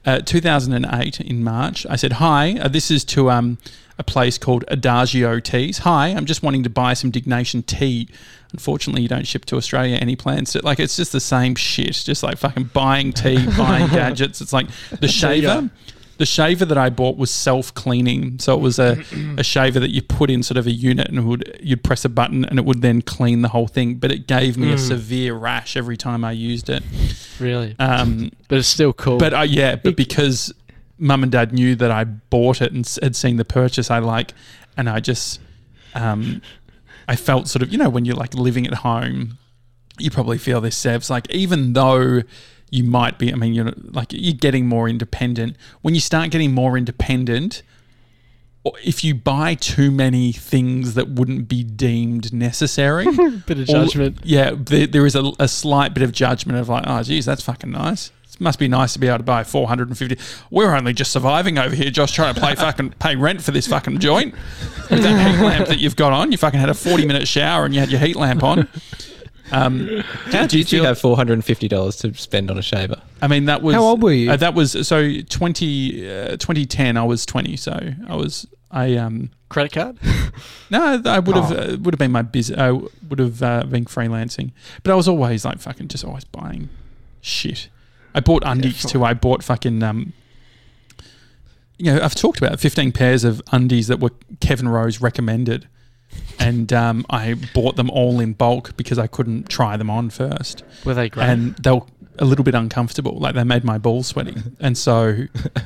uh, 0.06 0.20
2008 0.20 1.22
in 1.22 1.44
March. 1.44 1.86
I 1.90 1.96
said, 1.96 2.14
"Hi, 2.14 2.58
uh, 2.60 2.68
this 2.68 2.92
is 2.92 3.04
to 3.06 3.32
um, 3.32 3.58
a 3.98 4.04
place 4.04 4.38
called 4.38 4.66
Adagio 4.68 5.40
Teas. 5.40 5.78
Hi, 5.80 6.10
I'm 6.10 6.26
just 6.26 6.44
wanting 6.44 6.64
to 6.64 6.70
buy 6.70 6.94
some 6.94 7.10
Diggnation 7.10 7.64
tea. 7.64 8.10
Unfortunately, 8.52 9.02
you 9.02 9.08
don't 9.08 9.26
ship 9.26 9.46
to 9.46 9.56
Australia. 9.56 9.96
Any 9.96 10.16
plans? 10.16 10.52
To, 10.52 10.62
like, 10.64 10.80
it's 10.80 10.96
just 10.98 11.12
the 11.14 11.20
same 11.20 11.56
shit. 11.56 11.94
Just 11.94 12.22
like 12.22 12.38
fucking 12.38 12.66
buying 12.74 13.14
tea, 13.14 13.44
buying 13.58 13.88
gadgets. 13.90 14.42
It's 14.42 14.52
like 14.54 14.68
the 15.00 15.08
shaver." 15.08 15.70
The 16.18 16.26
shaver 16.26 16.66
that 16.66 16.78
I 16.78 16.90
bought 16.90 17.18
was 17.18 17.32
self 17.32 17.74
cleaning, 17.74 18.38
so 18.40 18.54
it 18.54 18.62
was 18.62 18.78
a, 18.80 19.04
a 19.38 19.44
shaver 19.44 19.80
that 19.80 19.90
you 19.90 20.02
put 20.02 20.30
in 20.30 20.44
sort 20.44 20.58
of 20.58 20.68
a 20.68 20.72
unit, 20.72 21.10
and 21.10 21.28
would 21.28 21.60
you'd 21.62 21.84
press 21.84 22.06
a 22.06 22.10
button, 22.10 22.46
and 22.46 22.60
it 22.60 22.66
would 22.66 22.82
then 22.82 23.02
clean 23.02 23.42
the 23.42 23.50
whole 23.50 23.68
thing. 23.68 23.96
But 23.96 24.12
it 24.12 24.28
gave 24.28 24.58
me 24.58 24.72
a 24.74 24.78
severe 24.78 25.34
rash 25.34 25.76
every 25.76 25.98
time 25.98 26.24
I 26.24 26.32
used 26.32 26.70
it. 26.70 26.84
Really? 27.40 27.76
Um, 27.80 28.32
but 28.48 28.60
it's 28.60 28.68
still 28.68 28.94
cool. 28.94 29.18
but 29.18 29.34
uh, 29.34 29.42
yeah, 29.42 29.76
but 29.76 29.96
because 29.96 30.54
mum 31.00 31.24
and 31.24 31.32
dad 31.32 31.52
knew 31.52 31.76
that 31.76 31.92
I 31.92 32.04
bought 32.06 32.62
it 32.62 32.72
and 32.72 32.88
had 33.02 33.16
seen 33.16 33.38
the 33.38 33.46
purchase 33.46 33.90
I 33.92 34.00
like, 34.00 34.34
and 34.78 34.90
I 34.90 35.00
just, 35.00 35.40
um, 35.96 36.42
I 37.08 37.16
felt 37.16 37.48
sort 37.48 37.64
of, 37.64 37.72
you 37.72 37.78
know, 37.78 37.90
when 37.90 38.06
you're 38.06 38.16
like 38.16 38.34
living 38.36 38.68
at 38.68 38.74
home, 38.76 39.38
you 40.00 40.10
probably 40.10 40.38
feel 40.38 40.62
this, 40.62 40.82
Sevs. 40.82 41.10
Like, 41.10 41.30
even 41.30 41.74
though 41.74 42.22
you 42.74 42.84
might 42.84 43.20
be, 43.20 43.32
I 43.32 43.36
mean, 43.36 43.54
you're 43.54 43.72
like, 43.92 44.08
you're 44.12 44.34
getting 44.34 44.66
more 44.66 44.90
independent. 44.90 45.56
When 45.84 45.94
you 45.94 46.02
start 46.02 46.32
getting 46.32 46.54
more 46.54 46.76
independent, 46.76 47.62
if 48.84 49.04
you 49.04 49.14
buy 49.14 49.54
too 49.54 49.92
many 49.92 50.32
things 50.32 50.96
that 50.96 51.08
wouldn't 51.10 51.48
be 51.48 51.64
deemed 51.64 52.34
necessary, 52.34 53.06
bit 53.46 53.60
of 53.60 53.68
judgment. 53.68 54.18
yeah, 54.24 54.56
there, 54.58 54.88
there 54.88 55.06
is 55.06 55.16
a, 55.16 55.32
a 55.38 55.48
slight 55.48 55.94
bit 55.94 56.02
of 56.02 56.12
judgment 56.12 56.58
of 56.58 56.68
like, 56.68 56.86
oh, 56.88 57.04
geez, 57.04 57.26
that's 57.26 57.44
fucking 57.44 57.70
nice. 57.70 58.12
It 58.34 58.42
must 58.42 58.58
be 58.58 58.68
nice 58.68 58.94
to 58.94 59.00
be 59.00 59.08
able 59.08 59.20
to 59.20 59.24
buy 59.24 59.44
450. 59.44 60.18
We're 60.50 60.74
only 60.74 60.94
just 60.94 61.12
surviving 61.12 61.60
over 61.60 61.76
here, 61.76 61.92
Josh, 61.92 62.12
trying 62.12 62.34
to 62.34 62.42
play 62.42 62.56
fucking 62.56 62.90
pay 63.00 63.16
rent 63.16 63.44
for 63.44 63.52
this 63.52 63.68
fucking 63.68 64.00
joint. 64.00 64.34
With 64.90 65.04
that 65.04 65.36
heat 65.36 65.44
lamp 65.44 65.68
that 65.68 65.78
you've 65.78 65.96
got 65.96 66.12
on, 66.12 66.32
you 66.32 66.40
fucking 66.40 66.60
had 66.60 66.70
a 66.70 66.74
40 66.74 67.06
minute 67.06 67.28
shower 67.28 67.66
and 67.66 67.76
you 67.76 67.80
had 67.80 67.92
your 67.92 68.00
heat 68.00 68.16
lamp 68.16 68.42
on. 68.42 68.68
Um, 69.54 70.04
How 70.32 70.48
do 70.48 70.58
you 70.58 70.64
did 70.64 70.72
you 70.74 70.84
have 70.84 71.00
four 71.00 71.16
hundred 71.16 71.34
and 71.34 71.46
fifty 71.46 71.68
dollars 71.68 71.96
to 71.98 72.14
spend 72.16 72.50
on 72.52 72.58
a 72.58 72.62
shaver? 72.62 73.02
I 73.22 73.28
mean, 73.28 73.46
that 73.46 73.62
was 73.62 73.76
How 73.76 73.84
old 73.84 74.02
were 74.02 74.12
you? 74.12 74.32
Uh, 74.32 74.36
that 74.38 74.54
was 74.56 74.88
so 74.88 75.22
20, 75.22 76.10
uh, 76.10 76.28
2010. 76.38 76.98
I 76.98 77.04
was 77.04 77.26
20, 77.26 77.56
so 77.58 77.72
I 78.08 78.16
was 78.16 78.48
I 78.72 78.96
um 78.96 79.30
Credit 79.50 79.72
card? 79.72 79.98
No, 80.72 81.00
I 81.06 81.20
would 81.20 81.36
have 81.36 81.52
Oh. 81.52 81.56
uh, 81.56 81.78
would 81.82 81.94
have 81.94 82.00
been 82.00 82.12
my 82.12 82.24
business. 82.24 82.58
I 82.60 82.72
would 82.72 83.20
have 83.20 83.44
uh, 83.44 83.64
been 83.66 83.86
freelancing, 83.86 84.52
but 84.82 84.92
I 84.92 84.96
was 84.96 85.08
always 85.08 85.46
like 85.46 85.60
fucking 85.60 85.90
just 85.90 86.04
always 86.04 86.24
buying 86.24 86.70
shit. 87.22 87.70
I 88.16 88.20
bought 88.22 88.42
undies 88.46 88.82
fine. 88.82 88.92
too. 88.92 89.04
I 89.04 89.14
bought 89.14 89.44
fucking 89.44 89.84
um. 89.84 90.14
You 91.78 91.94
know, 91.94 92.00
I've 92.02 92.16
talked 92.16 92.40
about 92.40 92.60
fifteen 92.60 92.92
pairs 92.92 93.24
of 93.24 93.42
undies 93.52 93.88
that 93.88 94.00
were 94.00 94.12
Kevin 94.40 94.68
Rose 94.70 95.02
recommended, 95.02 95.68
and 96.40 96.72
um, 96.74 97.06
I 97.10 97.36
bought 97.54 97.76
them 97.76 97.90
all 97.90 98.20
in 98.20 98.34
bulk 98.34 98.76
because 98.78 99.00
I 99.00 99.08
couldn't 99.08 99.50
try 99.50 99.78
them 99.78 99.90
on 99.90 100.10
first, 100.10 100.64
Were 100.86 100.94
they 100.94 101.10
great? 101.10 101.26
and 101.28 101.56
they 101.58 101.72
were 101.72 101.82
a 102.20 102.26
little 102.26 102.44
bit 102.46 102.54
uncomfortable. 102.54 103.18
Like 103.20 103.34
they 103.36 103.44
made 103.44 103.64
my 103.64 103.78
balls 103.78 104.08
sweaty, 104.08 104.36
and 104.60 104.78
so 104.78 105.16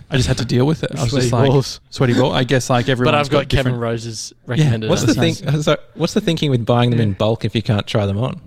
I 0.09 0.15
just 0.15 0.27
had 0.27 0.37
to 0.37 0.45
deal 0.45 0.65
with 0.65 0.83
it. 0.83 0.91
I 0.95 1.01
was 1.01 1.09
Sweaty 1.11 1.23
just 1.25 1.33
like 1.33 1.49
balls. 1.51 1.79
sweaty 1.89 2.13
ball. 2.13 2.31
I 2.31 2.43
guess 2.45 2.69
like 2.69 2.87
everyone. 2.89 3.13
but 3.13 3.19
I've 3.19 3.29
got 3.29 3.49
Kevin 3.49 3.75
Rose's 3.77 4.33
recommended. 4.45 4.89
What's 4.89 5.03
the 5.03 5.13
thing? 5.13 5.33
So, 5.33 5.77
what's 5.95 6.13
the 6.13 6.21
thinking 6.21 6.49
with 6.51 6.65
buying 6.65 6.89
them 6.91 6.99
in 7.01 7.13
bulk 7.13 7.43
if 7.43 7.53
you 7.55 7.61
can't 7.61 7.85
try 7.85 8.05
them 8.05 8.17
on? 8.17 8.39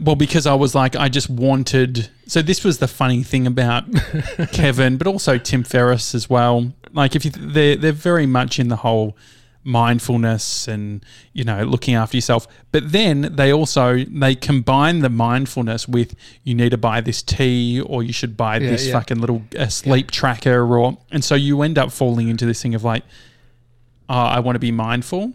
Well, 0.00 0.14
because 0.16 0.46
I 0.46 0.54
was 0.54 0.74
like, 0.76 0.94
I 0.96 1.08
just 1.08 1.28
wanted. 1.28 2.08
So 2.26 2.40
this 2.40 2.62
was 2.62 2.78
the 2.78 2.86
funny 2.88 3.22
thing 3.24 3.46
about 3.48 3.84
Kevin, 4.52 4.96
but 4.96 5.06
also 5.06 5.38
Tim 5.38 5.64
Ferriss 5.64 6.14
as 6.14 6.30
well. 6.30 6.72
Like, 6.92 7.16
if 7.16 7.24
you, 7.24 7.30
they're 7.32 7.74
they're 7.76 7.92
very 7.92 8.24
much 8.26 8.58
in 8.58 8.68
the 8.68 8.76
whole 8.76 9.16
mindfulness 9.68 10.66
and 10.66 11.04
you 11.32 11.44
know 11.44 11.62
looking 11.62 11.94
after 11.94 12.16
yourself. 12.16 12.48
But 12.72 12.90
then 12.92 13.32
they 13.36 13.52
also 13.52 14.04
they 14.04 14.34
combine 14.34 15.00
the 15.00 15.10
mindfulness 15.10 15.86
with 15.86 16.14
you 16.42 16.54
need 16.54 16.70
to 16.70 16.78
buy 16.78 17.00
this 17.00 17.22
tea 17.22 17.80
or 17.80 18.02
you 18.02 18.12
should 18.12 18.36
buy 18.36 18.56
Yeah, 18.58 18.70
this 18.70 18.86
yeah. 18.86 18.92
fucking 18.94 19.20
little 19.20 19.42
uh, 19.58 19.68
sleep 19.68 20.10
tracker 20.10 20.64
or 20.76 20.98
and 21.10 21.22
so 21.22 21.34
you 21.34 21.62
end 21.62 21.78
up 21.78 21.92
falling 21.92 22.28
into 22.28 22.46
this 22.46 22.60
thing 22.62 22.74
of 22.74 22.82
like, 22.82 23.04
oh, 24.08 24.14
I 24.14 24.40
want 24.40 24.56
to 24.56 24.60
be 24.60 24.72
mindful. 24.72 25.32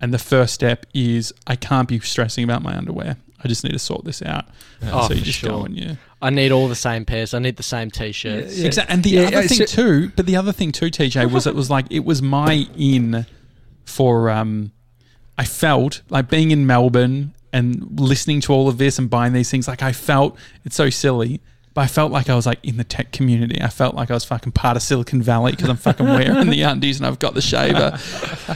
And 0.00 0.14
the 0.14 0.18
first 0.18 0.54
step 0.54 0.86
is 0.94 1.32
I 1.46 1.56
can't 1.56 1.86
be 1.86 2.00
stressing 2.00 2.42
about 2.42 2.62
my 2.62 2.74
underwear. 2.74 3.16
I 3.42 3.48
just 3.48 3.64
need 3.64 3.72
to 3.72 3.78
sort 3.78 4.04
this 4.04 4.22
out. 4.22 4.46
Oh, 4.82 5.08
so 5.08 5.14
you 5.14 5.20
just 5.22 5.42
go 5.42 5.48
sure. 5.48 5.66
and 5.66 5.76
yeah. 5.78 5.94
I 6.22 6.28
need 6.30 6.52
all 6.52 6.68
the 6.68 6.74
same 6.74 7.04
pairs. 7.06 7.32
I 7.32 7.38
need 7.38 7.56
the 7.56 7.62
same 7.62 7.90
t-shirts. 7.90 8.58
Yeah. 8.58 8.66
Exactly. 8.66 8.92
And 8.94 9.02
the 9.02 9.10
Yeah, 9.10 9.22
other 9.28 9.42
thing 9.48 9.66
too, 9.66 10.10
but 10.16 10.26
the 10.26 10.36
other 10.36 10.52
thing 10.52 10.72
too, 10.72 10.86
TJ, 10.86 11.30
was 11.32 11.46
it 11.46 11.54
was 11.54 11.70
like 11.70 11.86
it 11.90 12.04
was 12.04 12.20
my 12.20 12.66
in 12.76 13.24
for 13.90 14.30
um 14.30 14.72
I 15.36 15.44
felt 15.44 16.02
like 16.10 16.28
being 16.28 16.50
in 16.50 16.66
Melbourne 16.66 17.34
and 17.52 17.98
listening 18.00 18.40
to 18.42 18.52
all 18.52 18.68
of 18.68 18.78
this 18.78 18.98
and 18.98 19.10
buying 19.10 19.32
these 19.32 19.50
things, 19.50 19.66
like 19.66 19.82
I 19.82 19.92
felt 19.92 20.36
it's 20.64 20.76
so 20.76 20.88
silly. 20.90 21.40
But 21.72 21.82
I 21.82 21.86
felt 21.86 22.10
like 22.10 22.28
I 22.28 22.34
was 22.34 22.46
like 22.46 22.58
in 22.64 22.78
the 22.78 22.84
tech 22.84 23.12
community. 23.12 23.62
I 23.62 23.68
felt 23.68 23.94
like 23.94 24.10
I 24.10 24.14
was 24.14 24.24
fucking 24.24 24.52
part 24.52 24.76
of 24.76 24.82
Silicon 24.82 25.22
Valley 25.22 25.52
because 25.52 25.68
I'm 25.68 25.76
fucking 25.76 26.04
wearing 26.04 26.50
the 26.50 26.62
undies 26.62 26.98
and 26.98 27.06
I've 27.06 27.20
got 27.20 27.34
the 27.34 27.40
shaver. 27.40 27.92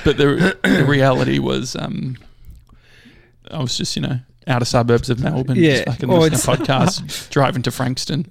But 0.04 0.16
the, 0.16 0.58
the 0.64 0.84
reality 0.84 1.38
was, 1.38 1.76
um, 1.76 2.16
I 3.50 3.60
was 3.60 3.76
just 3.76 3.94
you 3.96 4.02
know 4.02 4.18
outer 4.48 4.64
suburbs 4.64 5.10
of 5.10 5.20
Melbourne, 5.20 5.56
Yeah. 5.56 5.76
just 5.76 5.86
fucking 5.86 6.08
Well, 6.08 6.20
listening 6.20 6.56
to 6.56 6.64
podcasts, 6.64 7.30
driving 7.36 7.62
to 7.62 7.70
Frankston. 7.70 8.26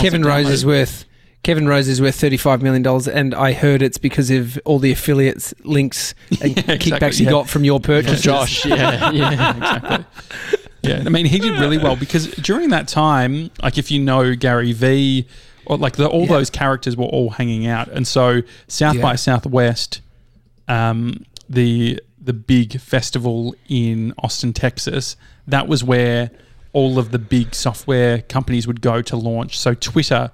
Kevin 0.00 0.22
I'm 0.22 0.28
Rose 0.28 0.50
is 0.50 0.66
worth 0.66 1.04
Kevin 1.46 1.68
Rose 1.68 1.86
is 1.86 2.00
worth 2.02 2.16
thirty 2.16 2.36
five 2.36 2.60
million 2.60 2.82
dollars, 2.82 3.06
and 3.06 3.32
I 3.32 3.52
heard 3.52 3.80
it's 3.80 3.98
because 3.98 4.32
of 4.32 4.58
all 4.64 4.80
the 4.80 4.90
affiliates, 4.90 5.54
links, 5.62 6.12
and 6.42 6.56
Yeah, 6.56 6.62
kickbacks 6.76 7.20
he 7.20 7.24
yeah. 7.24 7.30
got 7.30 7.48
from 7.48 7.62
your 7.62 7.78
purchase. 7.78 8.20
Josh, 8.20 8.66
yeah, 8.66 9.12
yeah. 9.12 9.30
exactly. 9.56 10.04
Yeah, 10.82 11.02
I 11.06 11.08
mean, 11.08 11.26
he 11.26 11.38
did 11.38 11.58
really 11.60 11.78
well 11.78 11.94
because 11.94 12.26
during 12.34 12.70
that 12.70 12.86
time, 12.88 13.50
like 13.62 13.78
if 13.78 13.92
you 13.92 14.00
know 14.00 14.34
Gary 14.34 14.72
V, 14.72 15.26
or 15.66 15.76
like 15.76 15.94
the, 15.96 16.08
all 16.08 16.22
Yeah. 16.22 16.28
those 16.38 16.50
characters 16.50 16.96
were 16.96 17.04
all 17.06 17.30
hanging 17.30 17.68
out, 17.68 17.86
and 17.88 18.08
so 18.08 18.42
South 18.66 19.00
by 19.00 19.14
Southwest, 19.14 20.00
um, 20.66 21.24
the 21.48 22.02
the 22.20 22.32
big 22.32 22.80
festival 22.80 23.54
in 23.68 24.14
Austin, 24.18 24.52
Texas, 24.52 25.16
that 25.46 25.68
was 25.68 25.84
where 25.84 26.32
all 26.72 26.98
of 26.98 27.12
the 27.12 27.20
big 27.20 27.54
software 27.54 28.22
companies 28.22 28.66
would 28.66 28.80
go 28.80 29.00
to 29.00 29.16
launch. 29.16 29.56
So 29.56 29.74
Twitter 29.74 30.32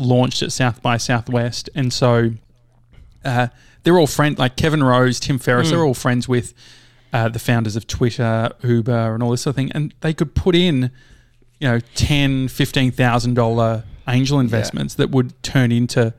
launched 0.00 0.42
at 0.42 0.50
South 0.52 0.82
by 0.82 0.96
Southwest, 0.96 1.68
and 1.74 1.92
so 1.92 2.32
uh, 3.24 3.48
they're 3.82 3.98
all 3.98 4.06
friends. 4.06 4.38
Like 4.38 4.56
Kevin 4.56 4.82
Rose, 4.82 5.20
Tim 5.20 5.38
Ferriss, 5.38 5.68
Mm. 5.68 5.70
they're 5.72 5.84
all 5.84 5.94
friends 5.94 6.28
with 6.28 6.54
uh, 7.12 7.28
the 7.28 7.38
founders 7.38 7.76
of 7.76 7.86
Twitter, 7.86 8.50
Uber, 8.62 9.14
and 9.14 9.22
all 9.22 9.30
this 9.30 9.42
sort 9.42 9.52
of 9.52 9.56
thing. 9.56 9.72
And 9.72 9.94
they 10.00 10.14
could 10.14 10.34
put 10.34 10.54
in, 10.54 10.90
you 11.58 11.68
know, 11.68 11.80
ten, 11.94 12.48
fifteen 12.48 12.90
thousand 12.90 13.34
dollar 13.34 13.84
angel 14.08 14.40
investments 14.40 14.94
that 14.94 15.10
would 15.10 15.40
turn 15.42 15.70
into 15.72 16.14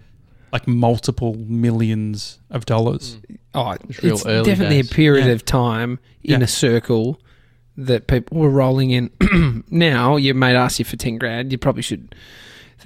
like 0.54 0.68
multiple 0.68 1.34
millions 1.36 2.40
of 2.50 2.66
dollars. 2.66 3.18
Oh, 3.54 3.72
It's 3.90 4.04
real 4.04 4.14
it's 4.16 4.26
early 4.26 4.46
definitely 4.46 4.82
days. 4.82 4.92
a 4.92 4.94
period 4.96 5.26
Yeah. 5.28 5.32
of 5.34 5.46
time 5.46 6.00
in 6.24 6.40
Yeah. 6.40 6.44
a 6.44 6.48
circle 6.48 7.20
that 7.78 8.08
people 8.08 8.38
were 8.38 8.50
rolling 8.50 8.92
in. 8.92 9.64
now 9.70 10.18
you 10.18 10.34
mate 10.34 10.56
ask 10.56 10.78
you 10.80 10.86
for 10.86 10.98
ten 10.98 11.18
grand, 11.18 11.52
you 11.54 11.58
probably 11.58 11.82
should 11.82 12.14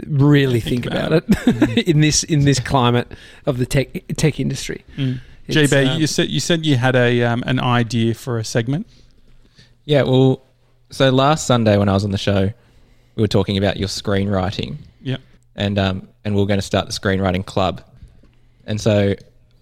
really 0.08 0.60
Think 0.60 0.84
think, 0.84 0.94
about 0.94 1.14
about, 1.14 1.48
it 1.78 1.88
in 1.88 2.02
this 2.02 2.24
in 2.24 2.46
this 2.46 2.60
climate 2.60 3.12
of 3.46 3.58
the 3.58 3.66
tech 3.66 3.90
tech 4.18 4.40
industry. 4.40 4.84
It's, 5.48 5.58
GB, 5.72 5.92
um, 5.94 6.00
you 6.02 6.08
said 6.08 6.30
you 6.30 6.40
said 6.40 6.66
you 6.66 6.76
had 6.78 6.96
a 6.96 7.24
um, 7.24 7.44
an 7.46 7.60
idea 7.60 8.14
for 8.14 8.38
a 8.40 8.44
segment. 8.44 8.88
Yeah, 9.86 10.02
well, 10.04 10.42
so 10.90 11.12
last 11.12 11.46
Sunday 11.46 11.78
when 11.78 11.88
I 11.90 11.94
was 11.94 12.04
on 12.04 12.12
the 12.12 12.18
show, 12.18 12.52
we 13.16 13.22
were 13.22 13.28
talking 13.28 13.58
about 13.58 13.78
your 13.78 13.88
screenwriting, 13.88 14.78
Yeah. 15.02 15.18
and 15.56 15.78
um, 15.78 16.08
and 16.24 16.36
we 16.36 16.42
are 16.42 16.48
going 16.48 16.58
to 16.60 16.66
start 16.66 16.88
the 16.88 16.94
screenwriting 16.94 17.46
club, 17.46 17.82
and 18.66 18.82
so 18.82 19.14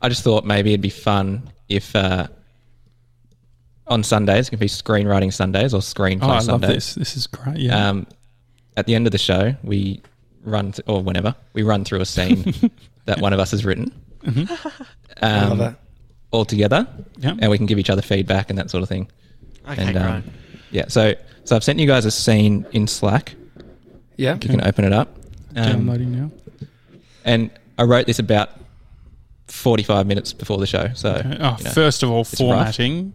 I 0.01 0.07
just 0.09 0.23
thought 0.23 0.45
maybe 0.45 0.69
it'd 0.71 0.81
be 0.81 0.89
fun 0.89 1.49
if 1.67 1.93
uh, 1.95 2.27
on 3.87 4.03
Sundays 4.03 4.47
it 4.47 4.51
can 4.51 4.59
be 4.59 4.67
screenwriting 4.67 5.33
Sundays 5.33 5.73
or 5.73 5.81
screenplay 5.81 6.23
Oh, 6.23 6.27
I 6.29 6.33
love 6.35 6.43
Sundays. 6.45 6.69
this. 6.69 6.95
This 6.95 7.17
is 7.17 7.27
great. 7.27 7.57
Yeah. 7.57 7.89
Um, 7.89 8.07
at 8.77 8.85
the 8.85 8.95
end 8.95 9.05
of 9.05 9.11
the 9.11 9.17
show, 9.17 9.55
we 9.63 10.01
run 10.43 10.71
th- 10.71 10.87
or 10.87 11.01
whenever 11.01 11.35
we 11.53 11.63
run 11.63 11.83
through 11.85 12.01
a 12.01 12.05
scene 12.05 12.53
that 13.05 13.19
one 13.19 13.33
of 13.33 13.39
us 13.39 13.51
has 13.51 13.65
written, 13.65 13.91
I 15.21 15.41
love 15.41 15.51
um, 15.51 15.57
that. 15.59 15.75
all 16.31 16.45
together, 16.45 16.87
yeah. 17.17 17.35
and 17.39 17.49
we 17.49 17.57
can 17.57 17.65
give 17.65 17.79
each 17.79 17.89
other 17.89 18.01
feedback 18.01 18.49
and 18.49 18.57
that 18.59 18.69
sort 18.69 18.83
of 18.83 18.89
thing. 18.89 19.09
Okay, 19.69 19.81
and 19.81 19.93
great. 19.93 20.03
um, 20.05 20.23
yeah, 20.71 20.85
so 20.87 21.13
so 21.45 21.55
I've 21.55 21.63
sent 21.63 21.79
you 21.79 21.87
guys 21.87 22.05
a 22.05 22.11
scene 22.11 22.65
in 22.71 22.87
Slack. 22.87 23.35
Yeah. 24.17 24.33
You 24.35 24.49
can 24.49 24.61
open 24.65 24.85
it 24.85 24.93
up. 24.93 25.15
Um, 25.55 25.63
Downloading 25.65 26.11
now. 26.11 26.31
and 27.25 27.49
I 27.77 27.83
wrote 27.83 28.05
this 28.05 28.19
about 28.19 28.49
45 29.47 30.05
minutes 30.07 30.33
before 30.33 30.57
the 30.57 30.67
show. 30.67 30.89
So, 30.93 31.11
Okay. 31.15 31.37
Oh, 31.39 31.55
you 31.57 31.63
know, 31.65 31.71
first 31.71 32.03
of 32.03 32.09
all, 32.09 32.19
rough. 32.19 32.29
formatting. 32.37 33.13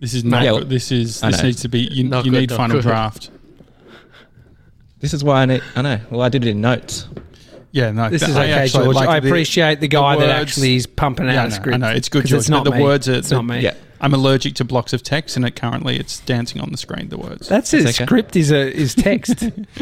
This 0.00 0.14
is 0.14 0.24
not. 0.24 0.42
Yeah, 0.42 0.52
well, 0.52 0.64
this 0.64 0.92
is. 0.92 1.22
I 1.22 1.30
This 1.30 1.38
know. 1.40 1.46
needs 1.46 1.62
to 1.62 1.68
be. 1.68 1.80
You, 1.80 2.04
Not 2.04 2.24
you 2.26 2.30
good, 2.30 2.40
need 2.40 2.50
not 2.50 2.56
final 2.56 2.76
good. 2.76 2.82
draft. 2.82 3.30
This 5.04 5.12
is 5.12 5.22
why 5.22 5.42
I 5.42 5.44
need, 5.44 5.62
I 5.76 5.82
know. 5.82 6.00
Well, 6.10 6.22
I 6.22 6.30
did 6.30 6.44
it 6.46 6.48
in 6.50 6.62
notes. 6.62 7.06
Yeah, 7.72 7.90
no, 7.90 8.08
This 8.08 8.22
is 8.22 8.36
I 8.36 8.44
okay, 8.44 8.52
actually 8.52 8.84
George. 8.84 8.96
like 8.96 9.08
I 9.08 9.20
the- 9.20 9.28
appreciate 9.28 9.80
the 9.80 9.88
guy 9.88 10.14
that 10.16 10.28
words- 10.28 10.32
actually 10.50 10.76
is 10.76 10.86
pumping 10.86 11.26
Yeah, 11.26 11.32
I 11.32 11.36
out 11.36 11.46
a 11.46 11.48
know, 11.50 11.54
script. 11.56 11.74
I 11.74 11.76
know 11.78 11.88
it's 11.90 12.08
good, 12.08 12.22
'Cause 12.22 12.30
George. 12.30 12.40
It's 12.40 12.48
not 12.48 12.64
but 12.64 12.70
the 12.70 12.76
me. 12.78 12.82
words 12.84 13.08
are 13.08 13.14
It's 13.14 13.28
the- 13.28 13.34
not 13.34 13.44
me. 13.44 13.60
Yeah. 13.60 13.74
I'm 14.00 14.14
allergic 14.14 14.54
to 14.54 14.64
blocks 14.64 14.92
of 14.92 15.02
text, 15.02 15.36
and 15.36 15.44
it 15.44 15.56
currently 15.56 15.96
it's 15.98 16.20
dancing 16.20 16.60
on 16.62 16.70
the 16.70 16.76
screen. 16.78 17.08
The 17.10 17.18
words. 17.18 17.48
That's 17.48 17.72
it. 17.74 17.84
That's 17.84 17.96
okay. 17.98 18.04
Script 18.06 18.36
is 18.36 18.50
a 18.50 18.72
is 18.74 18.94
text. 18.94 19.38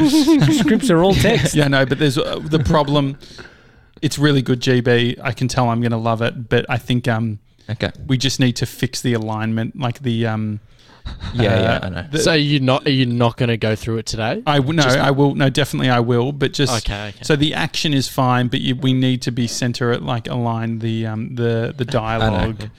Scripts 0.59 0.89
are 0.89 1.03
all 1.03 1.13
text. 1.13 1.55
yeah, 1.55 1.67
no, 1.67 1.85
but 1.85 1.99
there's 1.99 2.17
uh, 2.17 2.39
the 2.43 2.59
problem. 2.59 3.17
It's 4.01 4.17
really 4.19 4.41
good, 4.41 4.59
GB. 4.59 5.19
I 5.23 5.31
can 5.31 5.47
tell 5.47 5.69
I'm 5.69 5.79
going 5.81 5.91
to 5.91 5.97
love 5.97 6.21
it, 6.21 6.49
but 6.49 6.65
I 6.69 6.77
think 6.77 7.07
um 7.07 7.39
Okay. 7.69 7.91
we 8.07 8.17
just 8.17 8.39
need 8.39 8.55
to 8.57 8.65
fix 8.65 9.01
the 9.01 9.13
alignment, 9.13 9.79
like 9.79 10.01
the 10.01 10.25
um. 10.27 10.59
Yeah, 11.33 11.49
uh, 11.55 11.61
yeah, 11.61 11.79
I 11.81 11.89
know. 11.89 12.07
the- 12.11 12.19
so 12.19 12.33
you're 12.33 12.61
not 12.61 12.85
are 12.85 12.91
you 12.91 13.05
not 13.07 13.37
going 13.37 13.49
to 13.49 13.57
go 13.57 13.75
through 13.75 13.97
it 13.97 14.05
today? 14.05 14.43
I 14.45 14.57
w- 14.57 14.75
no, 14.75 14.83
Just- 14.83 14.99
I 14.99 15.09
will. 15.11 15.33
No, 15.33 15.49
definitely 15.49 15.89
I 15.89 15.99
will. 15.99 16.31
But 16.31 16.53
just 16.53 16.71
Okay, 16.85 17.07
okay. 17.09 17.23
so 17.23 17.35
the 17.35 17.55
action 17.55 17.93
is 17.93 18.07
fine, 18.07 18.47
but 18.49 18.61
you, 18.61 18.75
we 18.75 18.93
need 18.93 19.23
to 19.23 19.31
be 19.31 19.47
center 19.47 19.91
it, 19.91 20.03
like 20.03 20.27
align 20.27 20.77
the 20.79 21.07
um 21.07 21.33
the 21.35 21.73
the 21.75 21.85
dialogue 22.01 22.69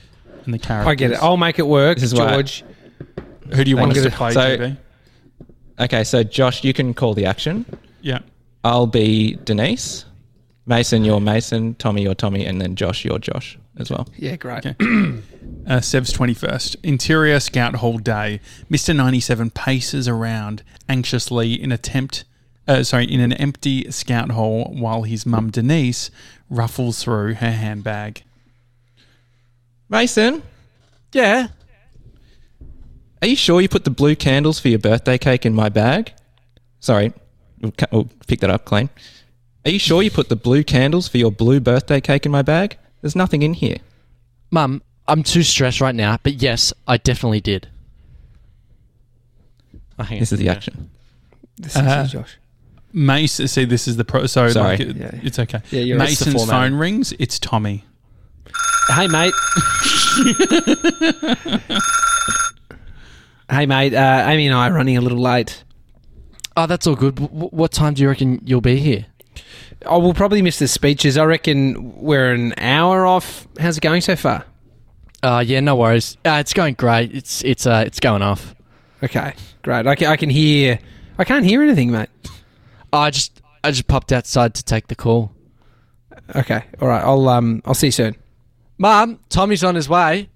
and 0.45 0.55
the 0.55 0.59
characters. 0.59 0.89
I 0.91 0.95
get 0.95 1.11
it. 1.13 1.19
I'll 1.23 1.37
make 1.37 1.59
it 1.59 1.67
work, 1.67 1.97
This 1.99 2.13
is 2.13 2.19
why- 2.19 2.35
George. 2.35 2.65
Who 3.55 3.65
do 3.65 3.71
you 3.71 3.77
want 3.77 3.91
us 3.93 3.99
to 3.99 4.05
gonna- 4.05 4.17
play, 4.17 4.31
so- 4.33 4.57
GB? 4.59 4.77
Okay, 5.81 6.05
so 6.05 6.23
Josh, 6.23 6.63
you 6.63 6.73
can 6.73 6.95
call 6.95 7.15
the 7.15 7.27
action. 7.27 7.67
Yeah. 8.01 8.21
I'll 8.63 8.87
be 8.87 9.35
Denise. 9.45 10.05
Mason, 10.67 11.05
you're 11.05 11.21
Mason. 11.21 11.75
Tommy, 11.75 12.03
you're 12.03 12.15
Tommy, 12.15 12.47
and 12.47 12.61
then 12.61 12.75
Josh, 12.75 13.05
you're 13.05 13.19
Josh 13.19 13.59
as 13.77 13.91
well. 13.91 14.09
Yeah, 14.17 14.37
great. 14.37 14.67
Okay. 14.67 15.23
Uh, 15.67 15.81
Sev's 15.81 16.13
21st. 16.13 16.77
Interior 16.83 17.41
Scout 17.41 17.77
Hall 17.77 17.97
Day. 17.97 18.41
Mr. 18.71 18.95
97 18.95 19.49
paces 19.51 20.07
around 20.07 20.63
anxiously 20.91 21.55
in 21.55 21.73
attempt 21.73 22.25
uh, 22.67 22.83
sorry, 22.83 23.05
in 23.05 23.21
an 23.21 23.33
empty 23.35 23.91
scout 23.91 24.31
hall 24.31 24.73
while 24.75 25.03
his 25.03 25.27
mum 25.27 25.51
Denise 25.51 26.11
ruffles 26.49 27.03
through 27.03 27.35
her 27.35 27.51
handbag. 27.51 28.23
Mason, 29.89 30.43
yeah. 31.13 31.49
are 33.21 33.29
you 33.29 33.37
sure 33.37 33.61
you 33.61 33.69
put 33.69 33.85
the 33.85 33.91
blue 33.91 34.17
candles 34.17 34.59
for 34.59 34.69
your 34.69 34.79
birthday 34.79 35.19
cake 35.19 35.45
in 35.45 35.55
my 35.55 35.69
bag? 35.69 36.13
Sorry, 36.81 37.13
we'll, 37.61 37.73
we'll 37.93 38.09
pick 38.27 38.41
that 38.41 38.51
up, 38.51 38.65
Clean. 38.65 38.89
Are 39.65 39.71
you 39.71 39.79
sure 39.79 40.03
you 40.03 40.11
put 40.11 40.29
the 40.29 40.37
blue 40.37 40.63
candles 40.63 41.09
for 41.09 41.17
your 41.19 41.31
blue 41.33 41.59
birthday 41.61 42.01
cake 42.01 42.27
in 42.27 42.33
my 42.33 42.43
bag? 42.43 42.77
There's 43.01 43.17
nothing 43.17 43.43
in 43.43 43.55
here. 43.55 43.79
Mum, 44.51 44.83
I'm 45.09 45.23
too 45.23 45.43
stressed 45.43 45.81
right 45.81 45.95
now, 45.95 46.19
but 46.23 46.35
yes, 46.35 46.73
I 46.87 46.97
definitely 46.99 47.41
did. 47.41 47.69
Oh, 49.99 50.03
hang 50.03 50.17
on. 50.19 50.21
This 50.21 50.33
is 50.33 50.39
the 50.39 50.45
Yeah. 50.47 50.53
action. 50.53 50.91
This 51.57 51.77
Uh, 51.77 52.03
is 52.05 52.13
Josh. 52.13 52.37
Mace, 52.93 53.33
see, 53.51 53.65
this 53.65 53.89
is 53.89 53.97
the 53.97 54.05
pro. 54.05 54.27
So, 54.27 54.49
Sorry. 54.51 54.71
like, 54.77 54.81
it- 54.81 54.97
Yeah. 54.97 55.11
it's 55.23 55.39
okay. 55.39 55.61
Yeah, 55.71 55.81
you're 55.81 55.99
right. 55.99 56.11
It's 56.11 56.21
the 56.21 56.27
Mason's 56.27 56.45
formatting. 56.47 56.73
phone 56.73 56.79
rings. 56.79 57.13
It's 57.19 57.39
Tommy. 57.39 57.85
Hey, 58.89 59.07
mate. 59.09 59.33
hey, 63.51 63.67
mate. 63.67 63.95
Uh, 63.95 64.25
Amy 64.29 64.47
and 64.47 64.55
I 64.55 64.69
are 64.69 64.73
running 64.73 64.97
a 64.97 65.01
little 65.01 65.19
late. 65.21 65.65
Oh, 66.57 66.67
that's 66.67 66.87
all 66.87 66.95
good. 66.95 67.17
W- 67.17 67.49
what 67.49 67.73
time 67.73 67.95
do 67.95 68.03
you 68.03 68.09
reckon 68.09 68.41
you'll 68.45 68.61
be 68.61 68.77
here? 68.79 69.07
Oh, 69.87 69.99
we'll 69.99 70.15
probably 70.15 70.43
miss 70.43 70.59
the 70.59 70.69
speeches. 70.69 71.17
I 71.17 71.25
reckon 71.25 71.95
we're 72.01 72.33
an 72.33 72.55
hour 72.59 73.07
off. 73.07 73.47
How's 73.59 73.77
it 73.77 73.81
going 73.81 74.01
so 74.01 74.17
far? 74.17 74.45
Uh, 75.23 75.43
yeah, 75.47 75.61
no 75.61 75.77
worries. 75.77 76.17
Uh, 76.25 76.39
it's 76.41 76.53
going 76.53 76.75
great. 76.75 77.15
It's 77.15 77.43
it's 77.45 77.67
uh 77.67 77.85
it's 77.87 78.01
going 78.01 78.23
off. 78.23 78.55
Okay, 79.03 79.35
great. 79.63 79.87
I 79.87 79.95
can, 79.95 80.09
I 80.09 80.17
can 80.17 80.31
hear. 80.31 80.79
I 81.19 81.25
can't 81.25 81.45
hear 81.45 81.63
anything, 81.63 81.91
mate. 81.91 82.09
I 82.93 83.11
just 83.11 83.41
I 83.63 83.71
just 83.71 83.87
popped 83.87 84.13
outside 84.13 84.55
to 84.55 84.65
take 84.65 84.89
the 84.89 84.95
call. 84.95 85.33
Okay, 86.35 86.65
all 86.81 86.89
right. 86.89 87.03
I'll 87.03 87.29
um 87.29 87.63
I'll 87.65 87.75
see 87.75 87.89
you 87.89 87.93
soon. 87.93 88.17
Mum, 88.79 89.21
Tommy's 89.29 89.65
on 89.65 89.75
his 89.75 89.89
way. 89.89 90.29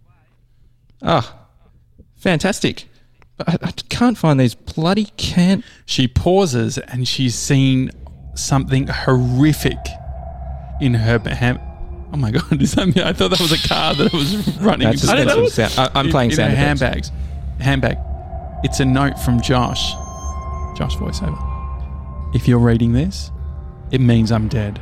Oh, 1.03 1.35
fantastic. 2.17 2.87
I, 3.47 3.57
I 3.63 3.73
can't 3.89 4.19
find 4.19 4.41
these 4.41 4.55
bloody 4.55 5.07
can't. 5.17 5.65
She 5.87 6.09
pauses 6.09 6.79
and 6.79 7.07
she's 7.07 7.35
seen 7.35 7.91
something 8.39 8.87
horrific 8.87 9.79
in 10.81 10.95
her 10.95 11.19
ham. 11.19 11.59
Oh 12.13 12.17
my 12.17 12.31
god! 12.31 12.61
Is 12.63 12.75
that 12.75 12.87
me? 12.95 13.03
I 13.03 13.13
thought 13.13 13.31
that 13.31 13.41
was 13.41 13.53
a 13.53 13.69
car 13.69 13.95
that 13.95 14.13
was 14.13 14.57
running. 14.61 14.89
That's 14.89 15.03
the- 15.03 15.29
some 15.29 15.49
sound. 15.49 15.93
I, 15.95 15.99
I'm 15.99 16.07
in- 16.07 16.13
playing 16.13 16.31
in 16.31 16.37
sound 16.37 16.53
effects. 16.53 16.81
handbags. 16.81 17.13
Handbag. 17.61 17.99
It's 18.65 18.81
a 18.81 18.85
note 18.85 19.19
from 19.19 19.41
Josh. 19.41 19.93
Josh 20.77 20.97
voiceover. 20.97 21.37
If 22.35 22.47
you're 22.49 22.59
reading 22.59 22.93
this, 22.93 23.31
it 23.91 24.01
means 24.01 24.31
I'm 24.33 24.49
dead. 24.49 24.81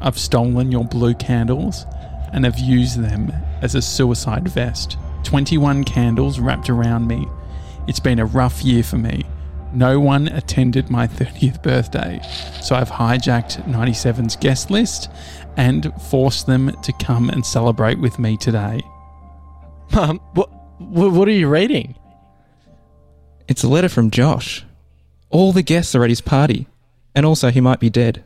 I've 0.00 0.18
stolen 0.18 0.70
your 0.70 0.84
blue 0.84 1.14
candles 1.14 1.84
and 2.32 2.44
have 2.44 2.58
used 2.58 3.00
them 3.00 3.32
as 3.62 3.74
a 3.74 3.82
suicide 3.82 4.46
vest. 4.48 4.96
21 5.24 5.84
candles 5.84 6.38
wrapped 6.38 6.68
around 6.70 7.06
me. 7.06 7.26
It's 7.88 8.00
been 8.00 8.18
a 8.18 8.24
rough 8.26 8.62
year 8.62 8.82
for 8.82 8.96
me. 8.98 9.24
No 9.72 10.00
one 10.00 10.28
attended 10.28 10.88
my 10.90 11.06
30th 11.06 11.62
birthday, 11.62 12.20
so 12.62 12.74
I've 12.74 12.90
hijacked 12.90 13.62
97's 13.64 14.36
guest 14.36 14.70
list 14.70 15.10
and 15.56 15.92
forced 16.10 16.46
them 16.46 16.72
to 16.82 16.92
come 16.94 17.28
and 17.28 17.44
celebrate 17.44 17.98
with 17.98 18.18
me 18.18 18.36
today. 18.36 18.80
Mum, 19.92 20.20
what 20.34 20.50
what, 20.78 21.12
what 21.12 21.28
are 21.28 21.32
you 21.32 21.48
reading? 21.48 21.96
It's 23.48 23.62
a 23.64 23.68
letter 23.68 23.88
from 23.88 24.10
Josh. 24.10 24.64
All 25.30 25.52
the 25.52 25.62
guests 25.62 25.94
are 25.94 26.04
at 26.04 26.10
his 26.10 26.20
party, 26.20 26.66
and 27.14 27.26
also 27.26 27.50
he 27.50 27.60
might 27.60 27.80
be 27.80 27.90
dead. 27.90 28.22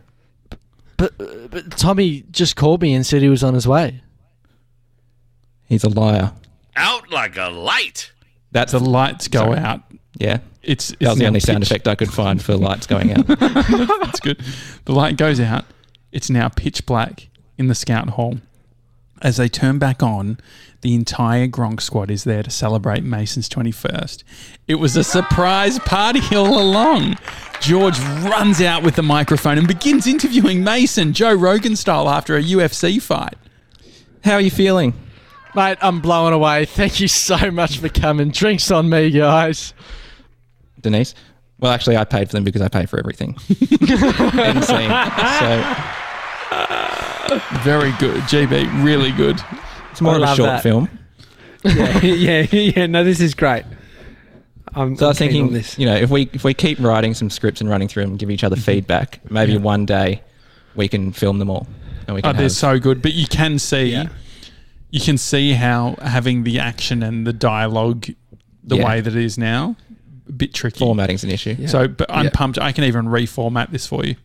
But, 0.96 1.16
but 1.50 1.76
Tommy 1.76 2.24
just 2.30 2.54
called 2.54 2.82
me 2.82 2.94
and 2.94 3.04
said 3.04 3.22
he 3.22 3.28
was 3.28 3.42
on 3.42 3.54
his 3.54 3.66
way. 3.66 4.02
He's 5.66 5.82
a 5.84 5.88
liar. 5.88 6.32
Out 6.76 7.10
like 7.10 7.36
a 7.36 7.48
light. 7.48 8.12
That's 8.52 8.72
The 8.72 8.78
lights 8.80 9.28
go 9.28 9.40
Sorry. 9.46 9.58
out. 9.58 9.80
yeah. 10.18 10.38
It's, 10.62 10.90
it's 10.90 10.98
That 11.00 11.08
was 11.08 11.18
the 11.18 11.24
now 11.24 11.28
only 11.28 11.40
sound 11.40 11.62
effect 11.62 11.88
I 11.88 11.94
could 11.94 12.12
find 12.12 12.40
for 12.40 12.56
lights 12.56 12.86
going 12.86 13.12
out. 13.12 13.26
That's 13.26 14.20
good. 14.20 14.40
The 14.84 14.92
light 14.92 15.16
goes 15.16 15.40
out. 15.40 15.64
It's 16.12 16.30
now 16.30 16.48
pitch 16.48 16.86
black 16.86 17.28
in 17.58 17.68
the 17.68 17.74
scout 17.74 18.10
hall. 18.10 18.38
As 19.20 19.36
they 19.36 19.48
turn 19.48 19.78
back 19.78 20.02
on, 20.02 20.38
the 20.82 20.94
entire 20.94 21.46
Gronk 21.46 21.80
squad 21.80 22.10
is 22.10 22.24
there 22.24 22.42
to 22.42 22.50
celebrate 22.50 23.04
Mason's 23.04 23.48
21st. 23.48 24.24
It 24.66 24.74
was 24.76 24.96
a 24.96 25.04
surprise 25.04 25.78
party 25.78 26.20
all 26.34 26.60
along. 26.60 27.16
George 27.60 27.98
runs 28.00 28.60
out 28.60 28.82
with 28.82 28.96
the 28.96 29.02
microphone 29.02 29.58
and 29.58 29.68
begins 29.68 30.08
interviewing 30.08 30.64
Mason, 30.64 31.12
Joe 31.12 31.34
Rogan 31.34 31.76
style, 31.76 32.08
after 32.08 32.36
a 32.36 32.42
UFC 32.42 33.00
fight. 33.00 33.34
How 34.24 34.34
are 34.34 34.40
you 34.40 34.50
feeling? 34.50 34.94
Mate, 35.54 35.78
I'm 35.80 36.00
blown 36.00 36.32
away. 36.32 36.64
Thank 36.64 36.98
you 36.98 37.06
so 37.08 37.50
much 37.52 37.78
for 37.78 37.88
coming. 37.88 38.30
Drinks 38.30 38.70
on 38.72 38.88
me, 38.90 39.10
guys. 39.10 39.74
Denise? 40.82 41.14
Well, 41.58 41.72
actually, 41.72 41.96
I 41.96 42.04
paid 42.04 42.28
for 42.28 42.32
them 42.32 42.44
because 42.44 42.60
I 42.62 42.68
pay 42.68 42.86
for 42.86 42.98
everything. 42.98 43.36
End 43.50 44.64
scene. 44.64 44.90
So 45.38 45.64
Very 47.62 47.92
good. 47.98 48.20
GB, 48.24 48.84
really 48.84 49.12
good. 49.12 49.40
it's 49.90 50.00
more 50.00 50.14
I 50.14 50.16
of 50.16 50.22
a 50.22 50.34
short 50.36 50.48
that. 50.48 50.62
film. 50.62 50.88
yeah, 51.64 51.98
yeah, 52.02 52.46
yeah. 52.50 52.86
No, 52.86 53.04
this 53.04 53.20
is 53.20 53.34
great. 53.34 53.64
I'm, 54.74 54.96
So 54.96 55.04
I 55.04 55.08
I'm 55.08 55.10
was 55.10 55.18
thinking, 55.18 55.52
this. 55.52 55.78
you 55.78 55.86
know, 55.86 55.94
if 55.94 56.10
we 56.10 56.28
if 56.32 56.44
we 56.44 56.54
keep 56.54 56.78
writing 56.80 57.14
some 57.14 57.30
scripts 57.30 57.60
and 57.60 57.70
running 57.70 57.88
through 57.88 58.02
them, 58.04 58.10
and 58.12 58.18
give 58.18 58.30
each 58.30 58.42
other 58.44 58.56
mm-hmm. 58.56 58.64
feedback, 58.64 59.20
maybe 59.30 59.56
one 59.58 59.86
day 59.86 60.22
we 60.74 60.88
can 60.88 61.12
film 61.12 61.38
them 61.38 61.48
all, 61.50 61.66
and 62.06 62.16
we 62.16 62.22
Oh, 62.24 62.32
they're 62.32 62.48
so 62.48 62.78
good. 62.78 63.00
But 63.02 63.12
you 63.14 63.26
can 63.26 63.58
see, 63.58 63.84
Yeah. 63.92 64.08
you 64.90 65.00
can 65.00 65.16
see 65.18 65.52
how 65.52 65.96
having 66.02 66.42
the 66.44 66.58
action 66.58 67.02
and 67.02 67.26
the 67.26 67.32
dialogue, 67.32 68.08
the 68.64 68.76
Yeah. 68.76 68.86
way 68.86 69.00
that 69.00 69.14
it 69.14 69.22
is 69.24 69.38
now, 69.38 69.76
a 70.28 70.32
bit 70.32 70.54
tricky. 70.54 70.78
formatting's 70.78 71.24
an 71.24 71.30
issue. 71.30 71.56
Yeah. 71.58 71.66
So, 71.68 71.88
but 71.88 72.10
I'm 72.10 72.24
Yeah. 72.26 72.30
pumped. 72.32 72.58
I 72.58 72.72
can 72.72 72.84
even 72.84 73.06
reformat 73.06 73.70
this 73.70 73.86
for 73.86 74.04
you. 74.04 74.16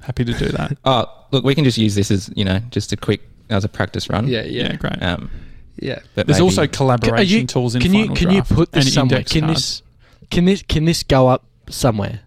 Happy 0.00 0.24
to 0.24 0.32
do 0.32 0.48
that. 0.48 0.76
Oh, 0.84 1.06
look, 1.30 1.44
we 1.44 1.54
can 1.54 1.64
just 1.64 1.78
use 1.78 1.94
this 1.94 2.10
as 2.10 2.30
you 2.34 2.44
know, 2.44 2.60
just 2.70 2.92
a 2.92 2.96
quick 2.96 3.20
as 3.50 3.64
a 3.64 3.68
practice 3.68 4.08
run. 4.10 4.26
Yeah, 4.28 4.42
yeah, 4.42 4.64
yeah, 4.64 4.76
great. 4.76 5.02
Um, 5.02 5.30
yeah. 5.78 5.98
but 6.14 6.26
There's 6.26 6.38
maybe- 6.38 6.44
also 6.44 6.66
collaboration 6.66 7.18
Are 7.18 7.22
you- 7.40 7.46
tools 7.46 7.74
in 7.74 7.82
can 7.82 7.92
you 7.94 8.02
Final 8.04 8.16
can 8.16 8.28
Draft 8.32 8.50
you 8.50 8.56
put 8.56 8.72
this 8.72 8.84
and 8.86 8.94
somewhere? 8.94 9.18
index 9.18 9.32
Can 9.32 9.44
cards. 9.44 9.60
this 9.60 9.82
can 10.30 10.44
this 10.46 10.62
can 10.62 10.84
this 10.86 11.02
go 11.02 11.28
up 11.28 11.44
somewhere? 11.68 12.20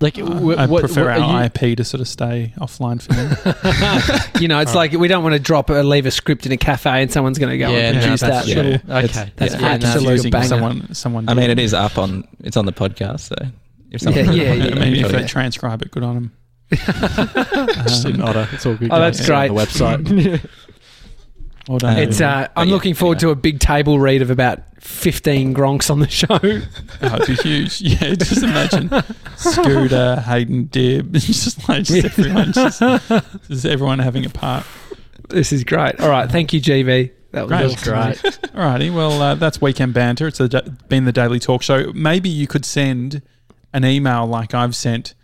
Like, 0.00 0.16
uh, 0.18 0.22
wh- 0.26 0.56
I 0.58 0.66
what, 0.66 0.80
prefer 0.80 1.06
what 1.06 1.20
our 1.20 1.40
you- 1.40 1.46
IP 1.46 1.76
to 1.78 1.84
sort 1.84 2.00
of 2.00 2.06
stay 2.06 2.52
offline 2.58 3.02
for 3.02 3.14
now. 3.14 4.30
You 4.40 4.46
know, 4.46 4.60
it's 4.60 4.74
like 4.74 4.92
we 4.92 5.08
don't 5.08 5.24
want 5.24 5.32
to 5.34 5.40
drop 5.40 5.70
or 5.70 5.82
leave 5.82 6.06
a 6.06 6.12
script 6.12 6.46
in 6.46 6.52
a 6.52 6.56
cafe 6.56 7.02
and 7.02 7.10
someone's 7.12 7.38
going 7.38 7.50
to 7.50 7.58
go 7.58 7.70
Yeah, 7.70 7.78
and 7.88 7.96
no, 7.96 8.02
produce 8.02 8.20
that's- 8.20 8.46
that 8.46 8.54
yeah. 8.56 8.62
little. 8.62 8.92
Okay, 8.96 9.32
That's 9.36 9.54
yeah, 9.54 9.60
yeah, 9.60 9.76
no, 10.14 10.30
banger. 10.30 10.46
Someone, 10.46 10.94
someone. 10.94 11.28
I 11.28 11.34
mean, 11.34 11.50
it 11.50 11.58
is 11.58 11.74
up 11.74 11.98
on 11.98 12.26
it's 12.44 12.56
on 12.56 12.66
the 12.66 12.72
podcast, 12.72 13.20
so 13.20 13.34
if 13.90 14.00
Yeah, 14.02 14.12
someone, 14.12 14.36
yeah, 14.36 14.52
yeah. 14.52 14.64
I 14.76 14.78
mean, 14.78 14.94
if 15.04 15.10
yeah. 15.12 15.20
they 15.20 15.26
transcribe 15.26 15.82
it, 15.82 15.90
good 15.90 16.04
on 16.04 16.14
them. 16.14 16.32
Just 16.70 18.04
an 18.04 18.20
otter. 18.20 18.46
It's 18.52 18.66
all 18.66 18.74
good. 18.76 18.90
Oh, 18.92 19.00
that's 19.00 19.26
guys. 19.26 19.26
great. 19.26 19.50
On 19.50 19.54
the 19.56 19.62
website. 19.62 20.50
Well 21.68 21.78
done. 21.78 21.98
It's 21.98 22.20
uh, 22.20 22.48
I'm 22.56 22.68
yeah, 22.68 22.74
looking 22.74 22.94
forward 22.94 23.18
to 23.20 23.30
a 23.30 23.36
big 23.36 23.60
table 23.60 24.00
read 24.00 24.22
of 24.22 24.30
about 24.30 24.62
15 24.80 25.54
gronks 25.54 25.90
on 25.90 26.00
the 26.00 26.08
show. 26.08 26.38
Oh, 27.00 27.14
it'd 27.14 27.28
be 27.28 27.34
huge. 27.48 27.80
Yeah, 27.80 28.14
just 28.16 28.42
imagine 28.42 28.90
Scooter, 29.36 30.16
Hayden, 30.16 30.64
Dib, 30.64 31.12
just 31.14 31.68
like 31.68 31.84
just 31.84 32.18
everyone, 32.18 32.52
just, 32.52 32.80
just 33.46 33.64
everyone 33.64 34.00
having 34.00 34.26
a 34.26 34.30
part. 34.30 34.66
this 35.28 35.52
is 35.52 35.62
great. 35.62 36.00
All 36.00 36.08
right, 36.08 36.28
thank 36.28 36.52
you, 36.52 36.60
GB. 36.60 37.12
That 37.30 37.48
was 37.48 37.76
Great. 37.82 37.94
awesome. 37.94 38.30
Great. 38.32 38.52
Alrighty, 38.52 38.92
well, 38.92 39.20
uh, 39.22 39.34
that's 39.36 39.60
weekend 39.60 39.94
banter. 39.94 40.26
It's 40.26 40.40
a, 40.40 40.48
been 40.88 41.04
the 41.04 41.12
daily 41.12 41.38
talk 41.38 41.62
show. 41.62 41.92
Maybe 41.92 42.28
you 42.28 42.46
could 42.48 42.64
send 42.64 43.22
an 43.72 43.84
email 43.84 44.26
like 44.26 44.54
I've 44.54 44.74
sent 44.74 45.14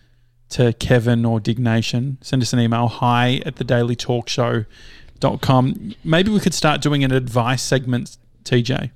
to 0.51 0.73
Kevin 0.75 1.25
or 1.25 1.41
Diggnation. 1.41 2.19
Send 2.21 2.43
us 2.43 2.53
an 2.53 2.61
email 2.61 2.87
hi 2.87 3.41
at 3.47 3.57
the 3.57 3.65
daily 3.65 3.97
talk 3.97 4.29
show.com. 5.25 5.95
Maybe 6.05 6.31
we 6.31 6.41
could 6.41 6.55
start 6.55 6.81
doing 6.83 7.05
an 7.05 7.13
advice 7.13 7.63
segment, 7.63 8.17
TJ. 8.45 8.91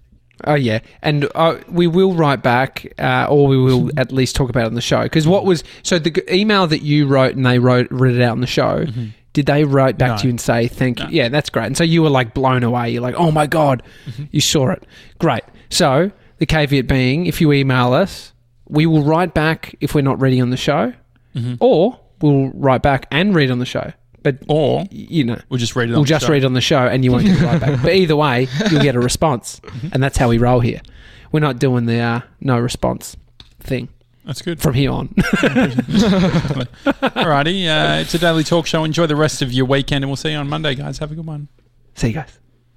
Oh 0.45 0.55
yeah, 0.55 0.79
and 1.03 1.29
uh, 1.35 1.59
we 1.69 1.89
will 1.89 2.15
write 2.15 2.43
back, 2.45 2.93
uh, 2.99 3.27
or 3.29 3.49
we 3.49 3.57
will 3.57 3.91
at 3.97 4.13
least 4.13 4.37
talk 4.37 4.49
about 4.51 4.65
it 4.65 4.67
on 4.67 4.75
the 4.75 4.81
show. 4.81 5.03
Because 5.03 5.27
what 5.27 5.45
was 5.45 5.65
so 5.83 5.99
the 5.99 6.11
g- 6.11 6.23
email 6.31 6.67
that 6.69 6.83
you 6.83 7.07
wrote 7.09 7.35
and 7.35 7.45
they 7.45 7.59
wrote 7.59 7.89
read 7.91 8.15
it 8.15 8.23
out 8.23 8.33
on 8.33 8.41
the 8.41 8.47
show? 8.47 8.87
Did 9.33 9.47
they 9.47 9.65
write 9.65 9.99
back 9.99 10.11
No. 10.13 10.17
to 10.19 10.25
you 10.25 10.31
and 10.31 10.41
say 10.41 10.69
thank 10.69 11.01
you? 11.01 11.07
Yeah, 11.11 11.29
that's 11.29 11.51
great. 11.51 11.67
And 11.67 11.77
so 11.77 11.85
you 11.85 12.03
were 12.03 12.11
like 12.11 12.35
blown 12.35 12.63
away. 12.63 12.91
You're 12.91 13.03
like, 13.03 13.15
oh 13.17 13.31
my 13.33 13.47
god, 13.47 13.83
you 14.31 14.41
saw 14.41 14.71
it. 14.71 14.85
Great. 15.19 15.43
So 15.71 16.11
the 16.39 16.47
caveat 16.47 16.87
being, 16.87 17.27
if 17.27 17.41
you 17.41 17.53
email 17.53 17.93
us, 17.93 18.33
we 18.69 18.87
will 18.87 19.03
write 19.03 19.35
back 19.35 19.75
if 19.81 19.95
we're 19.95 20.01
not 20.03 20.21
ready 20.21 20.41
on 20.41 20.51
the 20.51 20.57
show, 20.57 20.93
or 21.61 21.99
we'll 22.21 22.51
write 22.55 22.83
back 22.83 23.07
and 23.11 23.35
read 23.35 23.51
on 23.51 23.59
the 23.59 23.67
show. 23.67 23.93
But 24.37 24.45
Or 24.49 24.85
you 24.91 25.25
know, 25.25 25.39
we'll 25.49 25.59
just 25.59 25.75
read 25.77 25.89
it 25.91 25.93
on 25.93 25.97
We'll 25.99 26.05
the 26.05 26.09
just 26.09 26.27
show. 26.27 26.33
read 26.33 26.45
on 26.45 26.53
the 26.55 26.61
show 26.61 26.87
and 26.87 27.05
you 27.05 27.13
won't 27.13 27.25
get 27.27 27.41
a 27.41 27.45
right 27.47 27.61
back. 27.61 27.83
But 27.83 27.95
either 27.95 28.17
way, 28.17 28.49
you'll 28.71 28.83
get 28.83 28.95
a 28.97 29.01
response. 29.01 29.61
And 29.93 30.03
that's 30.03 30.17
how 30.19 30.29
we 30.29 30.39
roll 30.39 30.61
here. 30.61 30.81
We're 31.33 31.41
not 31.41 31.59
doing 31.59 31.87
the 31.87 31.99
uh, 31.99 32.21
no 32.41 32.59
response 32.59 33.17
thing 33.61 33.89
That's 34.25 34.41
good. 34.43 34.61
from 34.61 34.75
here 34.75 34.91
on. 34.91 35.09
Alrighty, 36.29 37.67
uh, 37.67 38.01
it's 38.01 38.15
a 38.15 38.19
daily 38.19 38.45
talk 38.45 38.67
show. 38.67 38.85
Enjoy 38.85 39.07
the 39.07 39.17
rest 39.17 39.43
of 39.43 39.53
your 39.53 39.67
weekend 39.67 40.05
and 40.05 40.11
we'll 40.11 40.17
see 40.17 40.31
you 40.33 40.37
on 40.39 40.49
Monday, 40.49 40.75
guys. 40.75 40.99
Have 40.99 41.13
a 41.13 41.15
good 41.15 41.27
one. 41.27 41.49
See 41.95 42.09
you 42.09 42.15
guys. 42.15 42.39